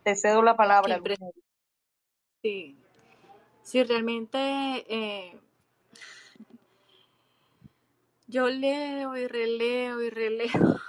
Te 0.03 0.15
cedo 0.15 0.43
la 0.43 0.59
palabra. 0.59 1.01
Sí, 2.43 2.79
sí, 3.63 3.83
realmente 3.83 4.39
eh, 4.39 5.41
yo 8.35 8.49
leo 8.49 9.17
y 9.17 9.29
releo 9.29 10.03
y 10.03 10.11
releo. 10.11 10.51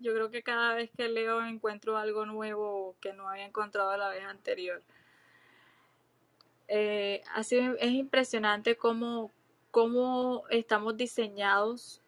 Yo 0.00 0.14
creo 0.14 0.30
que 0.30 0.42
cada 0.42 0.74
vez 0.74 0.90
que 0.96 1.08
leo 1.08 1.44
encuentro 1.46 1.96
algo 1.96 2.26
nuevo 2.26 2.96
que 3.00 3.12
no 3.12 3.28
había 3.28 3.44
encontrado 3.44 3.96
la 3.96 4.08
vez 4.08 4.24
anterior. 4.24 4.82
Eh, 6.66 7.22
así 7.34 7.56
es 7.56 7.92
impresionante 7.92 8.76
cómo, 8.76 9.30
cómo 9.70 10.42
estamos 10.50 10.96
diseñados 10.96 12.00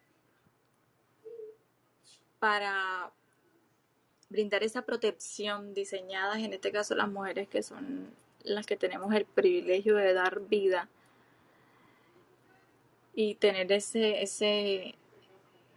para 2.39 3.11
brindar 4.27 4.63
esa 4.63 4.81
protección 4.81 5.73
diseñadas, 5.73 6.39
en 6.39 6.51
este 6.51 6.71
caso 6.71 6.95
las 6.95 7.07
mujeres 7.07 7.47
que 7.47 7.63
son 7.63 8.13
las 8.43 8.65
que 8.65 8.75
tenemos 8.75 9.13
el 9.13 9.25
privilegio 9.25 9.95
de 9.95 10.13
dar 10.13 10.41
vida 10.41 10.89
y 13.13 13.35
tener 13.35 13.71
ese, 13.71 14.21
ese, 14.21 14.95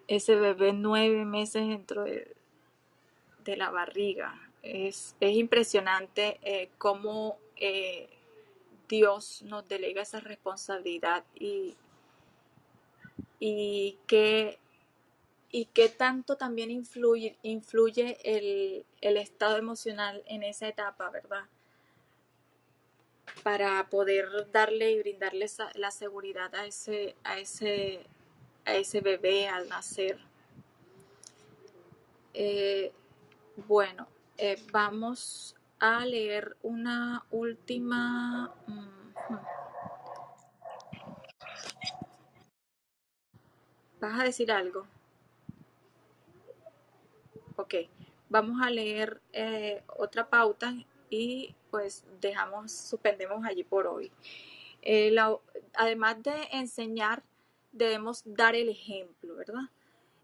ese 0.08 0.36
bebé 0.36 0.72
nueve 0.72 1.24
meses 1.24 1.68
dentro 1.68 2.04
de, 2.04 2.34
la 3.56 3.70
barriga. 3.70 4.34
Es, 4.62 5.14
impresionante 5.20 6.40
eh, 6.42 6.70
cómo 6.78 7.38
eh, 7.56 8.08
Dios 8.88 9.42
nos 9.42 9.68
delega 9.68 10.02
esa 10.02 10.18
responsabilidad 10.18 11.24
y, 11.38 11.76
y 13.38 13.98
que 14.08 14.58
y 15.52 15.66
qué 15.66 15.88
tanto 15.88 16.36
también 16.36 16.70
influye, 16.70 17.38
influye 17.42 18.18
el, 18.24 18.84
el, 19.00 19.16
estado 19.16 19.56
emocional 19.56 20.22
en 20.26 20.42
esa 20.42 20.68
etapa, 20.68 21.08
¿verdad? 21.08 21.44
Para 23.46 23.88
poder 23.90 24.50
darle 24.50 24.90
y 24.90 24.98
brindarle 24.98 25.46
la 25.76 25.92
seguridad 25.92 26.52
a 26.56 26.66
ese, 26.66 27.14
a 27.22 27.38
ese, 27.38 28.04
a 28.64 28.74
ese 28.74 29.00
bebé 29.00 29.46
al 29.46 29.68
nacer. 29.68 30.18
Eh, 32.34 32.90
bueno, 33.68 34.08
eh, 34.36 34.60
vamos 34.72 35.54
a 35.78 36.04
leer 36.04 36.56
una 36.64 37.24
última... 37.30 38.52
¿Vas 44.00 44.20
a 44.20 44.24
decir 44.24 44.50
algo? 44.50 44.88
Ok, 47.54 47.74
vamos 48.28 48.60
a 48.60 48.70
leer 48.70 49.20
eh, 49.32 49.84
otra 49.98 50.28
pauta 50.28 50.74
y 51.10 51.54
pues 51.76 52.06
dejamos, 52.22 52.72
suspendemos 52.72 53.44
allí 53.44 53.62
por 53.62 53.86
hoy. 53.86 54.10
Eh, 54.80 55.14
además 55.74 56.22
de 56.22 56.32
enseñar, 56.52 57.22
debemos 57.70 58.22
dar 58.24 58.54
el 58.54 58.70
ejemplo, 58.70 59.36
¿verdad? 59.36 59.68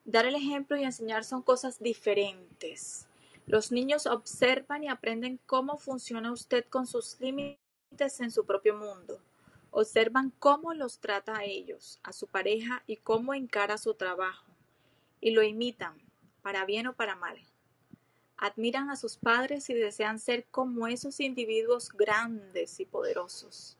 Dar 0.07 0.25
el 0.25 0.35
ejemplo 0.35 0.79
y 0.79 0.85
enseñar 0.85 1.25
son 1.25 1.43
cosas 1.43 1.79
diferentes. 1.79 3.07
Los 3.45 3.71
niños 3.71 4.07
observan 4.07 4.83
y 4.83 4.89
aprenden 4.89 5.41
cómo 5.45 5.77
funciona 5.77 6.33
usted 6.33 6.65
con 6.71 6.87
sus 6.87 7.21
límites 7.21 8.21
en 8.21 8.31
su 8.31 8.47
propio 8.47 8.75
mundo. 8.75 9.21
Observan 9.73 10.33
cómo 10.39 10.73
los 10.73 11.01
trata 11.01 11.37
a 11.37 11.45
ellos, 11.45 12.01
a 12.03 12.15
su 12.15 12.29
pareja 12.29 12.83
y 12.87 12.97
cómo 12.97 13.35
encara 13.35 13.77
su 13.77 13.93
trabajo. 13.93 14.47
Y 15.21 15.33
lo 15.33 15.43
imitan, 15.43 16.01
para 16.41 16.65
bien 16.65 16.87
o 16.87 16.95
para 16.95 17.15
mal 17.15 17.39
admiran 18.43 18.91
a 18.91 18.97
sus 18.97 19.19
padres 19.19 19.71
y 19.71 19.75
desean 19.75 20.19
ser 20.19 20.47
como 20.51 20.89
esos 20.89 21.21
individuos 21.21 21.91
grandes 21.91 22.81
y 22.81 22.85
poderosos. 22.85 23.79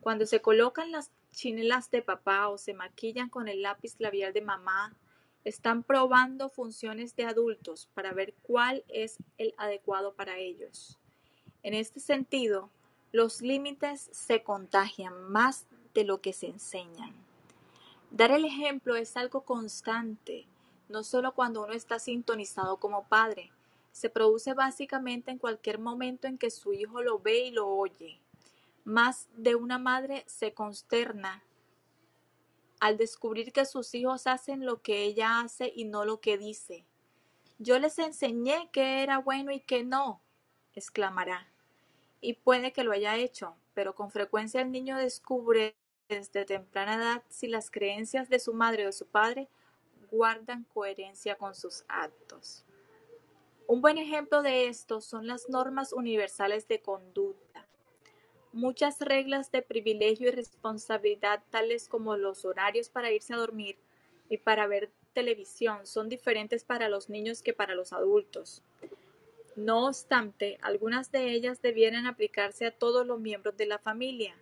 Cuando 0.00 0.26
se 0.26 0.40
colocan 0.42 0.90
las 0.90 1.12
chinelas 1.30 1.92
de 1.92 2.02
papá 2.02 2.48
o 2.48 2.58
se 2.58 2.74
maquillan 2.74 3.28
con 3.28 3.46
el 3.46 3.62
lápiz 3.62 3.94
labial 4.00 4.32
de 4.32 4.40
mamá, 4.40 4.96
están 5.44 5.84
probando 5.84 6.48
funciones 6.48 7.14
de 7.14 7.26
adultos 7.26 7.88
para 7.94 8.12
ver 8.12 8.34
cuál 8.42 8.82
es 8.88 9.18
el 9.38 9.54
adecuado 9.58 10.14
para 10.14 10.38
ellos. 10.38 10.98
En 11.62 11.72
este 11.72 12.00
sentido, 12.00 12.70
los 13.12 13.42
límites 13.42 14.08
se 14.10 14.42
contagian 14.42 15.30
más 15.30 15.66
de 15.94 16.02
lo 16.02 16.20
que 16.20 16.32
se 16.32 16.48
enseñan. 16.48 17.14
Dar 18.10 18.32
el 18.32 18.44
ejemplo 18.44 18.96
es 18.96 19.16
algo 19.16 19.42
constante, 19.42 20.48
no 20.88 21.04
solo 21.04 21.32
cuando 21.32 21.62
uno 21.62 21.74
está 21.74 22.00
sintonizado 22.00 22.78
como 22.78 23.06
padre, 23.06 23.52
se 23.94 24.10
produce 24.10 24.54
básicamente 24.54 25.30
en 25.30 25.38
cualquier 25.38 25.78
momento 25.78 26.26
en 26.26 26.36
que 26.36 26.50
su 26.50 26.72
hijo 26.72 27.00
lo 27.00 27.20
ve 27.20 27.46
y 27.46 27.50
lo 27.52 27.68
oye. 27.68 28.18
Más 28.82 29.28
de 29.36 29.54
una 29.54 29.78
madre 29.78 30.24
se 30.26 30.52
consterna 30.52 31.44
al 32.80 32.96
descubrir 32.96 33.52
que 33.52 33.64
sus 33.64 33.94
hijos 33.94 34.26
hacen 34.26 34.66
lo 34.66 34.82
que 34.82 35.04
ella 35.04 35.38
hace 35.38 35.72
y 35.72 35.84
no 35.84 36.04
lo 36.04 36.18
que 36.18 36.36
dice. 36.36 36.84
Yo 37.60 37.78
les 37.78 38.00
enseñé 38.00 38.68
que 38.72 39.04
era 39.04 39.18
bueno 39.18 39.52
y 39.52 39.60
que 39.60 39.84
no, 39.84 40.20
exclamará. 40.74 41.46
Y 42.20 42.32
puede 42.32 42.72
que 42.72 42.82
lo 42.82 42.90
haya 42.90 43.16
hecho, 43.16 43.54
pero 43.74 43.94
con 43.94 44.10
frecuencia 44.10 44.60
el 44.60 44.72
niño 44.72 44.98
descubre 44.98 45.76
desde 46.08 46.44
temprana 46.44 46.96
edad 46.96 47.22
si 47.28 47.46
las 47.46 47.70
creencias 47.70 48.28
de 48.28 48.40
su 48.40 48.54
madre 48.54 48.82
o 48.82 48.86
de 48.86 48.92
su 48.92 49.06
padre 49.06 49.48
guardan 50.10 50.64
coherencia 50.74 51.38
con 51.38 51.54
sus 51.54 51.84
actos. 51.86 52.64
Un 53.66 53.80
buen 53.80 53.96
ejemplo 53.96 54.42
de 54.42 54.66
esto 54.66 55.00
son 55.00 55.26
las 55.26 55.48
normas 55.48 55.94
universales 55.94 56.68
de 56.68 56.82
conducta. 56.82 57.66
Muchas 58.52 59.00
reglas 59.00 59.50
de 59.52 59.62
privilegio 59.62 60.28
y 60.28 60.32
responsabilidad, 60.32 61.42
tales 61.50 61.88
como 61.88 62.16
los 62.16 62.44
horarios 62.44 62.90
para 62.90 63.10
irse 63.10 63.32
a 63.32 63.38
dormir 63.38 63.78
y 64.28 64.36
para 64.36 64.66
ver 64.66 64.90
televisión, 65.14 65.86
son 65.86 66.10
diferentes 66.10 66.62
para 66.62 66.90
los 66.90 67.08
niños 67.08 67.42
que 67.42 67.54
para 67.54 67.74
los 67.74 67.94
adultos. 67.94 68.62
No 69.56 69.86
obstante, 69.86 70.58
algunas 70.60 71.10
de 71.10 71.30
ellas 71.32 71.62
debieran 71.62 72.06
aplicarse 72.06 72.66
a 72.66 72.76
todos 72.76 73.06
los 73.06 73.18
miembros 73.18 73.56
de 73.56 73.66
la 73.66 73.78
familia. 73.78 74.36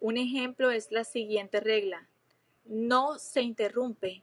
Un 0.00 0.16
ejemplo 0.16 0.70
es 0.70 0.90
la 0.90 1.04
siguiente 1.04 1.60
regla. 1.60 2.08
No 2.64 3.18
se 3.18 3.42
interrumpe 3.42 4.22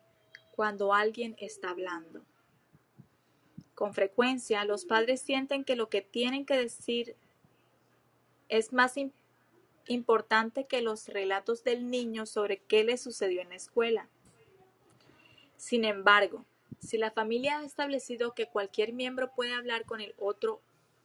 cuando 0.55 0.93
alguien 0.93 1.36
está 1.38 1.70
hablando. 1.70 2.26
Con 3.78 3.93
frecuencia, 3.93 4.65
los 4.65 4.86
padres 4.86 5.21
sienten 5.21 5.63
que 5.63 5.75
lo 5.75 5.88
que 5.88 6.01
tienen 6.01 6.47
que 6.47 6.57
decir 6.57 7.15
es 8.49 8.73
más 8.73 8.95
importante 9.86 10.65
que 10.65 10.82
los 10.82 11.07
relatos 11.09 11.63
del 11.63 11.91
niño 11.91 12.25
sobre 12.25 12.57
qué 12.57 12.84
le 12.84 12.97
sucedió 12.97 13.39
en 13.39 13.49
la 13.49 13.55
escuela. 13.55 14.09
Sin 15.57 15.86
embargo, 15.86 16.43
si 16.80 16.97
la 16.97 17.11
familia 17.11 17.59
ha 17.59 17.65
establecido 17.65 18.34
que 18.34 18.47
cualquier 18.47 18.93
miembro 18.93 19.32
puede 19.36 19.53
hablar 19.53 19.86
con 19.86 20.01
el 20.01 20.15
otro 20.17 20.59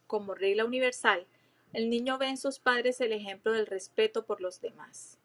como 0.06 0.34
regla 0.34 0.64
universal, 0.64 1.26
el 1.74 1.90
niño 1.90 2.16
ve 2.16 2.28
en 2.28 2.38
sus 2.38 2.58
padres 2.58 3.02
el 3.02 3.12
ejemplo 3.12 3.52
del 3.52 3.66
respeto 3.66 4.24
por 4.24 4.40
los 4.40 4.62
demás. 4.62 5.18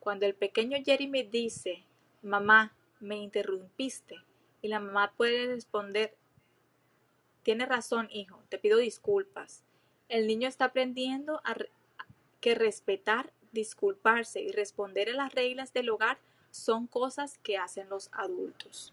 Cuando 0.00 0.24
el 0.24 0.34
pequeño 0.34 0.78
Jeremy 0.82 1.24
dice, 1.24 1.84
mamá, 2.22 2.74
me 3.00 3.18
interrumpiste, 3.18 4.16
y 4.62 4.68
la 4.68 4.80
mamá 4.80 5.12
puede 5.14 5.48
responder, 5.48 6.16
tiene 7.46 7.64
razón, 7.64 8.08
hijo, 8.10 8.42
te 8.48 8.58
pido 8.58 8.78
disculpas. 8.78 9.62
El 10.08 10.26
niño 10.26 10.48
está 10.48 10.64
aprendiendo 10.64 11.40
a 11.44 11.54
que 12.40 12.56
respetar, 12.56 13.32
disculparse 13.52 14.40
y 14.40 14.50
responder 14.50 15.10
a 15.10 15.12
las 15.12 15.32
reglas 15.32 15.72
del 15.72 15.90
hogar 15.90 16.18
son 16.50 16.88
cosas 16.88 17.38
que 17.44 17.56
hacen 17.56 17.88
los 17.88 18.10
adultos. 18.10 18.90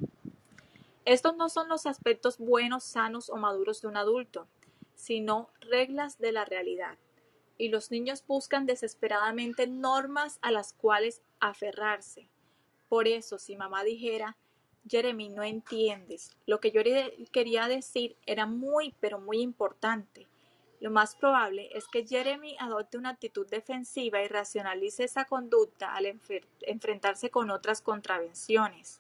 Estos 1.04 1.36
no 1.36 1.50
son 1.50 1.68
los 1.68 1.88
aspectos 1.88 2.38
buenos, 2.38 2.84
sanos 2.84 3.32
o 3.32 3.38
maduros 3.38 3.82
de 3.82 3.88
un 3.88 3.98
adulto 3.98 4.48
sino 4.94 5.50
reglas 5.60 6.20
de 6.20 6.32
la 6.32 6.46
realidad. 6.46 7.00
Y 7.58 7.70
los 7.70 7.90
niños 7.90 8.24
buscan 8.28 8.68
desesperadamente 8.68 9.66
normas 9.66 10.38
a 10.44 10.52
las 10.52 10.74
cuales 10.74 11.24
aferrarse. 11.40 12.30
Por 12.88 13.08
eso, 13.08 13.40
si 13.40 13.56
mamá 13.56 13.84
dijera, 13.84 14.38
Jeremy, 14.88 15.30
no 15.30 15.44
entiendes, 15.44 16.32
lo 16.46 16.60
que 16.60 16.72
yo 16.72 16.82
quería 17.32 17.68
decir 17.68 18.18
era 18.26 18.46
muy, 18.46 18.94
pero 19.00 19.20
muy 19.20 19.40
importante. 19.40 20.28
Lo 20.82 20.92
más 20.92 21.16
probable 21.16 21.70
es 21.74 21.88
que 21.88 22.06
Jeremy 22.06 22.58
adopte 22.60 22.98
una 22.98 23.10
actitud 23.10 23.48
defensiva 23.48 24.22
y 24.22 24.28
racionalice 24.28 25.06
esa 25.06 25.24
conducta 25.24 25.96
al 25.96 26.20
enfrentarse 26.62 27.30
con 27.30 27.50
otras 27.52 27.82
contravenciones. 27.82 29.00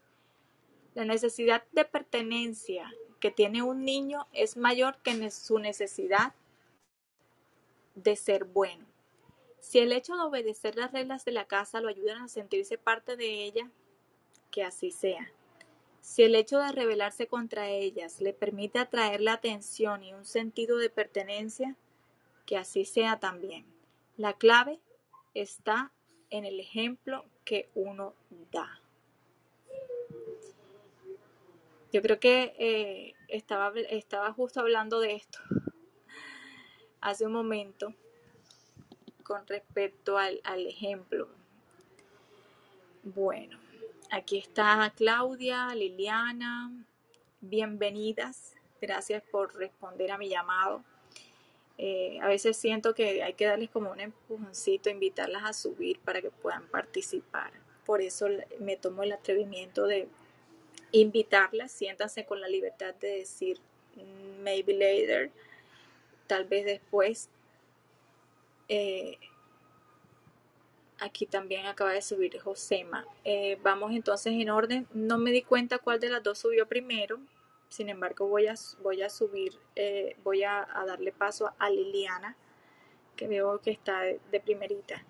La 0.93 1.03
necesidad 1.03 1.65
de 1.73 1.83
pertenencia 1.83 2.89
que 3.19 3.31
tiene 3.31 3.63
un 3.63 3.83
niño 3.83 4.27
es 4.31 4.55
mayor 4.55 4.97
que 4.99 5.29
su 5.31 5.59
necesidad 5.59 6.33
de 7.95 8.15
ser 8.15 8.45
bueno. 8.45 8.85
Si 9.59 9.79
el 9.79 9.91
hecho 9.91 10.15
de 10.15 10.23
obedecer 10.23 10.77
las 10.77 10.91
reglas 10.93 11.25
de 11.25 11.31
la 11.31 11.45
casa 11.45 11.81
lo 11.81 11.89
ayudan 11.89 12.21
a 12.21 12.27
sentirse 12.27 12.77
parte 12.77 13.17
de 13.17 13.43
ella, 13.43 13.69
que 14.51 14.63
así 14.63 14.91
sea. 14.91 15.31
Si 16.03 16.21
el 16.21 16.35
hecho 16.35 16.59
de 16.59 16.69
rebelarse 16.73 17.27
contra 17.27 17.69
ellas 17.69 18.19
le 18.19 18.33
permite 18.33 18.77
atraer 18.77 19.21
la 19.21 19.33
atención 19.33 20.03
y 20.03 20.13
un 20.13 20.25
sentido 20.25 20.77
de 20.77 20.89
pertenencia, 20.89 21.77
que 22.45 22.57
así 22.57 22.83
sea 22.83 23.21
también. 23.21 23.65
La 24.17 24.33
clave 24.33 24.81
está 25.33 25.93
en 26.29 26.43
el 26.43 26.59
ejemplo 26.59 27.23
que 27.45 27.69
uno 27.73 28.15
da. 28.51 28.81
Yo 31.93 32.01
creo 32.01 32.19
que 32.19 32.53
eh, 32.59 33.15
estaba, 33.29 33.71
estaba 33.89 34.33
justo 34.33 34.59
hablando 34.59 34.99
de 34.99 35.13
esto 35.15 35.39
hace 36.99 37.25
un 37.25 37.31
momento 37.31 37.93
con 39.23 39.47
respecto 39.47 40.17
al, 40.17 40.41
al 40.43 40.67
ejemplo. 40.67 41.29
Bueno, 43.03 43.62
aquí 44.13 44.37
está 44.37 44.93
Claudia, 44.95 45.73
Liliana, 45.73 46.71
bienvenidas. 47.41 48.53
Gracias 48.79 49.23
por 49.23 49.55
responder 49.55 50.11
a 50.11 50.19
mi 50.19 50.29
llamado. 50.29 50.83
Eh, 51.79 52.19
a 52.21 52.27
veces 52.27 52.55
siento 52.55 52.93
que 52.93 53.23
hay 53.23 53.33
que 53.33 53.47
darles 53.47 53.71
como 53.71 53.91
un 53.91 53.99
empujoncito, 53.99 54.91
invitarlas 54.91 55.43
a 55.45 55.53
subir 55.53 55.99
para 55.99 56.21
que 56.21 56.29
puedan 56.29 56.67
participar. 56.67 57.53
Por 57.87 58.03
eso 58.03 58.27
me 58.59 58.77
tomo 58.77 59.01
el 59.01 59.13
atrevimiento 59.13 59.87
de 59.87 60.07
invitarlas, 60.91 61.71
siéntanse 61.71 62.23
con 62.23 62.39
la 62.39 62.47
libertad 62.47 62.93
de 62.93 63.17
decir 63.17 63.59
maybe 64.43 64.73
later, 64.73 65.31
tal 66.27 66.45
vez 66.45 66.65
después. 66.65 67.29
Eh, 68.69 69.17
aquí 71.03 71.25
también 71.25 71.65
acaba 71.65 71.91
de 71.91 72.01
subir 72.01 72.39
Josema. 72.39 73.05
Eh, 73.23 73.59
vamos 73.61 73.91
entonces 73.91 74.33
en 74.33 74.49
orden. 74.49 74.87
No 74.93 75.17
me 75.17 75.31
di 75.31 75.41
cuenta 75.41 75.77
cuál 75.77 75.99
de 75.99 76.09
las 76.09 76.23
dos 76.23 76.39
subió 76.39 76.67
primero. 76.67 77.19
Sin 77.69 77.89
embargo, 77.89 78.27
voy 78.27 78.47
a, 78.47 78.55
voy 78.81 79.01
a 79.01 79.09
subir, 79.09 79.53
eh, 79.75 80.15
voy 80.23 80.43
a, 80.43 80.67
darle 80.87 81.11
paso 81.11 81.51
a 81.57 81.69
Liliana, 81.69 82.35
que 83.15 83.27
veo 83.27 83.59
que 83.59 83.71
está 83.71 84.01
de 84.01 84.39
primerita. 84.39 85.03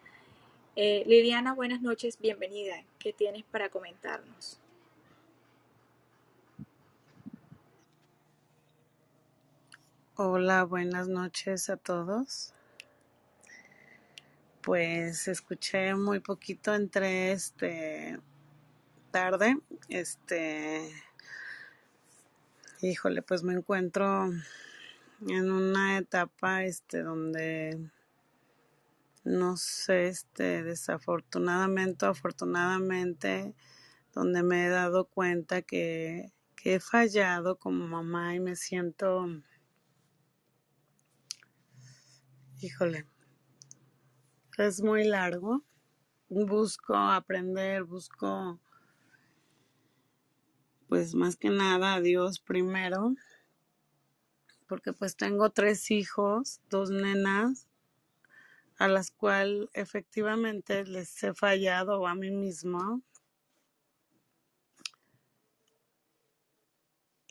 Liliana, 0.76 1.54
buenas 1.54 1.82
noches, 1.82 2.18
bienvenida. 2.20 2.84
¿Qué 2.98 3.14
tienes 3.14 3.44
para 3.44 3.70
comentarnos? 3.70 4.60
Hola, 10.16 10.64
buenas 10.64 11.08
noches 11.08 11.70
a 11.70 11.78
todos. 11.78 12.54
Pues 14.64 15.28
escuché 15.28 15.94
muy 15.94 16.22
poquito 16.22 16.74
entre 16.74 17.34
este 17.34 18.18
tarde. 19.12 19.58
Este 19.90 20.90
híjole, 22.82 23.22
pues 23.24 23.44
me 23.44 23.54
encuentro 23.54 24.32
en 25.28 25.52
una 25.52 25.98
etapa 25.98 26.64
este 26.64 27.04
donde 27.04 27.92
no 29.26 29.58
sé, 29.58 30.08
este 30.08 30.64
desafortunadamente, 30.64 32.06
afortunadamente, 32.06 33.54
donde 34.14 34.44
me 34.44 34.68
he 34.68 34.70
dado 34.70 35.06
cuenta 35.10 35.62
que, 35.62 36.32
que 36.56 36.76
he 36.76 36.80
fallado 36.80 37.58
como 37.58 37.86
mamá 37.86 38.34
y 38.34 38.40
me 38.40 38.56
siento 38.56 39.28
Híjole, 42.64 43.06
es 44.58 44.82
muy 44.82 45.04
largo. 45.04 45.64
Busco 46.30 46.96
aprender, 46.96 47.84
busco, 47.84 48.60
pues 50.88 51.16
más 51.16 51.36
que 51.36 51.50
nada 51.50 51.96
a 51.96 52.02
Dios 52.02 52.40
primero, 52.40 53.16
porque 54.68 54.94
pues 54.94 55.16
tengo 55.16 55.52
tres 55.52 55.92
hijos, 55.92 56.60
dos 56.70 56.90
nenas, 56.90 57.68
a 58.78 58.88
las 58.88 59.12
cuales 59.12 59.70
efectivamente 59.74 60.86
les 60.86 61.24
he 61.24 61.34
fallado 61.34 62.08
a 62.08 62.16
mí 62.16 62.32
mismo 62.32 63.02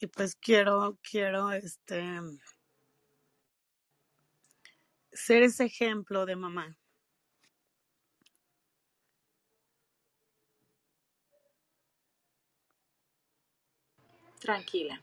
y 0.03 0.09
pues 0.09 0.35
quiero 0.35 0.99
quiero 1.09 1.53
este 1.53 2.03
ser 5.13 5.45
ese 5.45 5.65
ejemplo 5.65 6.27
de 6.27 6.35
mamá. 6.35 6.77
Tranquila. 14.43 15.01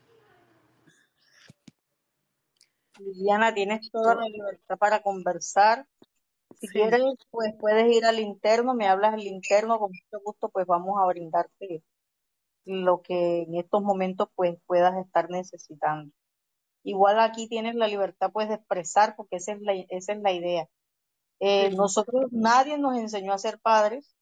Liliana, 2.99 3.53
tienes 3.53 3.89
toda 3.89 4.15
la 4.15 4.27
libertad 4.27 4.77
para 4.77 5.01
conversar. 5.01 5.87
Si 6.59 6.67
Sí, 6.67 6.73
quieres, 6.73 7.01
pues 7.31 7.53
puedes 7.57 7.95
ir 7.95 8.05
al 8.05 8.19
interno, 8.19 8.73
me 8.73 8.87
hablas 8.87 9.13
al 9.13 9.23
interno, 9.23 9.79
con 9.79 9.91
mucho 9.91 10.23
gusto, 10.23 10.49
pues 10.49 10.67
vamos 10.67 10.95
a 11.01 11.07
brindarte 11.07 11.83
lo 12.65 13.01
que 13.01 13.43
en 13.43 13.55
estos 13.55 13.81
momentos 13.81 14.27
pues 14.35 14.57
puedas 14.65 14.97
estar 14.97 15.29
necesitando. 15.29 16.13
Igual 16.83 17.19
aquí 17.19 17.47
tienes 17.47 17.75
la 17.75 17.87
libertad 17.87 18.31
pues 18.33 18.49
de 18.49 18.55
expresar, 18.55 19.15
porque 19.15 19.37
esa 19.37 19.53
es 19.53 19.61
la, 19.61 19.73
esa 19.89 20.13
es 20.13 20.19
la 20.21 20.33
idea. 20.33 20.67
Eh, 21.39 21.69
sí, 21.69 21.77
nosotros, 21.77 22.25
nadie 22.31 22.77
nos 22.77 22.97
enseñó 22.97 23.33
a 23.33 23.37
ser 23.37 23.59
padres 23.59 24.15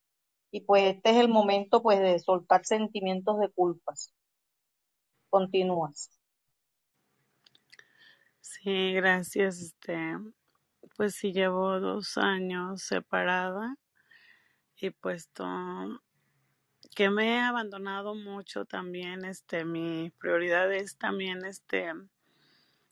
y 0.51 0.61
pues 0.61 0.95
este 0.95 1.11
es 1.11 1.17
el 1.17 1.29
momento 1.29 1.81
pues 1.81 1.99
de 1.99 2.19
soltar 2.19 2.65
sentimientos 2.65 3.39
de 3.39 3.49
culpas. 3.49 4.13
Continúas. 5.37 6.09
sí, 8.41 8.93
gracias. 8.93 9.59
Este, 9.61 10.17
pues 10.97 11.15
sí 11.15 11.33
llevo 11.33 11.79
dos 11.79 12.17
años 12.17 12.81
separada 12.83 13.75
y 14.77 14.91
pues 14.91 15.29
to- 15.33 16.01
que 16.95 17.09
me 17.09 17.35
he 17.37 17.39
abandonado 17.39 18.15
mucho 18.15 18.65
también. 18.65 19.25
Este, 19.25 19.65
mi 19.65 20.11
prioridad 20.19 20.71
es 20.73 20.97
también 20.97 21.45
este, 21.45 21.93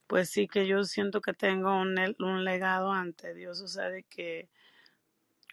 pues 0.08 0.30
sí 0.30 0.48
que 0.48 0.68
yo 0.68 0.84
siento 0.84 1.22
que 1.22 1.34
tengo 1.34 1.76
un, 1.80 1.96
un 2.20 2.44
legado 2.44 2.92
ante 2.92 3.34
Dios, 3.34 3.62
o 3.62 3.68
sea, 3.68 3.90
de 3.90 4.04
que 4.04 4.50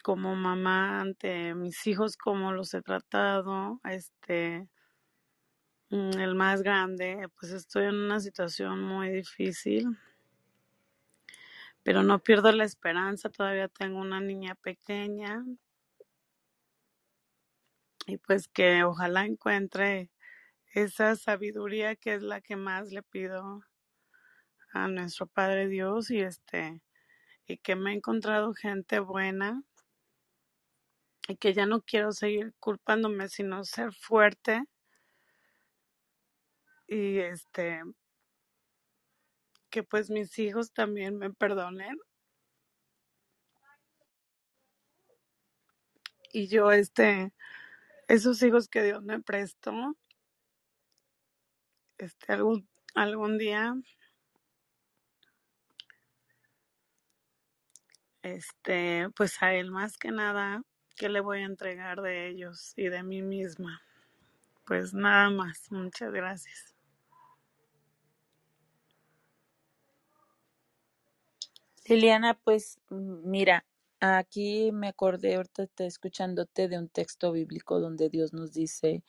como 0.03 0.35
mamá 0.35 1.01
ante 1.01 1.55
mis 1.55 1.87
hijos, 1.87 2.17
como 2.17 2.51
los 2.51 2.73
he 2.73 2.81
tratado, 2.81 3.79
este, 3.85 4.67
el 5.93 6.33
más 6.35 6.63
grande, 6.63 7.27
pues 7.39 7.51
estoy 7.51 7.85
en 7.85 7.95
una 7.95 8.19
situación 8.19 8.81
muy 8.81 9.09
difícil, 9.09 9.97
pero 11.83 12.01
no 12.01 12.19
pierdo 12.19 12.51
la 12.51 12.63
esperanza, 12.63 13.29
todavía 13.29 13.67
tengo 13.67 13.99
una 13.99 14.19
niña 14.19 14.55
pequeña. 14.55 15.45
Y 18.07 18.17
pues 18.17 18.47
que 18.47 18.83
ojalá 18.83 19.25
encuentre 19.25 20.09
esa 20.73 21.15
sabiduría 21.15 21.95
que 21.95 22.15
es 22.15 22.23
la 22.23 22.41
que 22.41 22.55
más 22.55 22.91
le 22.91 23.03
pido 23.03 23.61
a 24.73 24.87
nuestro 24.87 25.27
Padre 25.27 25.67
Dios 25.67 26.09
y 26.09 26.19
este 26.19 26.81
y 27.45 27.57
que 27.57 27.75
me 27.75 27.91
he 27.91 27.95
encontrado 27.95 28.53
gente 28.53 28.99
buena 28.99 29.63
y 31.27 31.35
que 31.37 31.53
ya 31.53 31.65
no 31.65 31.81
quiero 31.81 32.11
seguir 32.11 32.53
culpándome 32.59 33.29
sino 33.29 33.63
ser 33.63 33.93
fuerte 33.93 34.63
y 36.93 37.17
este 37.19 37.81
que 39.71 39.81
pues 39.81 40.11
mis 40.11 40.37
hijos 40.37 40.71
también 40.73 41.17
me 41.17 41.31
perdonen. 41.33 41.97
Y 46.31 46.47
yo 46.47 46.71
este 46.71 47.33
esos 48.07 48.43
hijos 48.43 48.67
que 48.69 48.83
Dios 48.83 49.03
me 49.03 49.19
prestó 49.19 49.73
este 51.97 52.31
algún 52.33 52.69
algún 52.93 53.39
día 53.39 53.73
este 58.21 59.09
pues 59.15 59.41
a 59.41 59.55
él 59.55 59.71
más 59.71 59.97
que 59.97 60.11
nada 60.11 60.61
que 60.95 61.09
le 61.09 61.21
voy 61.21 61.39
a 61.39 61.45
entregar 61.45 62.03
de 62.03 62.27
ellos 62.27 62.73
y 62.75 62.89
de 62.89 63.01
mí 63.01 63.23
misma 63.23 63.81
pues 64.65 64.93
nada 64.93 65.29
más. 65.31 65.71
Muchas 65.71 66.11
gracias 66.13 66.72
Liliana, 71.85 72.39
pues 72.43 72.79
mira, 72.89 73.65
aquí 73.99 74.71
me 74.71 74.87
acordé 74.87 75.35
ahorita 75.35 75.67
te- 75.67 75.85
escuchándote 75.85 76.67
de 76.67 76.77
un 76.79 76.89
texto 76.89 77.31
bíblico 77.31 77.79
donde 77.79 78.09
Dios 78.09 78.33
nos 78.33 78.53
dice 78.53 79.03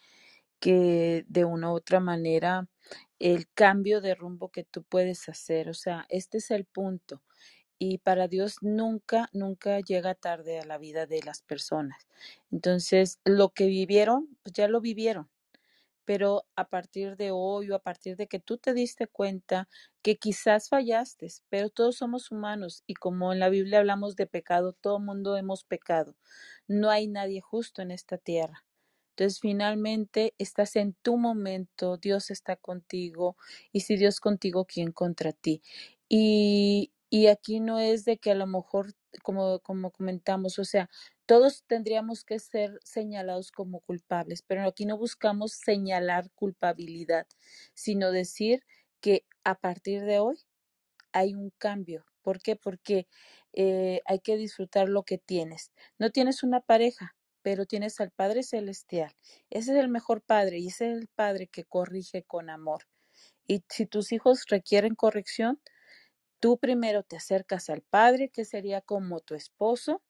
que 0.61 1.25
de 1.29 1.45
una 1.45 1.73
u 1.73 1.77
otra 1.77 2.01
manera 2.01 2.69
el 3.21 3.49
cambio 3.55 4.01
de 4.01 4.15
rumbo 4.15 4.51
que 4.51 4.65
tú 4.65 4.85
puedes 4.85 5.29
hacer, 5.29 5.69
o 5.71 5.75
sea, 5.75 6.07
este 6.11 6.39
es 6.39 6.51
el 6.51 6.65
punto. 6.67 7.23
Y 7.79 7.99
para 7.99 8.29
Dios 8.29 8.59
nunca, 8.63 9.29
nunca 9.35 9.81
llega 9.81 10.15
tarde 10.15 10.61
a 10.61 10.67
la 10.67 10.79
vida 10.79 11.07
de 11.07 11.23
las 11.25 11.43
personas. 11.43 12.09
Entonces, 12.53 13.21
lo 13.25 13.51
que 13.51 13.67
vivieron, 13.67 14.39
pues 14.43 14.55
ya 14.55 14.69
lo 14.69 14.81
vivieron 14.81 15.29
pero 16.05 16.47
a 16.57 16.69
partir 16.69 17.17
de 17.17 17.31
hoy 17.33 17.71
o 17.71 17.77
a 17.77 17.79
partir 17.83 18.17
de 18.17 18.27
que 18.29 18.39
tú 18.41 18.59
te 18.59 18.75
diste 18.75 19.07
cuenta 19.07 19.69
que 20.03 20.17
quizás 20.17 20.69
fallaste, 20.69 21.29
pero 21.49 21.71
todos 21.71 21.97
somos 21.97 22.31
humanos 22.31 22.83
y 22.87 22.95
como 22.95 23.33
en 23.33 23.41
la 23.41 23.49
Biblia 23.49 23.79
hablamos 23.81 24.17
de 24.17 24.27
pecado, 24.27 24.73
todo 24.75 24.99
mundo 25.01 25.37
hemos 25.37 25.65
pecado. 25.65 26.17
No 26.69 26.91
hay 26.91 27.07
nadie 27.09 27.41
justo 27.41 27.83
en 27.83 27.91
esta 27.91 28.19
tierra. 28.19 28.65
Entonces, 29.17 29.41
finalmente 29.41 30.35
estás 30.39 30.75
en 30.77 30.95
tu 31.03 31.17
momento, 31.19 31.97
Dios 31.99 32.31
está 32.31 32.57
contigo 32.57 33.37
y 33.73 33.81
si 33.81 33.97
Dios 33.97 34.19
contigo, 34.21 34.65
¿quién 34.67 34.91
contra 34.93 35.33
ti? 35.33 35.63
Y, 36.09 36.93
y 37.11 37.29
aquí 37.29 37.61
no 37.61 37.79
es 37.79 38.05
de 38.05 38.19
que 38.19 38.33
a 38.33 38.35
lo 38.35 38.47
mejor, 38.47 38.95
como, 39.23 39.61
como 39.61 39.91
comentamos, 39.91 40.59
o 40.59 40.65
sea, 40.65 40.91
todos 41.27 41.65
tendríamos 41.67 42.25
que 42.25 42.39
ser 42.39 42.79
señalados 42.85 43.51
como 43.53 43.81
culpables, 43.81 44.43
pero 44.43 44.67
aquí 44.67 44.85
no 44.87 44.99
buscamos 44.99 45.53
señalar 45.53 46.31
culpabilidad, 46.35 47.27
sino 47.75 48.11
decir 48.11 48.63
que 49.01 49.25
a 49.45 49.55
partir 49.55 50.03
de 50.05 50.19
hoy 50.19 50.37
hay 51.13 51.35
un 51.35 51.51
cambio. 51.59 52.05
¿Por 52.23 52.41
qué? 52.41 52.57
Porque 52.57 53.07
eh, 53.53 54.01
hay 54.07 54.21
que 54.21 54.37
disfrutar 54.37 54.89
lo 54.89 55.05
que 55.05 55.19
tienes. 55.19 55.73
No 55.99 56.11
tienes 56.11 56.43
una 56.43 56.61
pareja, 56.61 57.17
pero 57.43 57.67
tienes 57.67 58.01
al 58.01 58.11
Padre 58.11 58.43
Celestial. 58.43 59.15
Ese 59.51 59.73
es 59.73 59.79
el 59.79 59.89
mejor 59.89 60.23
Padre 60.23 60.59
y 60.59 60.69
ese 60.69 60.91
es 60.91 60.99
el 60.99 61.09
Padre 61.09 61.47
que 61.47 61.65
corrige 61.65 62.25
con 62.25 62.51
amor. 62.51 62.85
Y 63.47 63.63
si 63.69 63.87
tus 63.87 64.13
hijos 64.13 64.45
requieren 64.49 64.95
corrección, 64.95 65.61
tú 66.45 66.59
primero 66.59 67.03
te 67.03 67.17
acercas 67.17 67.71
al 67.71 67.81
Padre, 67.81 68.29
que 68.29 68.45
sería 68.45 68.83
como 68.83 69.21
tu 69.21 69.35
esposo, 69.35 70.03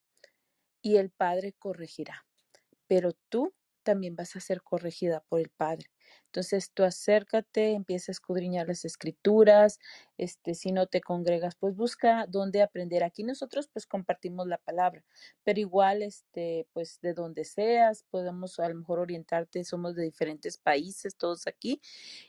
y 0.82 0.97
el 0.97 1.11
Padre 1.11 1.53
corregirá. 1.53 2.26
Pero 2.89 3.12
tú 3.28 3.55
también 3.85 4.16
vas 4.16 4.35
a 4.35 4.41
ser 4.41 4.61
corregida 4.61 5.20
por 5.28 5.39
el 5.39 5.51
Padre. 5.51 5.87
Entonces 6.26 6.72
tú 6.74 6.82
acércate, 6.82 7.74
empieza 7.74 8.11
a 8.11 8.14
escudriñar 8.14 8.66
las 8.66 8.85
escrituras, 8.85 9.78
este, 10.18 10.55
si 10.55 10.72
no 10.72 10.89
te 10.89 11.01
congregas, 11.01 11.55
pues 11.55 11.76
busca 11.76 12.26
dónde 12.28 12.62
aprender. 12.62 13.05
Aquí 13.05 13.22
nosotros 13.22 13.68
pues 13.72 13.87
compartimos 13.87 14.49
la 14.49 14.59
palabra, 14.59 15.05
pero 15.45 15.61
igual, 15.61 16.03
este, 16.03 16.66
pues 16.72 16.99
de 17.01 17.14
donde 17.14 17.45
seas, 17.45 18.05
podemos 18.11 18.59
a 18.59 18.68
lo 18.68 18.74
mejor 18.74 18.99
orientarte, 18.99 19.62
somos 19.62 19.95
de 19.95 20.03
diferentes 20.03 20.59
países, 20.59 21.16
todos 21.16 21.47
aquí, 21.47 21.80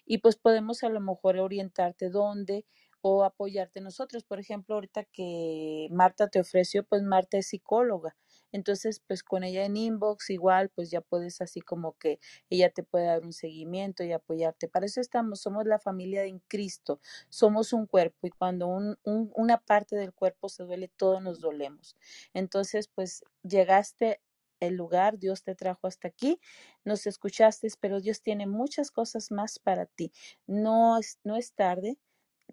y 0.06 0.20
pues 0.20 0.36
podemos 0.36 0.84
a 0.84 0.90
lo 0.90 1.02
mejor 1.02 1.40
orientarte 1.40 2.12
dónde 2.12 2.66
o 3.08 3.24
apoyarte 3.24 3.82
nosotros. 3.82 4.24
Por 4.24 4.40
ejemplo, 4.40 4.74
ahorita 4.74 5.04
que 5.04 5.88
Marta 5.92 6.28
te 6.28 6.40
ofreció, 6.40 6.84
pues 6.84 7.04
Marta 7.04 7.38
es 7.38 7.46
psicóloga. 7.50 8.18
Entonces, 8.52 9.00
pues 9.06 9.22
con 9.22 9.44
ella 9.44 9.64
en 9.64 9.78
inbox 9.78 10.32
igual, 10.32 10.70
pues 10.70 10.90
ya 10.90 11.02
puedes 11.02 11.40
así 11.40 11.62
como 11.62 11.94
que 12.00 12.20
ella 12.50 12.72
te 12.72 12.82
puede 12.82 13.06
dar 13.06 13.22
un 13.24 13.32
seguimiento 13.32 14.04
y 14.04 14.12
apoyarte. 14.12 14.68
Para 14.68 14.88
eso 14.88 15.02
estamos, 15.02 15.40
somos 15.42 15.68
la 15.68 15.78
familia 15.78 16.24
en 16.24 16.40
Cristo, 16.48 17.00
somos 17.30 17.74
un 17.74 17.86
cuerpo 17.86 18.26
y 18.26 18.32
cuando 18.32 18.66
un, 18.66 18.98
un, 19.04 19.32
una 19.36 19.60
parte 19.60 19.96
del 19.96 20.12
cuerpo 20.12 20.50
se 20.50 20.64
duele, 20.64 20.88
todos 20.88 21.22
nos 21.22 21.40
dolemos. 21.40 21.96
Entonces, 22.34 22.88
pues 22.88 23.24
llegaste 23.44 24.20
el 24.60 24.74
lugar, 24.74 25.20
Dios 25.20 25.44
te 25.44 25.54
trajo 25.54 25.86
hasta 25.86 26.08
aquí, 26.08 26.40
nos 26.84 27.06
escuchaste, 27.06 27.68
pero 27.80 28.00
Dios 28.02 28.24
tiene 28.24 28.48
muchas 28.48 28.90
cosas 28.90 29.30
más 29.30 29.60
para 29.60 29.86
ti. 29.86 30.12
No 30.48 30.98
es, 30.98 31.20
no 31.24 31.36
es 31.36 31.54
tarde 31.54 32.00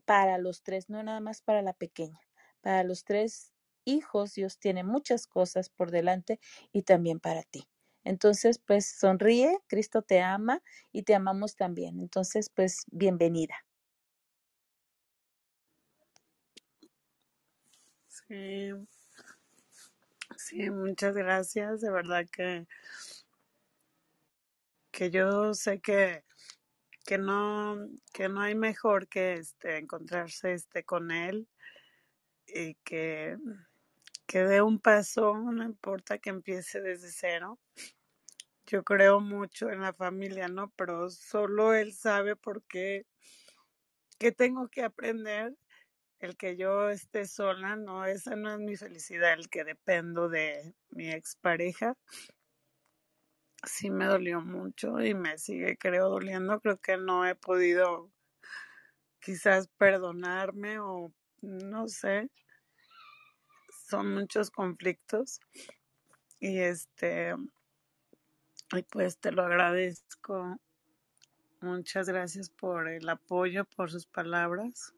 para 0.04 0.38
los 0.38 0.62
tres, 0.62 0.88
no 0.90 1.02
nada 1.02 1.20
más 1.20 1.42
para 1.42 1.62
la 1.62 1.72
pequeña, 1.74 2.20
para 2.60 2.84
los 2.84 3.04
tres 3.04 3.52
hijos 3.84 4.34
Dios 4.34 4.58
tiene 4.58 4.84
muchas 4.84 5.26
cosas 5.26 5.68
por 5.70 5.90
delante 5.90 6.40
y 6.72 6.82
también 6.82 7.20
para 7.20 7.42
ti. 7.42 7.68
Entonces, 8.04 8.58
pues 8.58 8.86
sonríe, 8.98 9.58
Cristo 9.68 10.02
te 10.02 10.20
ama 10.20 10.62
y 10.92 11.02
te 11.04 11.14
amamos 11.14 11.56
también. 11.56 12.00
Entonces, 12.00 12.50
pues 12.50 12.84
bienvenida. 12.90 13.54
sí 18.08 18.72
Sí, 20.36 20.68
muchas 20.70 21.14
gracias. 21.14 21.80
De 21.80 21.90
verdad 21.90 22.26
que, 22.30 22.66
que 24.90 25.10
yo 25.10 25.54
sé 25.54 25.80
que, 25.80 26.24
que 27.04 27.18
no, 27.18 27.76
que 28.12 28.28
no 28.28 28.40
hay 28.40 28.54
mejor 28.54 29.08
que 29.08 29.34
este 29.34 29.78
encontrarse 29.78 30.52
este 30.52 30.84
con 30.84 31.10
él 31.10 31.48
y 32.46 32.74
que, 32.84 33.36
que 34.26 34.44
dé 34.44 34.62
un 34.62 34.78
paso, 34.78 35.34
no 35.34 35.64
importa 35.64 36.18
que 36.18 36.30
empiece 36.30 36.80
desde 36.80 37.10
cero. 37.10 37.58
Yo 38.66 38.84
creo 38.84 39.20
mucho 39.20 39.70
en 39.70 39.80
la 39.80 39.92
familia, 39.92 40.48
¿no? 40.48 40.70
Pero 40.76 41.10
solo 41.10 41.74
él 41.74 41.92
sabe 41.92 42.36
por 42.36 42.62
qué, 42.64 43.06
tengo 44.36 44.68
que 44.68 44.82
aprender. 44.82 45.54
El 46.20 46.36
que 46.36 46.56
yo 46.56 46.88
esté 46.90 47.26
sola, 47.26 47.74
no, 47.74 48.06
esa 48.06 48.36
no 48.36 48.52
es 48.52 48.60
mi 48.60 48.76
felicidad, 48.76 49.32
el 49.32 49.48
que 49.48 49.64
dependo 49.64 50.28
de 50.28 50.72
mi 50.90 51.10
expareja. 51.10 51.96
Sí 53.64 53.90
me 53.90 54.06
dolió 54.06 54.40
mucho 54.40 55.00
y 55.00 55.14
me 55.14 55.38
sigue, 55.38 55.76
creo, 55.78 56.08
doliendo. 56.08 56.60
Creo 56.60 56.78
que 56.78 56.96
no 56.96 57.26
he 57.26 57.34
podido 57.34 58.10
quizás 59.20 59.68
perdonarme 59.78 60.80
o 60.80 61.12
no 61.40 61.88
sé. 61.88 62.28
Son 63.88 64.14
muchos 64.14 64.50
conflictos 64.50 65.40
y 66.40 66.58
este, 66.58 67.34
y 68.72 68.82
pues 68.82 69.18
te 69.18 69.32
lo 69.32 69.42
agradezco. 69.42 70.58
Muchas 71.60 72.08
gracias 72.08 72.50
por 72.50 72.88
el 72.88 73.08
apoyo, 73.08 73.64
por 73.64 73.90
sus 73.90 74.06
palabras. 74.06 74.92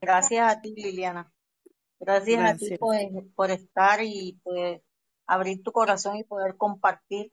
Gracias 0.00 0.50
a 0.50 0.60
ti, 0.60 0.74
Liliana. 0.76 1.31
Gracias 2.04 2.40
a 2.40 2.56
ti 2.56 2.68
Gracias. 2.68 2.80
por, 3.36 3.50
estar 3.52 4.02
y 4.02 4.40
poder 4.42 4.82
abrir 5.24 5.62
tu 5.62 5.70
corazón 5.70 6.16
y 6.16 6.24
poder 6.24 6.56
compartir. 6.56 7.32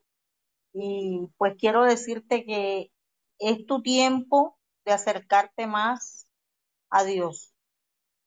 Y 0.72 1.28
pues 1.38 1.56
quiero 1.58 1.82
decirte 1.82 2.44
que 2.44 2.92
es 3.40 3.66
tu 3.66 3.82
tiempo 3.82 4.56
de 4.84 4.92
acercarte 4.92 5.66
más 5.66 6.30
a 6.88 7.02
Dios. 7.02 7.52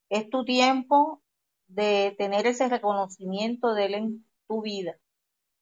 Es 0.09 0.29
tu 0.29 0.43
tiempo 0.43 1.23
de 1.67 2.13
tener 2.17 2.45
ese 2.45 2.67
reconocimiento 2.67 3.73
de 3.73 3.85
Él 3.85 3.93
en 3.93 4.27
tu 4.49 4.61
vida. 4.61 4.97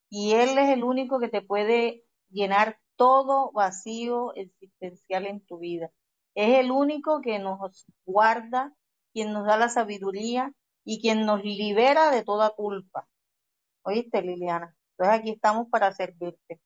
Y 0.10 0.34
Él 0.34 0.58
es 0.58 0.70
el 0.70 0.84
único 0.84 1.20
que 1.20 1.30
te 1.30 1.44
puede 1.44 2.04
llenar 2.32 2.80
todo 2.96 3.52
vacío 3.52 4.34
existencial 4.34 5.28
en 5.28 5.46
tu 5.46 5.60
vida. 5.60 5.92
Es 6.34 6.58
el 6.58 6.72
único 6.72 7.22
que 7.22 7.38
nos 7.38 7.86
guarda, 8.04 8.74
quien 9.14 9.32
nos 9.32 9.46
da 9.46 9.58
la 9.58 9.70
sabiduría 9.70 10.56
y 10.84 11.00
quien 11.02 11.26
nos 11.26 11.44
libera 11.44 12.12
de 12.12 12.24
toda 12.24 12.52
culpa. 12.52 13.08
¿Oíste, 13.84 14.22
Liliana? 14.22 14.76
Entonces 14.92 15.20
aquí 15.20 15.30
estamos 15.32 15.68
para 15.70 15.92
servirte. 15.92 16.60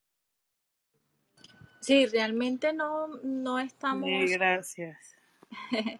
Sí, 1.79 2.05
realmente 2.07 2.73
no, 2.73 3.07
no 3.23 3.59
Sí, 3.59 3.65
estamos, 3.65 4.09
gracias. 4.31 5.15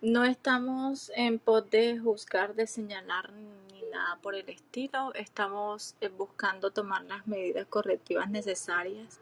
no 0.00 0.24
estamos 0.24 1.12
en 1.14 1.38
pos 1.38 1.68
de 1.70 1.98
juzgar, 1.98 2.54
de 2.54 2.66
señalar 2.66 3.32
ni 3.32 3.82
nada 3.92 4.18
por 4.22 4.34
el 4.34 4.48
estilo. 4.48 5.12
Estamos 5.14 5.96
eh, 6.00 6.08
buscando 6.08 6.70
tomar 6.70 7.04
las 7.04 7.26
medidas 7.26 7.66
correctivas 7.66 8.30
necesarias. 8.30 9.20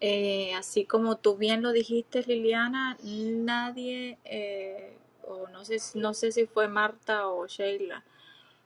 Eh, 0.00 0.54
así 0.54 0.86
como 0.86 1.16
tú 1.16 1.36
bien 1.36 1.62
lo 1.62 1.72
dijiste, 1.72 2.22
Liliana, 2.22 2.96
nadie, 3.04 4.18
eh, 4.24 4.96
no 5.52 5.64
sé, 5.64 5.78
no 5.94 6.14
sé 6.14 6.32
si 6.32 6.46
fue 6.46 6.68
Marta 6.68 7.28
o 7.28 7.46
Sheila, 7.46 8.04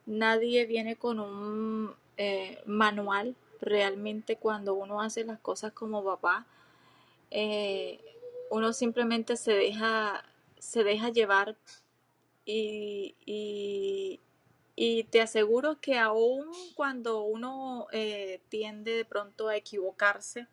nadie 0.06 0.66
viene 0.66 0.96
con 0.96 1.20
un 1.20 1.94
eh, 2.16 2.62
manual. 2.66 3.36
Realmente 3.60 4.36
cuando 4.36 4.74
uno 4.74 5.00
hace 5.00 5.24
las 5.24 5.40
cosas 5.40 5.72
como 5.72 6.04
papá, 6.04 6.46
eh, 7.30 8.00
uno 8.50 8.72
simplemente 8.72 9.36
se 9.36 9.52
deja, 9.52 10.22
se 10.58 10.84
deja 10.84 11.08
llevar 11.10 11.56
y 12.44 14.18
te 15.10 15.20
aseguro 15.22 15.80
que 15.80 15.98
aún 15.98 16.46
cuando 16.74 17.22
uno 17.22 17.86
eh, 17.92 18.40
tiende 18.48 18.96
de 18.96 19.04
pronto 19.04 19.48
a 19.48 19.56
equivocarse 19.56 20.46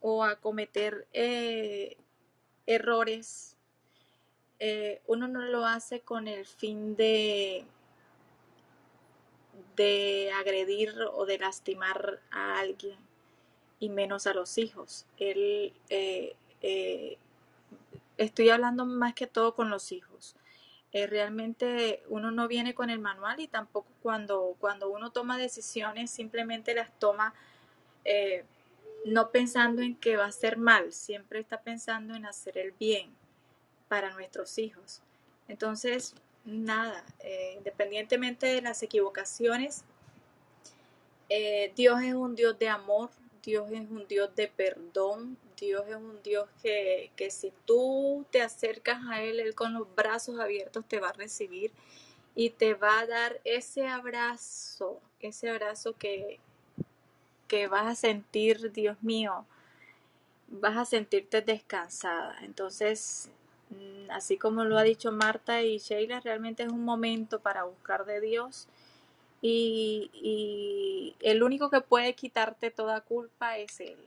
o 0.00 0.24
a 0.24 0.36
cometer 0.36 1.06
eh, 1.12 1.96
errores, 2.66 3.53
eh, 4.58 5.00
uno 5.06 5.28
no 5.28 5.42
lo 5.42 5.66
hace 5.66 6.00
con 6.00 6.28
el 6.28 6.46
fin 6.46 6.96
de, 6.96 7.64
de 9.76 10.32
agredir 10.34 10.94
o 11.12 11.26
de 11.26 11.38
lastimar 11.38 12.20
a 12.30 12.58
alguien 12.58 12.98
y 13.80 13.88
menos 13.88 14.26
a 14.26 14.34
los 14.34 14.58
hijos. 14.58 15.06
Él, 15.18 15.72
eh, 15.88 16.36
eh, 16.62 17.18
estoy 18.16 18.50
hablando 18.50 18.84
más 18.86 19.14
que 19.14 19.26
todo 19.26 19.54
con 19.54 19.70
los 19.70 19.92
hijos. 19.92 20.36
Eh, 20.92 21.08
realmente 21.08 22.04
uno 22.08 22.30
no 22.30 22.46
viene 22.46 22.72
con 22.72 22.88
el 22.88 23.00
manual 23.00 23.40
y 23.40 23.48
tampoco 23.48 23.88
cuando, 24.00 24.54
cuando 24.60 24.88
uno 24.88 25.10
toma 25.10 25.38
decisiones 25.38 26.10
simplemente 26.10 26.72
las 26.72 26.96
toma 27.00 27.34
eh, 28.04 28.44
no 29.04 29.30
pensando 29.30 29.82
en 29.82 29.96
que 29.96 30.16
va 30.16 30.26
a 30.26 30.32
ser 30.32 30.56
mal, 30.56 30.92
siempre 30.92 31.40
está 31.40 31.62
pensando 31.62 32.14
en 32.14 32.26
hacer 32.26 32.58
el 32.58 32.70
bien 32.72 33.10
para 33.94 34.10
nuestros 34.12 34.58
hijos. 34.58 35.00
Entonces, 35.46 36.16
nada, 36.44 37.04
eh, 37.20 37.54
independientemente 37.58 38.44
de 38.48 38.60
las 38.60 38.82
equivocaciones, 38.82 39.84
eh, 41.28 41.72
Dios 41.76 42.02
es 42.02 42.14
un 42.14 42.34
Dios 42.34 42.58
de 42.58 42.68
amor, 42.68 43.10
Dios 43.40 43.70
es 43.70 43.88
un 43.88 44.04
Dios 44.08 44.34
de 44.34 44.48
perdón, 44.48 45.38
Dios 45.56 45.84
es 45.86 45.94
un 45.94 46.20
Dios 46.24 46.48
que, 46.60 47.12
que 47.14 47.30
si 47.30 47.52
tú 47.66 48.26
te 48.32 48.42
acercas 48.42 48.98
a 49.08 49.22
Él, 49.22 49.38
Él 49.38 49.54
con 49.54 49.74
los 49.74 49.86
brazos 49.94 50.40
abiertos 50.40 50.84
te 50.88 50.98
va 50.98 51.10
a 51.10 51.12
recibir 51.12 51.70
y 52.34 52.50
te 52.50 52.74
va 52.74 52.98
a 52.98 53.06
dar 53.06 53.40
ese 53.44 53.86
abrazo, 53.86 55.00
ese 55.20 55.50
abrazo 55.50 55.94
que, 55.96 56.40
que 57.46 57.68
vas 57.68 57.86
a 57.86 57.94
sentir, 57.94 58.72
Dios 58.72 59.00
mío, 59.04 59.46
vas 60.48 60.76
a 60.76 60.84
sentirte 60.84 61.42
descansada. 61.42 62.36
Entonces, 62.42 63.30
así 64.10 64.36
como 64.36 64.64
lo 64.64 64.78
ha 64.78 64.82
dicho 64.82 65.12
Marta 65.12 65.62
y 65.62 65.78
Sheila, 65.78 66.20
realmente 66.20 66.62
es 66.62 66.70
un 66.70 66.84
momento 66.84 67.40
para 67.40 67.64
buscar 67.64 68.04
de 68.04 68.20
Dios 68.20 68.68
y, 69.46 71.14
el 71.20 71.42
único 71.42 71.68
que 71.68 71.82
puede 71.82 72.14
quitarte 72.14 72.70
toda 72.70 73.02
culpa 73.02 73.58
es 73.58 73.78
Él. 73.80 73.98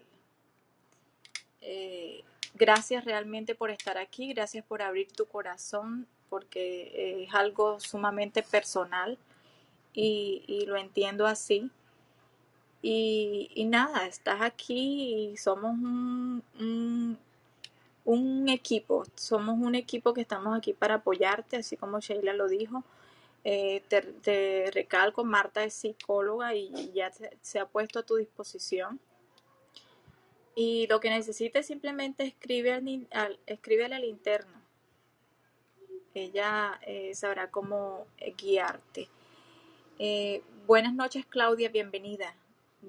Eh, 1.61 2.23
gracias 2.55 3.05
realmente 3.05 3.53
por 3.53 3.69
estar 3.69 3.97
aquí, 3.99 4.33
gracias 4.33 4.65
por 4.65 4.81
abrir 4.81 5.11
tu 5.11 5.27
corazón, 5.27 6.07
porque 6.29 7.23
es 7.23 7.33
algo 7.35 7.79
sumamente 7.79 8.41
personal 8.41 9.17
y, 9.93 10.65
lo 10.67 10.75
entiendo 10.75 11.27
así. 11.27 11.69
Y, 12.81 13.65
nada, 13.69 14.07
estás 14.07 14.41
aquí 14.41 15.31
y 15.33 15.37
somos 15.37 15.71
un, 15.73 17.17
un 18.07 18.47
equipo, 18.47 19.03
somos 19.15 19.57
un 19.59 19.75
equipo 19.75 20.13
que 20.13 20.21
estamos 20.21 20.57
aquí 20.57 20.71
para 20.71 20.95
apoyarte, 20.95 21.57
así 21.57 21.75
como 21.75 21.99
Sheila 21.99 22.31
lo 22.33 22.47
dijo. 22.47 22.85
Eh, 23.43 23.83
te, 23.89 24.71
recalco, 24.71 25.25
Marta 25.25 25.63
es 25.65 25.73
psicóloga 25.73 26.55
y 26.55 26.91
ya 26.93 27.11
se, 27.41 27.59
ha 27.59 27.65
puesto 27.65 27.99
a 27.99 28.03
tu 28.03 28.15
disposición. 28.15 29.01
Y 30.55 30.87
lo 30.87 31.01
que 31.01 31.09
necesites 31.09 31.67
simplemente 31.67 32.23
escribe 32.23 32.71
al, 32.71 33.07
al- 33.11 33.39
escríbele 33.45 33.95
al 33.95 34.05
interno. 34.05 34.57
Ella 36.13 36.79
eh, 36.83 37.13
sabrá 37.13 37.51
cómo 37.51 38.07
guiarte. 38.37 39.09
Eh, 39.99 40.41
buenas 40.65 40.93
noches, 40.93 41.25
Claudia, 41.25 41.67
bienvenida. 41.67 42.33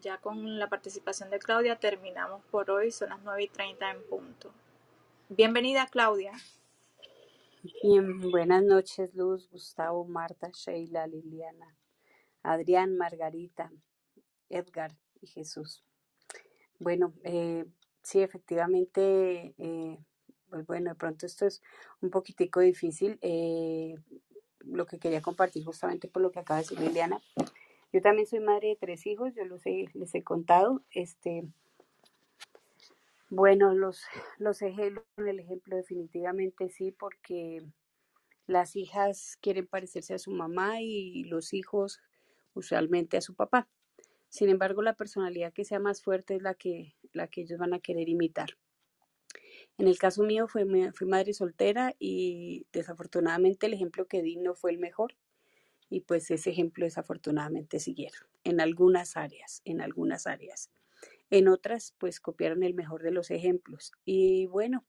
Ya 0.01 0.19
con 0.19 0.61
la 0.61 0.69
participación 0.69 1.29
de 1.31 1.41
Claudia 1.41 1.75
terminamos 1.75 2.41
por 2.53 2.71
hoy, 2.71 2.93
son 2.93 3.09
las 3.11 3.21
9 3.25 3.43
y 3.43 3.49
30 3.49 3.91
en 3.91 4.03
punto. 4.05 4.53
Bienvenida, 5.31 5.87
Claudia. 5.91 6.33
Bien, 7.83 8.31
buenas 8.31 8.63
noches, 8.63 9.15
Luz, 9.15 9.51
Gustavo, 9.51 10.07
Marta, 10.07 10.51
Sheila, 10.55 11.07
Liliana, 11.07 11.77
Adrián, 12.43 12.97
Margarita, 12.97 13.71
Edgar 14.49 14.97
y 15.21 15.27
Jesús. 15.27 15.85
Bueno, 16.79 17.13
eh, 17.25 17.67
sí, 18.03 18.23
efectivamente, 18.23 19.55
eh, 19.59 19.99
pues 20.49 20.67
bueno, 20.67 20.91
de 20.93 20.97
pronto 20.97 21.27
esto 21.27 21.45
es 21.47 21.63
un 22.01 22.09
poquitico 22.09 22.61
difícil. 22.61 23.19
eh, 23.21 23.97
lo 24.61 24.87
que 24.87 24.99
quería 24.99 25.23
compartir 25.23 25.65
justamente 25.65 26.09
por 26.09 26.23
lo 26.23 26.31
que 26.31 26.41
acaba 26.41 26.59
de 26.61 26.65
decir 26.65 26.81
Liliana. 26.81 27.21
Yo 27.93 28.01
también 28.03 28.27
soy 28.27 28.41
madre 28.41 28.69
de 28.69 28.77
tres 28.77 29.07
hijos, 29.07 29.35
yo 29.35 29.45
los 29.45 29.65
he, 29.67 29.87
les 29.95 30.15
he 30.15 30.23
contado. 30.23 30.83
Este, 30.91 31.45
bueno, 33.31 33.75
los, 33.75 34.05
los 34.39 34.63
ejemplos, 34.63 35.05
el 35.17 35.41
ejemplo 35.41 35.77
definitivamente 35.77 36.69
sí, 36.71 36.93
porque 36.93 37.63
Las 38.47 38.77
hijas 38.77 39.39
quieren 39.43 39.67
parecerse 39.69 40.15
a 40.15 40.19
su 40.19 40.33
mamá 40.33 40.81
y 40.83 41.25
los 41.25 41.55
hijos 41.55 42.01
usualmente 42.55 43.17
a 43.19 43.23
su 43.23 43.35
papá. 43.37 43.69
Sin 44.29 44.51
embargo, 44.51 44.83
la 44.83 44.97
personalidad 44.97 45.53
que 45.55 45.65
sea 45.67 45.81
más 45.81 46.03
fuerte 46.03 46.37
es 46.37 46.43
la 46.43 46.55
que, 46.55 46.97
la 47.15 47.29
que 47.29 47.43
ellos 47.43 47.59
van 47.61 47.75
a 47.75 47.81
querer 47.81 48.09
imitar. 48.11 48.51
En 49.79 49.89
el 49.89 49.99
caso 49.99 50.23
mío 50.25 50.47
fui 50.47 50.65
madre 51.07 51.33
soltera 51.33 51.95
y 51.99 52.67
desafortunadamente 52.73 53.65
el 53.67 53.73
ejemplo 53.75 54.07
que 54.07 54.21
di 54.23 54.37
no 54.37 54.55
fue 54.55 54.73
el 54.73 54.79
mejor 54.79 55.17
y 55.91 56.03
pues 56.03 56.31
ese 56.31 56.51
ejemplo 56.51 56.85
desafortunadamente 56.87 57.81
siguieron 57.81 58.29
en 58.45 58.61
algunas 58.61 59.17
áreas, 59.17 59.63
en 59.65 59.81
algunas 59.83 60.27
áreas. 60.27 60.71
En 61.31 61.49
otras 61.49 61.95
pues 61.99 62.21
copiaron 62.21 62.63
el 62.63 62.75
mejor 62.75 63.03
de 63.03 63.11
los 63.11 63.31
ejemplos 63.31 63.93
y 64.05 64.47
bueno, 64.47 64.87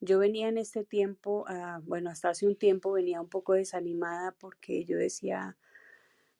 yo 0.00 0.18
venía 0.18 0.48
en 0.48 0.58
este 0.58 0.84
tiempo, 0.84 1.44
ah, 1.48 1.80
bueno, 1.84 2.10
hasta 2.10 2.30
hace 2.30 2.46
un 2.46 2.56
tiempo 2.56 2.92
venía 2.92 3.20
un 3.20 3.28
poco 3.28 3.54
desanimada 3.54 4.32
porque 4.38 4.84
yo 4.84 4.96
decía, 4.96 5.56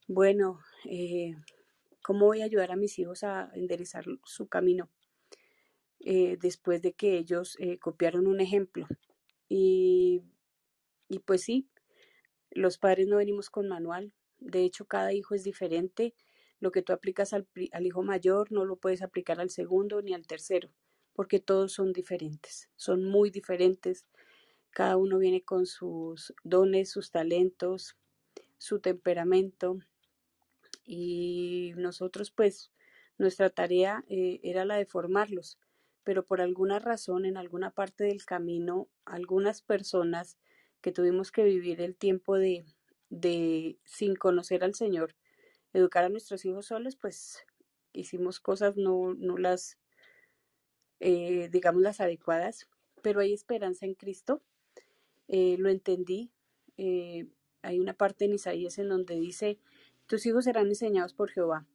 bueno, 0.08 0.60
eh, 0.86 1.36
¿cómo 2.02 2.26
voy 2.26 2.42
a 2.42 2.46
ayudar 2.46 2.72
a 2.72 2.76
mis 2.76 2.98
hijos 2.98 3.24
a 3.24 3.50
enderezar 3.54 4.04
su 4.24 4.48
camino? 4.48 4.90
Eh, 6.00 6.36
después 6.40 6.80
de 6.82 6.92
que 6.94 7.18
ellos 7.18 7.56
eh, 7.58 7.78
copiaron 7.78 8.26
un 8.26 8.40
ejemplo. 8.40 8.86
Y, 9.48 10.22
y 11.08 11.18
pues 11.20 11.42
sí, 11.42 11.68
los 12.50 12.78
padres 12.78 13.08
no 13.08 13.18
venimos 13.18 13.50
con 13.50 13.68
manual. 13.68 14.12
De 14.38 14.64
hecho, 14.64 14.86
cada 14.86 15.12
hijo 15.12 15.34
es 15.34 15.44
diferente. 15.44 16.14
Lo 16.60 16.70
que 16.70 16.82
tú 16.82 16.92
aplicas 16.92 17.32
al, 17.32 17.46
hijo 17.82 18.02
mayor 18.02 18.50
no 18.52 18.64
lo 18.64 18.76
puedes 18.76 19.02
aplicar 19.02 19.40
al 19.40 19.50
segundo 19.50 20.02
ni 20.02 20.14
al 20.14 20.26
tercero, 20.26 20.70
porque 21.12 21.40
todos 21.40 21.72
son 21.72 21.92
diferentes, 21.92 22.68
son 22.76 23.04
muy 23.04 23.30
diferentes. 23.30 24.06
Cada 24.70 24.96
uno 24.96 25.18
viene 25.18 25.42
con 25.42 25.66
sus 25.66 26.34
dones, 26.44 26.90
sus 26.90 27.10
talentos, 27.10 27.96
su 28.58 28.80
temperamento. 28.80 29.78
Y 30.84 31.72
nosotros 31.76 32.30
pues 32.30 32.72
nuestra 33.18 33.50
tarea 33.50 34.04
eh, 34.08 34.40
era 34.42 34.64
la 34.64 34.76
de 34.76 34.86
formarlos 34.86 35.58
pero 36.08 36.24
por 36.24 36.40
alguna 36.40 36.78
razón 36.78 37.26
en 37.26 37.36
alguna 37.36 37.70
parte 37.70 38.04
del 38.04 38.24
camino, 38.24 38.88
algunas 39.04 39.60
personas 39.60 40.38
que 40.80 40.90
tuvimos 40.90 41.30
que 41.30 41.44
vivir 41.44 41.82
el 41.82 41.94
tiempo 41.96 42.38
de, 42.38 42.64
de 43.10 43.76
sin 43.84 44.16
conocer 44.16 44.64
al 44.64 44.74
Señor, 44.74 45.14
educar 45.72 46.04
a 46.04 46.08
nuestros 46.08 46.44
hijos 46.44 46.66
solos, 46.66 46.96
pues 46.96 47.44
hicimos 47.92 48.40
cosas 48.40 48.76
no, 48.76 49.14
no 49.14 49.36
las, 49.36 49.78
eh, 51.00 51.48
digamos, 51.50 51.82
las 51.82 52.00
adecuadas, 52.00 52.68
pero 53.02 53.20
hay 53.20 53.32
esperanza 53.32 53.86
en 53.86 53.94
Cristo. 53.94 54.42
Eh, 55.28 55.56
lo 55.58 55.68
entendí. 55.68 56.30
Eh, 56.76 57.26
hay 57.62 57.80
una 57.80 57.94
parte 57.94 58.24
en 58.24 58.34
Isaías 58.34 58.78
en 58.78 58.88
donde 58.88 59.14
dice, 59.16 59.58
tus 60.06 60.24
hijos 60.26 60.44
serán 60.44 60.68
enseñados 60.68 61.12
por 61.12 61.30
Jehová. 61.30 61.66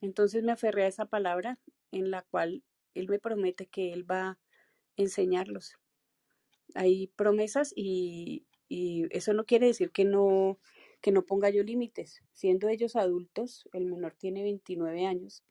Entonces 0.00 0.44
me 0.44 0.52
aferré 0.52 0.84
a 0.84 0.88
esa 0.88 1.06
palabra 1.06 1.58
en 1.90 2.10
la 2.10 2.22
cual 2.22 2.62
él 2.98 3.08
me 3.08 3.18
promete 3.18 3.66
que 3.66 3.92
Él 3.92 4.10
va 4.10 4.30
a 4.30 4.38
enseñarlos. 4.96 5.78
Hay 6.74 7.08
promesas 7.08 7.72
y, 7.74 8.44
eso 8.68 9.32
no 9.32 9.46
quiere 9.46 9.66
decir 9.66 9.90
que 9.90 10.04
no, 10.04 10.58
que 11.00 11.12
no 11.12 11.24
ponga 11.24 11.50
yo 11.50 11.62
límites. 11.62 12.22
Siendo 12.32 12.68
ellos 12.68 12.96
adultos, 12.96 13.68
el 13.72 13.86
menor 13.86 14.14
tiene 14.14 14.42
29 14.42 15.06
años, 15.06 15.44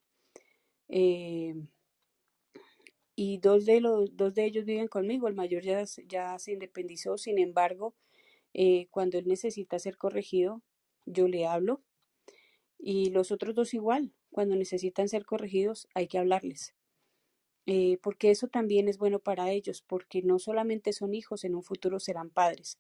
eh, 0.90 1.56
y 3.16 3.40
dos 3.40 3.66
de, 3.66 3.82
los, 3.82 4.16
dos 4.16 4.36
de 4.36 4.46
ellos 4.46 4.64
viven 4.66 4.88
conmigo, 4.88 5.28
el 5.28 5.34
mayor 5.34 5.64
ya, 5.64 5.84
ya 6.08 6.38
se 6.38 6.52
independizó, 6.54 7.18
sin 7.18 7.40
embargo, 7.40 7.96
eh, 8.54 8.88
cuando 8.92 9.18
él 9.18 9.28
necesita 9.28 9.80
ser 9.80 9.98
corregido, 9.98 10.62
yo 11.06 11.28
le 11.28 11.48
hablo, 11.48 11.82
y 12.78 13.10
los 13.10 13.32
otros 13.32 13.56
dos 13.56 13.74
igual, 13.74 14.14
cuando 14.32 14.56
necesitan 14.56 15.10
ser 15.10 15.26
corregidos, 15.26 15.88
hay 15.96 16.08
que 16.08 16.20
hablarles. 16.20 16.76
Eh, 17.66 17.98
porque 18.04 18.30
eso 18.32 18.48
también 18.48 18.88
es 18.88 19.00
bueno 19.00 19.20
para 19.20 19.52
ellos, 19.52 19.82
porque 19.82 20.22
no 20.22 20.38
solamente 20.38 20.94
son 20.94 21.16
hijos, 21.16 21.44
en 21.44 21.56
un 21.56 21.64
futuro 21.64 22.00
serán 22.00 22.30
padres. 22.30 22.78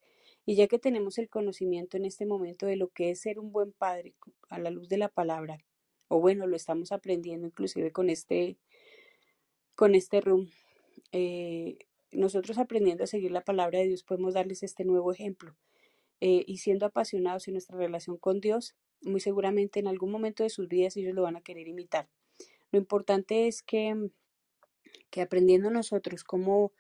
Y 0.48 0.56
ya 0.56 0.68
que 0.68 0.80
tenemos 0.80 1.18
el 1.18 1.28
conocimiento 1.28 1.98
en 1.98 2.06
este 2.06 2.26
momento 2.26 2.66
de 2.66 2.78
lo 2.78 2.88
que 2.88 3.12
es 3.12 3.20
ser 3.20 3.38
un 3.38 3.52
buen 3.52 3.74
padre 3.74 4.16
a 4.50 4.58
la 4.60 4.72
luz 4.72 4.88
de 4.88 4.98
la 4.98 5.10
palabra, 5.10 5.60
o 6.08 6.22
bueno, 6.22 6.48
lo 6.48 6.56
estamos 6.56 6.94
aprendiendo 6.94 7.48
inclusive 7.48 7.92
con 7.92 8.10
este, 8.10 8.58
con 9.76 9.94
este 9.94 10.22
room, 10.22 10.50
eh, 11.12 11.78
nosotros 12.12 12.58
aprendiendo 12.58 13.04
a 13.04 13.08
seguir 13.08 13.32
la 13.32 13.44
palabra 13.44 13.80
de 13.80 13.88
Dios 13.88 14.04
podemos 14.04 14.36
darles 14.36 14.64
este 14.64 14.86
nuevo 14.86 15.12
ejemplo. 15.12 15.58
Eh, 16.22 16.46
y 16.48 16.60
siendo 16.60 16.86
apasionados 16.86 17.48
en 17.50 17.56
nuestra 17.56 17.78
relación 17.78 18.18
con 18.18 18.40
Dios, 18.40 18.76
muy 19.02 19.20
seguramente 19.20 19.82
en 19.82 19.88
algún 19.88 20.12
momento 20.12 20.44
de 20.44 20.50
sus 20.50 20.70
vidas 20.70 20.96
ellos 20.96 21.14
lo 21.14 21.24
van 21.24 21.36
a 21.36 21.42
querer 21.42 21.68
imitar. 21.68 22.10
Lo 22.72 22.80
importante 22.80 23.48
es 23.48 23.62
que 23.62 24.10
que 25.10 25.22
aprendiendo 25.22 25.70
nosotros 25.70 26.24
cómo, 26.24 26.72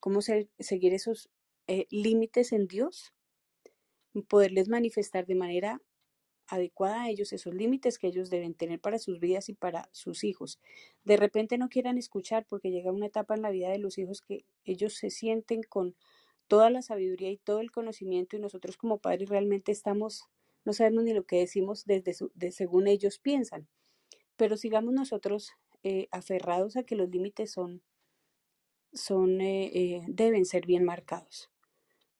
cómo 0.00 0.20
seguir 0.20 0.94
esos 0.94 1.30
eh, 1.66 1.86
límites 1.90 2.52
en 2.52 2.66
Dios, 2.66 3.12
poderles 4.22 4.68
manifestar 4.68 5.26
de 5.26 5.34
manera 5.34 5.80
adecuada 6.48 7.02
a 7.02 7.10
ellos 7.10 7.32
esos 7.32 7.54
límites 7.54 7.98
que 7.98 8.06
ellos 8.06 8.30
deben 8.30 8.54
tener 8.54 8.80
para 8.80 8.98
sus 8.98 9.18
vidas 9.18 9.48
y 9.48 9.54
para 9.54 9.88
sus 9.92 10.24
hijos. 10.24 10.60
De 11.04 11.16
repente 11.16 11.58
no 11.58 11.68
quieran 11.68 11.98
escuchar 11.98 12.46
porque 12.48 12.70
llega 12.70 12.92
una 12.92 13.06
etapa 13.06 13.34
en 13.34 13.42
la 13.42 13.50
vida 13.50 13.70
de 13.70 13.78
los 13.78 13.98
hijos 13.98 14.20
que 14.20 14.44
ellos 14.64 14.94
se 14.94 15.10
sienten 15.10 15.62
con 15.62 15.96
toda 16.46 16.70
la 16.70 16.82
sabiduría 16.82 17.30
y 17.30 17.38
todo 17.38 17.60
el 17.60 17.72
conocimiento 17.72 18.36
y 18.36 18.40
nosotros 18.40 18.76
como 18.76 18.98
padres 18.98 19.28
realmente 19.28 19.72
estamos, 19.72 20.24
no 20.64 20.72
sabemos 20.72 21.04
ni 21.04 21.12
lo 21.12 21.24
que 21.24 21.38
decimos 21.38 21.84
desde 21.84 22.14
según 22.52 22.86
ellos 22.86 23.18
piensan. 23.18 23.66
Pero 24.36 24.56
sigamos 24.56 24.92
nosotros 24.94 25.52
eh, 25.82 26.08
aferrados 26.10 26.76
a 26.76 26.84
que 26.84 26.94
los 26.94 27.08
límites 27.08 27.50
son, 27.50 27.82
son 28.92 29.40
eh, 29.40 29.70
eh, 29.74 30.04
deben 30.08 30.44
ser 30.44 30.66
bien 30.66 30.84
marcados. 30.84 31.50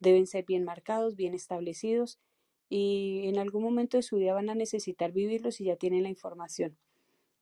Deben 0.07 0.28
ser 0.28 0.44
bien 0.44 0.62
marcados, 0.62 1.16
bien 1.16 1.34
establecidos 1.34 2.20
y 2.68 3.22
en 3.24 3.38
algún 3.38 3.64
momento 3.64 3.96
de 3.96 4.04
su 4.04 4.18
vida 4.18 4.34
van 4.34 4.50
a 4.50 4.54
necesitar 4.54 5.11
vivirlos 5.11 5.61
y 5.61 5.64
ya 5.64 5.74
tienen 5.74 6.04
la 6.04 6.11
información. 6.11 6.78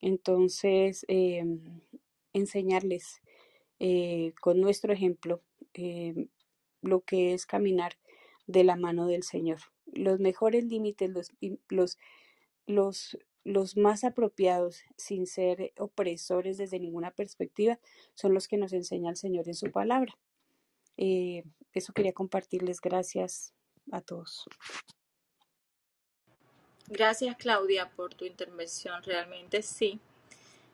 Entonces, 0.01 1.05
em, 1.07 1.59
enseñarles 2.33 3.21
con 4.41 4.61
nuestro 4.61 4.93
ejemplo 4.93 5.43
em, 5.73 6.29
lo 6.81 7.01
que 7.01 7.33
es 7.33 7.45
caminar 7.45 7.93
de 8.47 8.63
la 8.63 8.75
mano 8.77 9.05
del 9.05 9.21
Señor. 9.21 9.59
Los 9.85 10.19
mejores 10.19 10.63
límites, 10.65 11.11
los, 11.11 11.29
los, 11.69 11.99
los 12.65 13.17
los 13.45 13.77
más 13.77 14.03
apropiados, 14.03 14.81
sin 14.97 15.27
ser 15.27 15.71
opresores 15.77 16.57
desde 16.57 16.79
ninguna 16.79 17.11
perspectiva, 17.11 17.79
son 18.15 18.33
los 18.33 18.47
que 18.47 18.57
nos 18.57 18.73
enseña 18.73 19.11
el 19.11 19.17
Señor 19.17 19.47
en 19.47 19.53
su 19.53 19.71
palabra. 19.71 20.17
Eh, 20.97 21.43
eso 21.79 21.93
quería 21.93 22.13
compartirles. 22.13 22.81
Gracias 22.81 23.53
a 23.91 24.01
todos. 24.01 24.45
Gracias 26.87 27.35
Claudia 27.37 27.89
por 27.89 28.13
tu 28.13 28.25
intervención. 28.25 29.01
Realmente 29.03 29.61
sí. 29.61 29.99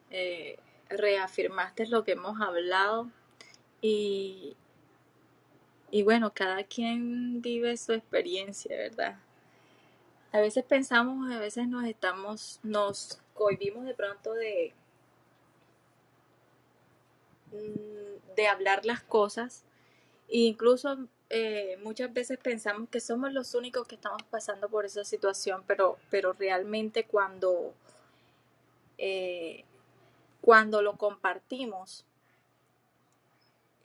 Eh, 0.10 0.58
reafirmaste 0.90 1.88
lo 1.88 2.04
que 2.04 2.12
hemos 2.14 2.42
hablado 2.42 3.10
y, 3.82 4.56
y 5.90 6.04
bueno, 6.04 6.34
cada 6.34 6.64
quien 6.64 7.42
vive 7.42 7.78
su 7.78 7.94
experiencia, 7.94 8.76
¿verdad? 8.76 9.18
A 10.34 10.40
veces 10.40 10.64
pensamos, 10.64 11.32
a 11.32 11.40
veces 11.40 11.68
nos 11.68 11.86
estamos, 11.86 12.60
nos 12.64 13.22
cohibimos 13.34 13.86
de 13.86 13.94
pronto 13.94 14.34
de, 14.34 14.74
mm, 17.52 18.36
de 18.36 18.48
hablar 18.48 18.86
las 18.86 19.02
cosas. 19.02 19.64
Incluso 20.34 20.98
eh, 21.30 21.78
muchas 21.84 22.14
veces 22.14 22.38
pensamos 22.38 22.88
que 22.90 23.02
somos 23.02 23.34
los 23.34 23.54
únicos 23.54 23.86
que 23.86 23.96
estamos 23.96 24.24
pasando 24.24 24.70
por 24.70 24.86
esa 24.86 25.04
situación, 25.04 25.62
pero, 25.68 25.98
pero 26.10 26.32
realmente 26.32 27.04
cuando, 27.04 27.74
eh, 28.98 29.66
cuando 30.40 30.82
lo 30.82 30.96
compartimos 30.96 32.06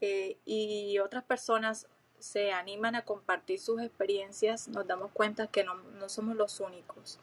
eh, 0.01 0.37
y 0.45 1.01
otras 1.01 1.25
personas 1.25 1.89
se 2.21 2.53
animan 2.53 2.95
a 2.95 3.05
compartir 3.05 3.59
sus 3.59 3.83
experiencias, 3.83 4.69
nos 4.69 4.87
damos 4.87 5.11
cuenta 5.11 5.49
que 5.49 5.65
no, 5.65 5.75
somos 6.09 6.37
los 6.37 6.61
únicos. 6.61 7.19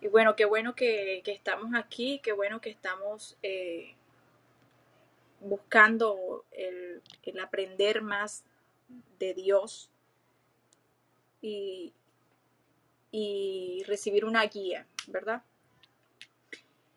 Y 0.00 0.08
bueno, 0.08 0.34
qué 0.34 0.46
bueno 0.46 0.74
que, 0.74 1.22
estamos 1.26 1.74
aquí, 1.74 2.20
qué 2.20 2.32
bueno 2.32 2.62
que 2.62 2.70
estamos 2.70 3.36
eh, 3.42 3.94
buscando 5.40 6.44
el, 6.52 7.02
aprender 7.40 8.02
más 8.02 8.44
de 9.18 9.34
Dios 9.34 9.90
y, 11.40 11.92
recibir 13.86 14.24
una 14.24 14.44
guía, 14.44 14.86
¿verdad? 15.06 15.42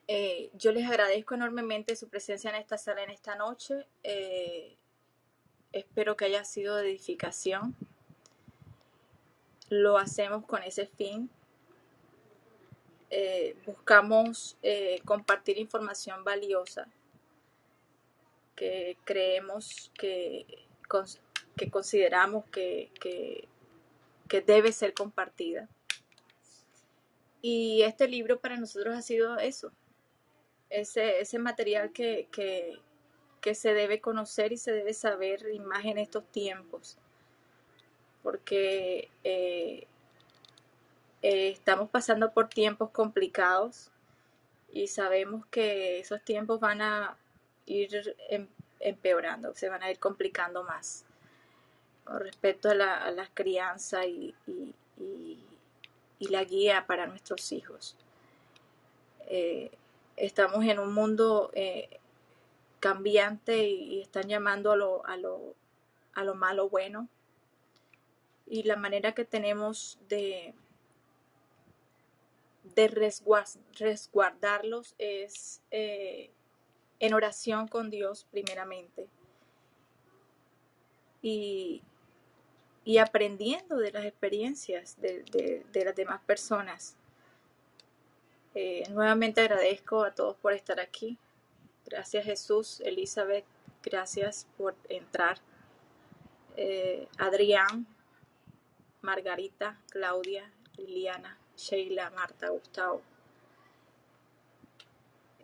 Eh, 0.07 0.49
yo 0.53 0.73
les 0.73 0.85
agradezco 0.87 1.35
enormemente 1.35 1.95
su 1.95 2.09
presencia 2.09 2.49
en 2.49 2.57
esta 2.57 2.77
sala 2.77 3.03
en 3.03 3.11
esta 3.11 3.35
noche. 3.35 3.87
Eh, 4.03 4.75
Espero 5.71 6.17
que 6.17 6.25
haya 6.25 6.43
sido 6.43 6.75
de 6.75 6.89
edificación. 6.89 7.75
lo 9.69 9.97
hacemos 9.97 10.45
con 10.45 10.63
ese 10.63 10.85
fin. 10.85 11.29
Eh, 13.09 13.55
buscamos 13.65 14.57
compartir 15.05 15.57
información 15.57 16.25
valiosa 16.25 16.89
que 18.61 18.95
creemos 19.05 19.91
que, 19.97 20.45
que 21.57 21.71
consideramos 21.71 22.45
que, 22.51 22.91
que- 22.99 23.47
debe 24.45 24.71
ser 24.71 24.93
compartida. 24.93 25.67
Y 27.41 27.81
este 27.81 28.07
libro 28.07 28.39
para 28.39 28.55
nosotros 28.57 28.95
ha 28.95 29.01
sido 29.01 29.39
eso, 29.39 29.71
ese, 30.69 31.21
ese 31.21 31.39
material 31.39 31.91
que, 31.91 32.27
que, 32.31 32.77
que 33.41 33.55
se 33.55 33.73
debe 33.73 33.99
conocer 33.99 34.53
y 34.53 34.57
se 34.57 34.71
debe 34.71 34.93
saber 34.93 35.47
y 35.51 35.57
más 35.59 35.83
en 35.85 35.97
estos 35.97 36.23
tiempos, 36.31 36.99
porque 38.21 39.09
eh, 39.23 39.87
eh, 41.23 41.49
estamos 41.49 41.89
pasando 41.89 42.31
por 42.31 42.47
tiempos 42.47 42.91
complicados 42.91 43.89
y 44.71 44.85
sabemos 44.85 45.47
que 45.47 45.99
esos 45.99 46.23
tiempos 46.23 46.59
van 46.59 46.83
a 46.83 47.17
ir 47.65 48.15
em- 48.29 48.47
empeorando, 48.79 49.53
se 49.55 49.69
van 49.69 49.83
a 49.83 49.91
ir 49.91 49.99
complicando 49.99 50.63
más 50.63 51.05
con 52.03 52.19
respecto 52.19 52.69
a 52.69 52.75
la, 52.75 53.29
crianza 53.33 54.05
y, 54.05 54.33
la 56.19 56.43
guía 56.43 56.85
para 56.87 57.07
nuestros 57.07 57.51
hijos. 57.51 57.95
Eh, 59.27 59.71
estamos 60.17 60.65
en 60.65 60.79
un 60.79 60.93
mundo 60.93 61.51
eh, 61.53 61.89
cambiante 62.79 63.67
y, 63.67 64.01
están 64.01 64.27
llamando 64.27 64.71
a 64.71 64.75
lo, 64.75 65.05
a, 65.05 65.17
lo, 65.17 65.55
a 66.13 66.23
lo 66.23 66.35
malo 66.35 66.69
bueno 66.69 67.07
y 68.51 68.63
la 68.63 68.75
manera 68.75 69.13
que 69.13 69.23
tenemos 69.23 69.97
de, 70.09 70.53
de 72.75 72.87
resguardarlos 73.79 74.93
es 74.97 75.61
eh, 75.71 76.31
en 77.01 77.13
oración 77.15 77.67
con 77.67 77.89
Dios 77.89 78.27
primeramente 78.31 79.09
y, 81.21 81.81
y 82.85 82.99
aprendiendo 82.99 83.77
de 83.77 83.91
las 83.91 84.05
experiencias 84.05 85.01
de, 85.01 85.23
de- 85.23 85.65
de 85.71 85.85
las 85.85 85.95
demás 85.95 86.21
personas. 86.21 86.95
Eh, 88.53 88.83
nuevamente 88.91 89.41
agradezco 89.41 90.03
a 90.03 90.13
todos 90.13 90.35
por 90.37 90.53
estar 90.53 90.79
aquí. 90.79 91.17
Gracias 91.85 92.23
Jesús, 92.25 92.81
Elizabeth, 92.81 93.45
gracias 93.83 94.47
por 94.57 94.75
entrar. 94.87 95.39
Eh, 96.55 97.07
Adrián, 97.17 97.87
Margarita, 99.01 99.79
Claudia, 99.89 100.51
Liliana, 100.77 101.39
Sheila, 101.57 102.11
Marta, 102.11 102.49
Gustavo. 102.49 103.01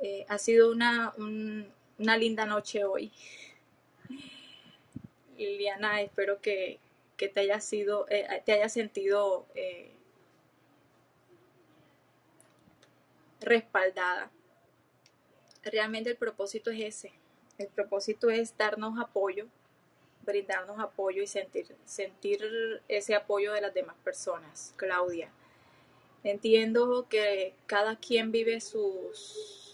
Eh, 0.02 0.26
ha 0.30 0.38
sido 0.38 0.72
una, 0.72 1.14
un- 1.18 1.72
una 2.00 2.18
linda 2.18 2.46
noche 2.46 2.84
hoy. 2.86 3.12
Liliana, 5.38 6.02
espero 6.02 6.42
que, 6.42 6.80
que 7.16 7.30
te 7.30 7.42
hayas 7.42 7.64
sido, 7.64 8.06
eh, 8.10 8.42
te 8.46 8.54
hayas 8.54 8.74
sentido 8.74 9.46
eh, 9.56 9.92
respaldada. 13.42 14.32
Realmente 15.64 16.10
el 16.10 16.18
propósito 16.18 16.72
es 16.72 16.82
ese. 16.82 17.12
El 17.58 17.68
propósito 17.68 18.30
es 18.30 18.56
darnos 18.58 19.00
apoyo, 19.00 19.48
brindarnos 20.24 20.80
apoyo 20.80 21.24
y 21.24 21.28
sentir, 21.28 21.76
sentir 21.86 22.82
ese 22.88 23.16
apoyo 23.16 23.54
de 23.54 23.62
las 23.62 23.74
demás 23.74 23.96
personas. 24.04 24.74
Claudia, 24.78 25.32
entiendo 26.24 27.08
que 27.10 27.56
cada 27.66 27.96
quien 27.98 28.32
vive 28.32 28.62
sus, 28.62 29.67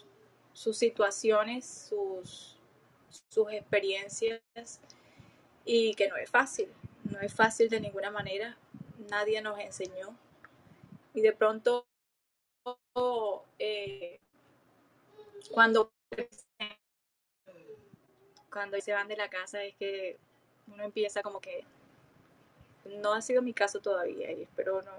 sus 0.53 0.77
situaciones, 0.77 1.87
sus, 1.89 2.57
sus 3.29 3.51
experiencias 3.51 4.41
y 5.65 5.93
que 5.95 6.07
no 6.07 6.15
es 6.17 6.29
fácil, 6.29 6.69
no 7.03 7.19
es 7.19 7.33
fácil 7.33 7.69
de 7.69 7.79
ninguna 7.79 8.11
manera, 8.11 8.57
nadie 9.09 9.41
nos 9.41 9.59
enseñó. 9.59 10.15
Y 11.13 11.21
de 11.21 11.33
pronto 11.33 11.85
eh, 13.59 14.19
cuando 15.51 15.91
cuando 18.49 18.79
se 18.79 18.93
van 18.93 19.07
de 19.07 19.17
la 19.17 19.29
casa 19.29 19.63
es 19.63 19.75
que 19.75 20.17
uno 20.67 20.83
empieza 20.83 21.23
como 21.23 21.41
que 21.41 21.65
no 22.85 23.13
ha 23.13 23.21
sido 23.21 23.41
mi 23.41 23.53
caso 23.53 23.79
todavía 23.79 24.31
y 24.31 24.43
espero 24.43 24.81
no, 24.83 24.91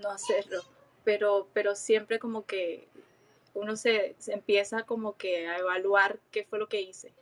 no 0.00 0.10
hacerlo, 0.10 0.62
pero, 1.04 1.46
pero 1.52 1.76
siempre 1.76 2.18
como 2.18 2.44
que 2.44 2.88
uno 3.54 3.76
se, 3.76 4.14
se 4.18 4.32
empieza 4.32 4.84
como 4.84 5.16
que 5.16 5.48
a 5.48 5.58
evaluar 5.58 6.18
qué 6.30 6.44
fue 6.44 6.58
lo 6.58 6.68
que 6.68 6.80
hice 6.80 7.12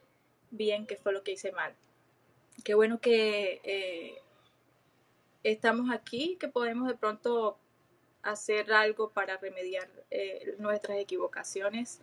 bien, 0.50 0.86
qué 0.86 0.96
fue 0.96 1.12
lo 1.12 1.22
que 1.22 1.32
hice 1.32 1.52
mal. 1.52 1.74
Qué 2.64 2.74
bueno 2.74 3.00
que 3.00 3.60
eh, 3.64 4.18
estamos 5.42 5.90
aquí, 5.90 6.36
que 6.40 6.48
podemos 6.48 6.88
de 6.88 6.96
pronto 6.96 7.58
hacer 8.22 8.72
algo 8.72 9.10
para 9.10 9.36
remediar 9.36 9.88
eh, 10.10 10.54
nuestras 10.58 10.98
equivocaciones. 10.98 12.00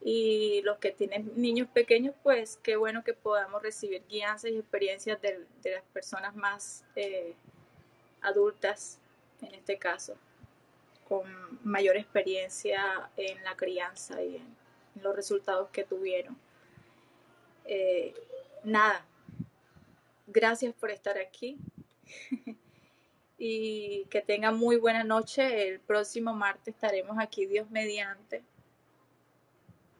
Y 0.00 0.62
los 0.62 0.78
que 0.78 0.92
tienen 0.92 1.32
niños 1.34 1.68
pequeños, 1.68 2.14
pues 2.22 2.58
qué 2.62 2.76
bueno 2.76 3.02
que 3.02 3.14
podamos 3.14 3.62
recibir 3.62 4.04
guianzas 4.08 4.52
y 4.52 4.58
experiencias 4.58 5.20
de, 5.20 5.44
de 5.62 5.72
las 5.72 5.82
personas 5.92 6.36
más 6.36 6.84
eh, 6.94 7.34
adultas, 8.20 9.00
en 9.42 9.54
este 9.54 9.76
caso, 9.76 10.16
con 11.08 11.24
mayor 11.64 11.96
experiencia 11.96 13.10
en 13.16 13.42
la 13.44 13.56
crianza 13.56 14.22
y 14.22 14.36
en, 14.36 14.58
los 15.02 15.14
resultados 15.14 15.70
que 15.70 15.84
tuvieron. 15.84 16.36
Eh, 17.66 18.12
nada, 18.64 19.06
gracias 20.26 20.74
por 20.74 20.90
estar 20.90 21.16
aquí 21.18 21.56
y 23.38 24.06
que 24.06 24.20
tengan 24.22 24.56
muy 24.56 24.76
buena 24.76 25.04
noche. 25.04 25.68
El 25.68 25.78
próximo 25.78 26.34
martes 26.34 26.74
estaremos 26.74 27.16
aquí, 27.20 27.46
Dios 27.46 27.70
mediante. 27.70 28.42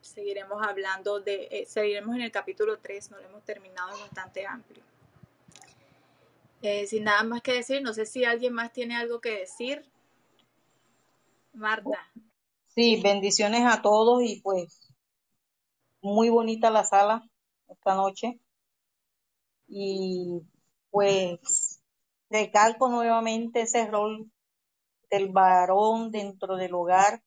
Seguiremos 0.01 0.61
hablando 0.67 1.21
de, 1.21 1.47
eh, 1.49 1.65
seguiremos 1.65 2.13
en 2.15 2.23
el 2.23 2.31
capítulo 2.31 2.77
3, 2.77 3.11
no 3.11 3.19
lo 3.19 3.25
hemos 3.27 3.45
terminado, 3.45 3.93
es 3.93 4.01
bastante 4.01 4.45
amplio. 4.45 4.83
Eh, 6.61 6.87
sin 6.87 7.05
nada 7.05 7.23
más 7.23 7.41
que 7.41 7.53
decir, 7.53 7.81
no 7.81 7.93
sé 7.93 8.05
si 8.05 8.25
alguien 8.25 8.53
más 8.53 8.73
tiene 8.73 8.97
algo 8.97 9.21
que 9.21 9.39
decir. 9.39 9.85
Marta. 11.59 11.99
Sí, 12.67 13.01
bendiciones 13.01 13.65
a 13.65 13.81
todos 13.81 14.23
y 14.23 14.41
pues 14.41 14.93
muy 16.01 16.29
bonita 16.29 16.69
la 16.69 16.85
sala 16.85 17.29
esta 17.67 17.95
noche. 17.95 18.39
Y 19.67 20.41
pues 20.89 21.81
recalco 22.29 22.87
nuevamente 22.87 23.61
ese 23.61 23.87
rol 23.87 24.31
del 25.11 25.29
varón 25.33 26.11
dentro 26.11 26.55
del 26.55 26.73
hogar. 26.73 27.21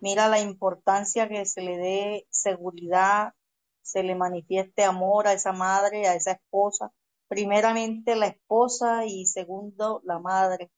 Mira 0.00 0.28
la 0.28 0.38
importancia 0.40 1.28
que 1.28 1.44
se 1.44 1.62
le 1.62 1.76
dé 1.76 2.26
seguridad, 2.30 3.34
se 3.82 4.04
le 4.04 4.14
manifieste 4.14 4.84
amor 4.84 5.26
a 5.26 5.32
esa 5.32 5.52
madre, 5.52 6.06
a 6.06 6.14
esa 6.14 6.32
esposa. 6.32 6.92
Primeramente 7.26 8.14
la 8.14 8.26
esposa 8.28 9.06
y 9.06 9.26
segundo 9.26 10.02
la 10.04 10.20
madre. 10.20 10.70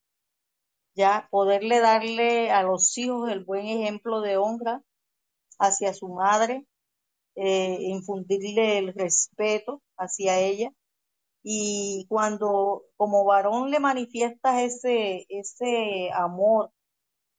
Ya 0.96 1.28
poderle 1.30 1.80
darle 1.80 2.50
a 2.50 2.62
los 2.64 2.96
hijos 2.98 3.30
el 3.30 3.44
buen 3.44 3.66
ejemplo 3.66 4.20
de 4.20 4.36
honra 4.36 4.82
hacia 5.58 5.94
su 5.94 6.08
madre, 6.08 6.66
eh, 7.36 7.78
infundirle 7.82 8.78
el 8.78 8.94
respeto 8.94 9.82
hacia 9.98 10.40
ella 10.40 10.72
y 11.42 12.06
cuando 12.08 12.84
como 12.96 13.24
varón 13.24 13.70
le 13.70 13.80
manifiestas 13.80 14.62
ese, 14.62 15.26
ese 15.28 16.10
amor 16.12 16.72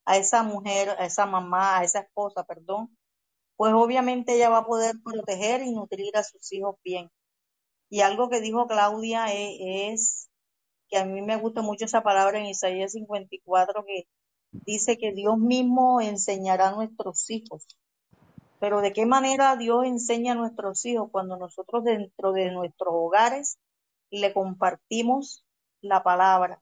a 0.06 0.18
esa 0.18 0.44
mujer, 0.44 0.92
a 0.92 1.06
esa 1.06 1.26
mamá, 1.26 1.80
a 1.80 1.84
esa 1.84 2.00
esposa, 2.02 2.44
perdón, 2.46 2.98
pues 3.58 3.74
obviamente 3.74 4.36
ella 4.36 4.50
va 4.50 4.60
a 4.60 4.66
poder 4.68 4.96
proteger 5.04 5.64
y 5.64 5.72
nutrir 5.74 6.16
a 6.18 6.24
sus 6.24 6.52
hijos 6.54 6.78
bien. 6.84 7.10
Y 7.90 8.02
algo 8.02 8.30
que 8.30 8.42
dijo 8.42 8.68
Claudia 8.68 9.34
es, 9.34 9.58
es 9.60 10.30
que 10.89 10.97
a 10.97 11.05
mí 11.05 11.22
me 11.22 11.38
gusta 11.38 11.61
mucho 11.61 11.85
esa 11.85 12.01
palabra 12.01 12.39
en 12.39 12.45
Isaías 12.45 12.93
54 12.93 13.84
que 13.85 14.07
dice 14.51 14.97
que 14.97 15.11
Dios 15.14 15.38
mismo 15.38 16.01
enseñará 16.01 16.69
a 16.69 16.76
nuestros 16.76 17.30
hijos. 17.30 17.68
Pero 18.59 18.81
¿de 18.81 18.93
qué 18.93 19.05
manera 19.05 19.55
Dios 19.55 19.85
enseña 19.85 20.31
a 20.31 20.35
nuestros 20.35 20.85
hijos 20.85 21.09
cuando 21.11 21.38
nosotros 21.38 21.84
dentro 21.84 22.31
de 22.31 22.51
nuestros 22.51 22.89
hogares 22.91 23.59
le 24.09 24.34
compartimos 24.34 25.45
la 25.81 26.01
palabra, 26.01 26.61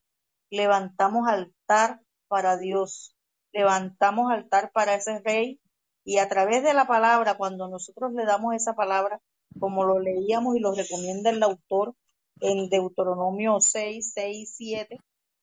levantamos 0.49 1.27
altar 1.27 2.01
para 2.27 2.57
Dios, 2.57 3.15
levantamos 3.53 4.31
altar 4.31 4.71
para 4.73 4.95
ese 4.95 5.19
rey 5.19 5.59
y 6.03 6.19
a 6.19 6.27
través 6.27 6.63
de 6.63 6.73
la 6.73 6.85
palabra, 6.85 7.35
cuando 7.35 7.67
nosotros 7.67 8.13
le 8.13 8.25
damos 8.25 8.53
esa 8.53 8.73
palabra, 8.73 9.21
como 9.59 9.85
lo 9.85 9.99
leíamos 9.99 10.55
y 10.55 10.59
lo 10.59 10.73
recomienda 10.73 11.31
el 11.31 11.41
autor 11.41 11.95
en 12.41 12.69
Deuteronomio 12.69 13.59
6, 13.59 14.11
6, 14.13 14.53
7, 14.55 14.99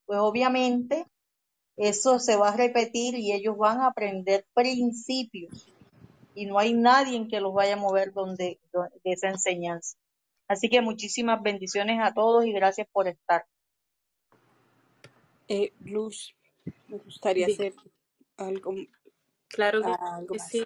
pues 0.06 0.18
obviamente 0.18 1.06
eso 1.76 2.18
se 2.18 2.36
va 2.36 2.50
a 2.50 2.56
repetir 2.56 3.14
y 3.14 3.32
ellos 3.32 3.56
van 3.56 3.80
a 3.80 3.86
aprender 3.86 4.46
principios 4.54 5.68
y 6.34 6.46
no 6.46 6.58
hay 6.58 6.74
nadie 6.74 7.16
en 7.16 7.28
que 7.28 7.40
los 7.40 7.52
vaya 7.52 7.74
a 7.74 7.78
mover 7.78 8.12
donde, 8.12 8.58
donde 8.72 9.00
de 9.04 9.12
esa 9.12 9.28
enseñanza. 9.28 9.96
Así 10.48 10.68
que 10.68 10.80
muchísimas 10.80 11.42
bendiciones 11.42 11.98
a 12.02 12.12
todos 12.12 12.44
y 12.44 12.52
gracias 12.52 12.86
por 12.92 13.08
estar. 13.08 13.46
Eh, 15.48 15.72
Luz, 15.84 16.34
me 16.88 16.98
gustaría 16.98 17.46
hacer 17.46 17.74
algo, 18.36 18.74
Claro 19.48 19.82
que 19.82 19.92
algo 20.00 20.34
más. 20.34 20.48
sí. 20.48 20.64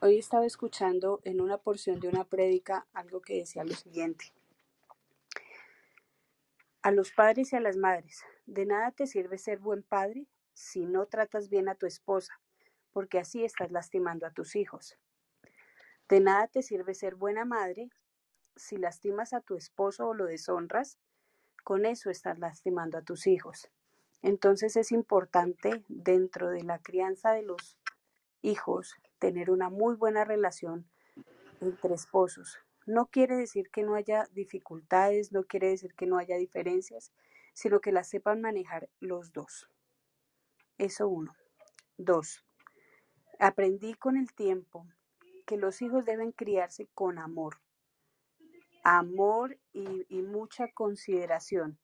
Hoy 0.00 0.18
estaba 0.18 0.44
escuchando 0.44 1.20
en 1.24 1.40
una 1.40 1.56
porción 1.56 1.98
de 1.98 2.08
una 2.08 2.24
prédica 2.24 2.86
algo 2.92 3.22
que 3.22 3.36
decía 3.36 3.64
lo 3.64 3.74
siguiente. 3.74 4.26
A 6.84 6.90
los 6.90 7.12
padres 7.12 7.50
y 7.50 7.56
a 7.56 7.60
las 7.60 7.78
madres, 7.78 8.26
de 8.44 8.66
nada 8.66 8.90
te 8.90 9.06
sirve 9.06 9.38
ser 9.38 9.58
buen 9.58 9.82
padre 9.82 10.26
si 10.52 10.84
no 10.84 11.06
tratas 11.06 11.48
bien 11.48 11.70
a 11.70 11.76
tu 11.76 11.86
esposa, 11.86 12.38
porque 12.92 13.18
así 13.18 13.42
estás 13.42 13.70
lastimando 13.70 14.26
a 14.26 14.32
tus 14.32 14.54
hijos. 14.54 14.98
De 16.10 16.20
nada 16.20 16.46
te 16.46 16.60
sirve 16.60 16.92
ser 16.92 17.14
buena 17.14 17.46
madre 17.46 17.88
si 18.54 18.76
lastimas 18.76 19.32
a 19.32 19.40
tu 19.40 19.56
esposo 19.56 20.08
o 20.08 20.12
lo 20.12 20.26
deshonras, 20.26 20.98
con 21.64 21.86
eso 21.86 22.10
estás 22.10 22.38
lastimando 22.38 22.98
a 22.98 23.02
tus 23.02 23.26
hijos. 23.26 23.70
Entonces 24.20 24.76
es 24.76 24.92
importante 24.92 25.82
dentro 25.88 26.50
de 26.50 26.64
la 26.64 26.80
crianza 26.80 27.32
de 27.32 27.44
los 27.44 27.78
hijos 28.42 28.94
tener 29.18 29.50
una 29.50 29.70
muy 29.70 29.96
buena 29.96 30.24
relación 30.24 30.86
entre 31.62 31.94
esposos. 31.94 32.58
No 32.86 33.06
quiere 33.06 33.36
decir 33.36 33.70
que 33.70 33.82
no 33.82 33.94
haya 33.94 34.28
dificultades, 34.32 35.32
no 35.32 35.44
quiere 35.44 35.68
decir 35.68 35.94
que 35.94 36.06
no 36.06 36.18
haya 36.18 36.36
diferencias, 36.36 37.12
sino 37.54 37.80
que 37.80 37.92
las 37.92 38.08
sepan 38.08 38.40
manejar 38.40 38.90
los 39.00 39.32
dos. 39.32 39.70
Eso 40.76 41.08
uno. 41.08 41.32
Dos, 41.96 42.44
aprendí 43.38 43.94
con 43.94 44.16
el 44.16 44.34
tiempo 44.34 44.86
que 45.46 45.56
los 45.56 45.80
hijos 45.80 46.04
deben 46.04 46.32
criarse 46.32 46.88
con 46.94 47.18
amor. 47.18 47.60
Amor 48.82 49.58
y, 49.72 50.22
mucha 50.22 50.68
consideración, 50.72 51.78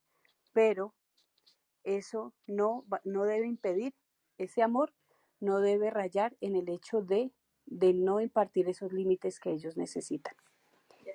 pero 0.52 0.94
eso 1.84 2.34
no, 2.46 2.84
no 3.04 3.24
debe 3.24 3.46
impedir, 3.46 3.94
ese 4.36 4.62
amor 4.62 4.92
no 5.38 5.60
debe 5.60 5.90
rayar 5.90 6.36
en 6.40 6.56
el 6.56 6.68
hecho 6.68 7.00
de, 7.00 7.32
de 7.66 7.94
no 7.94 8.20
impartir 8.20 8.68
esos 8.68 8.92
límites 8.92 9.40
que 9.40 9.50
ellos 9.50 9.76
necesitan. 9.76 10.34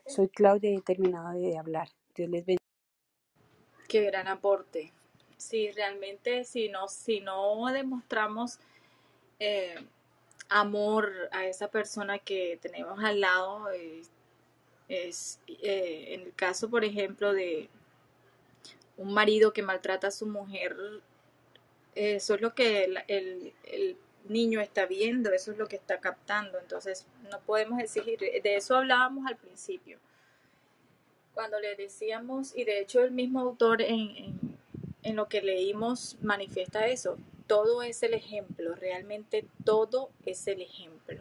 Soy 0.07 0.29
Claudia 0.29 0.71
y 0.71 0.75
he 0.77 0.81
terminado 0.81 1.31
de 1.39 1.57
hablar. 1.57 1.89
Dios 2.15 2.29
les 2.29 2.45
bendiga. 2.45 2.59
Qué 3.87 4.03
gran 4.03 4.27
aporte. 4.27 4.91
Sí, 5.37 5.71
realmente 5.71 6.43
si 6.43 6.69
no, 6.69 6.87
si 6.87 7.19
no 7.19 7.65
demostramos 7.71 8.59
eh, 9.39 9.75
amor 10.49 11.11
a 11.31 11.45
esa 11.45 11.69
persona 11.69 12.19
que 12.19 12.57
tenemos 12.61 13.03
al 13.03 13.19
lado, 13.21 13.71
eh, 13.71 14.01
es 14.87 15.39
eh, 15.47 16.13
en 16.13 16.21
el 16.21 16.33
caso, 16.33 16.69
por 16.69 16.83
ejemplo, 16.85 17.33
de 17.33 17.69
un 18.97 19.13
marido 19.13 19.53
que 19.53 19.61
maltrata 19.61 20.07
a 20.07 20.11
su 20.11 20.25
mujer, 20.25 20.75
eso 21.95 22.35
es 22.35 22.41
lo 22.41 22.53
que 22.55 22.85
el, 22.85 22.97
el- 23.07 23.53
el 23.65 23.97
niño 24.29 24.59
está 24.61 24.85
viendo, 24.85 25.31
eso 25.31 25.51
es 25.51 25.57
lo 25.57 25.67
que 25.67 25.75
está 25.75 25.99
captando. 25.99 26.59
Entonces, 26.59 27.05
no 27.31 27.39
podemos 27.41 27.79
exigir, 27.79 28.19
de 28.19 28.55
eso 28.55 28.75
hablábamos 28.75 29.25
al 29.27 29.35
principio 29.37 29.99
cuando 31.33 31.59
le 31.59 31.75
decíamos, 31.75 32.55
y 32.55 32.63
de 32.63 32.79
hecho 32.79 33.01
el 33.03 33.11
mismo 33.11 33.41
autor 33.41 33.81
en, 33.81 34.39
en- 35.03 35.15
lo 35.17 35.27
que 35.27 35.41
leímos 35.41 36.17
manifiesta 36.21 36.87
eso, 36.87 37.17
todo 37.45 37.83
es 37.83 38.01
el 38.03 38.13
ejemplo, 38.15 38.73
realmente 38.73 39.45
todo 39.65 40.09
es 40.25 40.47
el 40.47 40.61
ejemplo. 40.61 41.19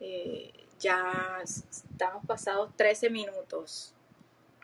Eh, 0.00 0.52
ya 0.80 1.40
estamos 1.44 2.26
pasados 2.26 2.76
13 2.76 3.08
minutos. 3.08 3.94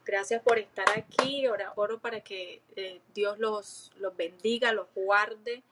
Gracias 0.04 0.42
por 0.42 0.58
estar 0.58 0.86
aquí, 0.90 1.46
ora- 1.46 1.72
oro 1.76 1.98
para 2.00 2.20
que 2.20 2.60
eh, 2.76 3.00
Dios 3.14 3.38
los, 3.38 3.92
los 3.98 4.16
bendiga, 4.16 4.72
los 4.72 4.88
guarde 4.94 5.62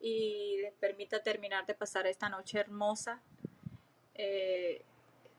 y 0.00 0.58
les 0.62 0.72
permita 0.74 1.22
terminar 1.22 1.66
de 1.66 1.74
pasar 1.74 2.06
esta 2.06 2.28
noche 2.28 2.58
hermosa. 2.58 3.22
eh, 4.14 4.82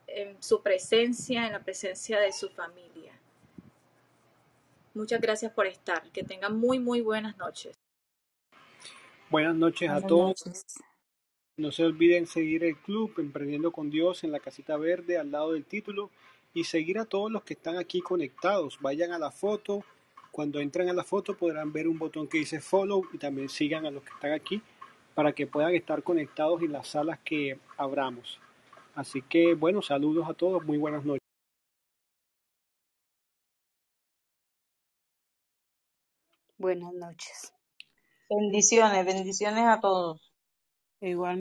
en 0.08 0.42
su 0.42 0.62
presencia, 0.62 1.46
en 1.46 1.52
la 1.52 1.62
presencia 1.64 2.20
de 2.20 2.32
su 2.32 2.48
familia. 2.50 3.12
Muchas 4.94 5.20
gracias 5.20 5.52
por 5.52 5.66
estar. 5.66 6.10
Que 6.12 6.22
tengan 6.24 6.56
muy, 6.58 6.78
muy 6.78 7.00
buenas 7.00 7.36
noches. 7.38 7.74
Buenas 9.30 9.54
noches 9.56 9.88
a 9.90 10.00
Buenas 10.00 10.08
todos. 10.08 10.46
noches. 10.46 10.64
No 11.56 11.70
se 11.72 11.84
olviden 11.84 12.26
seguir 12.26 12.64
el 12.64 12.76
club 12.78 13.14
Emprendiendo 13.18 13.72
con 13.72 13.90
Dios 13.90 14.24
en 14.24 14.32
la 14.32 14.40
casita 14.40 14.76
verde 14.76 15.18
al 15.18 15.30
lado 15.30 15.52
del 15.52 15.64
título 15.64 16.10
y 16.54 16.64
seguir 16.64 16.98
a 16.98 17.06
todos 17.06 17.30
los 17.30 17.44
que 17.44 17.54
están 17.54 17.78
aquí 17.78 18.00
conectados. 18.02 18.78
Vayan 18.80 19.12
a 19.12 19.18
la 19.18 19.30
foto. 19.30 19.84
Cuando 20.32 20.60
entran 20.60 20.88
a 20.88 20.94
la 20.94 21.04
foto 21.04 21.36
podrán 21.36 21.72
ver 21.74 21.86
un 21.86 21.98
botón 21.98 22.26
que 22.26 22.38
dice 22.38 22.58
follow 22.58 23.04
y 23.12 23.18
también 23.18 23.50
sigan 23.50 23.84
a 23.84 23.90
los 23.90 24.02
que 24.02 24.14
están 24.14 24.32
aquí 24.32 24.62
para 25.14 25.34
que 25.34 25.46
puedan 25.46 25.74
estar 25.74 26.02
conectados 26.02 26.62
en 26.62 26.72
las 26.72 26.88
salas 26.88 27.18
que 27.22 27.58
abramos. 27.76 28.40
Así 28.94 29.20
que 29.20 29.52
bueno, 29.52 29.82
saludos 29.82 30.26
a 30.28 30.32
todos, 30.32 30.64
muy 30.64 30.78
buenas 30.78 31.04
noches. 31.04 31.20
Buenas 36.56 36.94
noches. 36.94 37.52
Bendiciones, 38.30 39.04
bendiciones 39.04 39.64
a 39.66 39.80
todos. 39.80 40.32
Igual. 41.00 41.30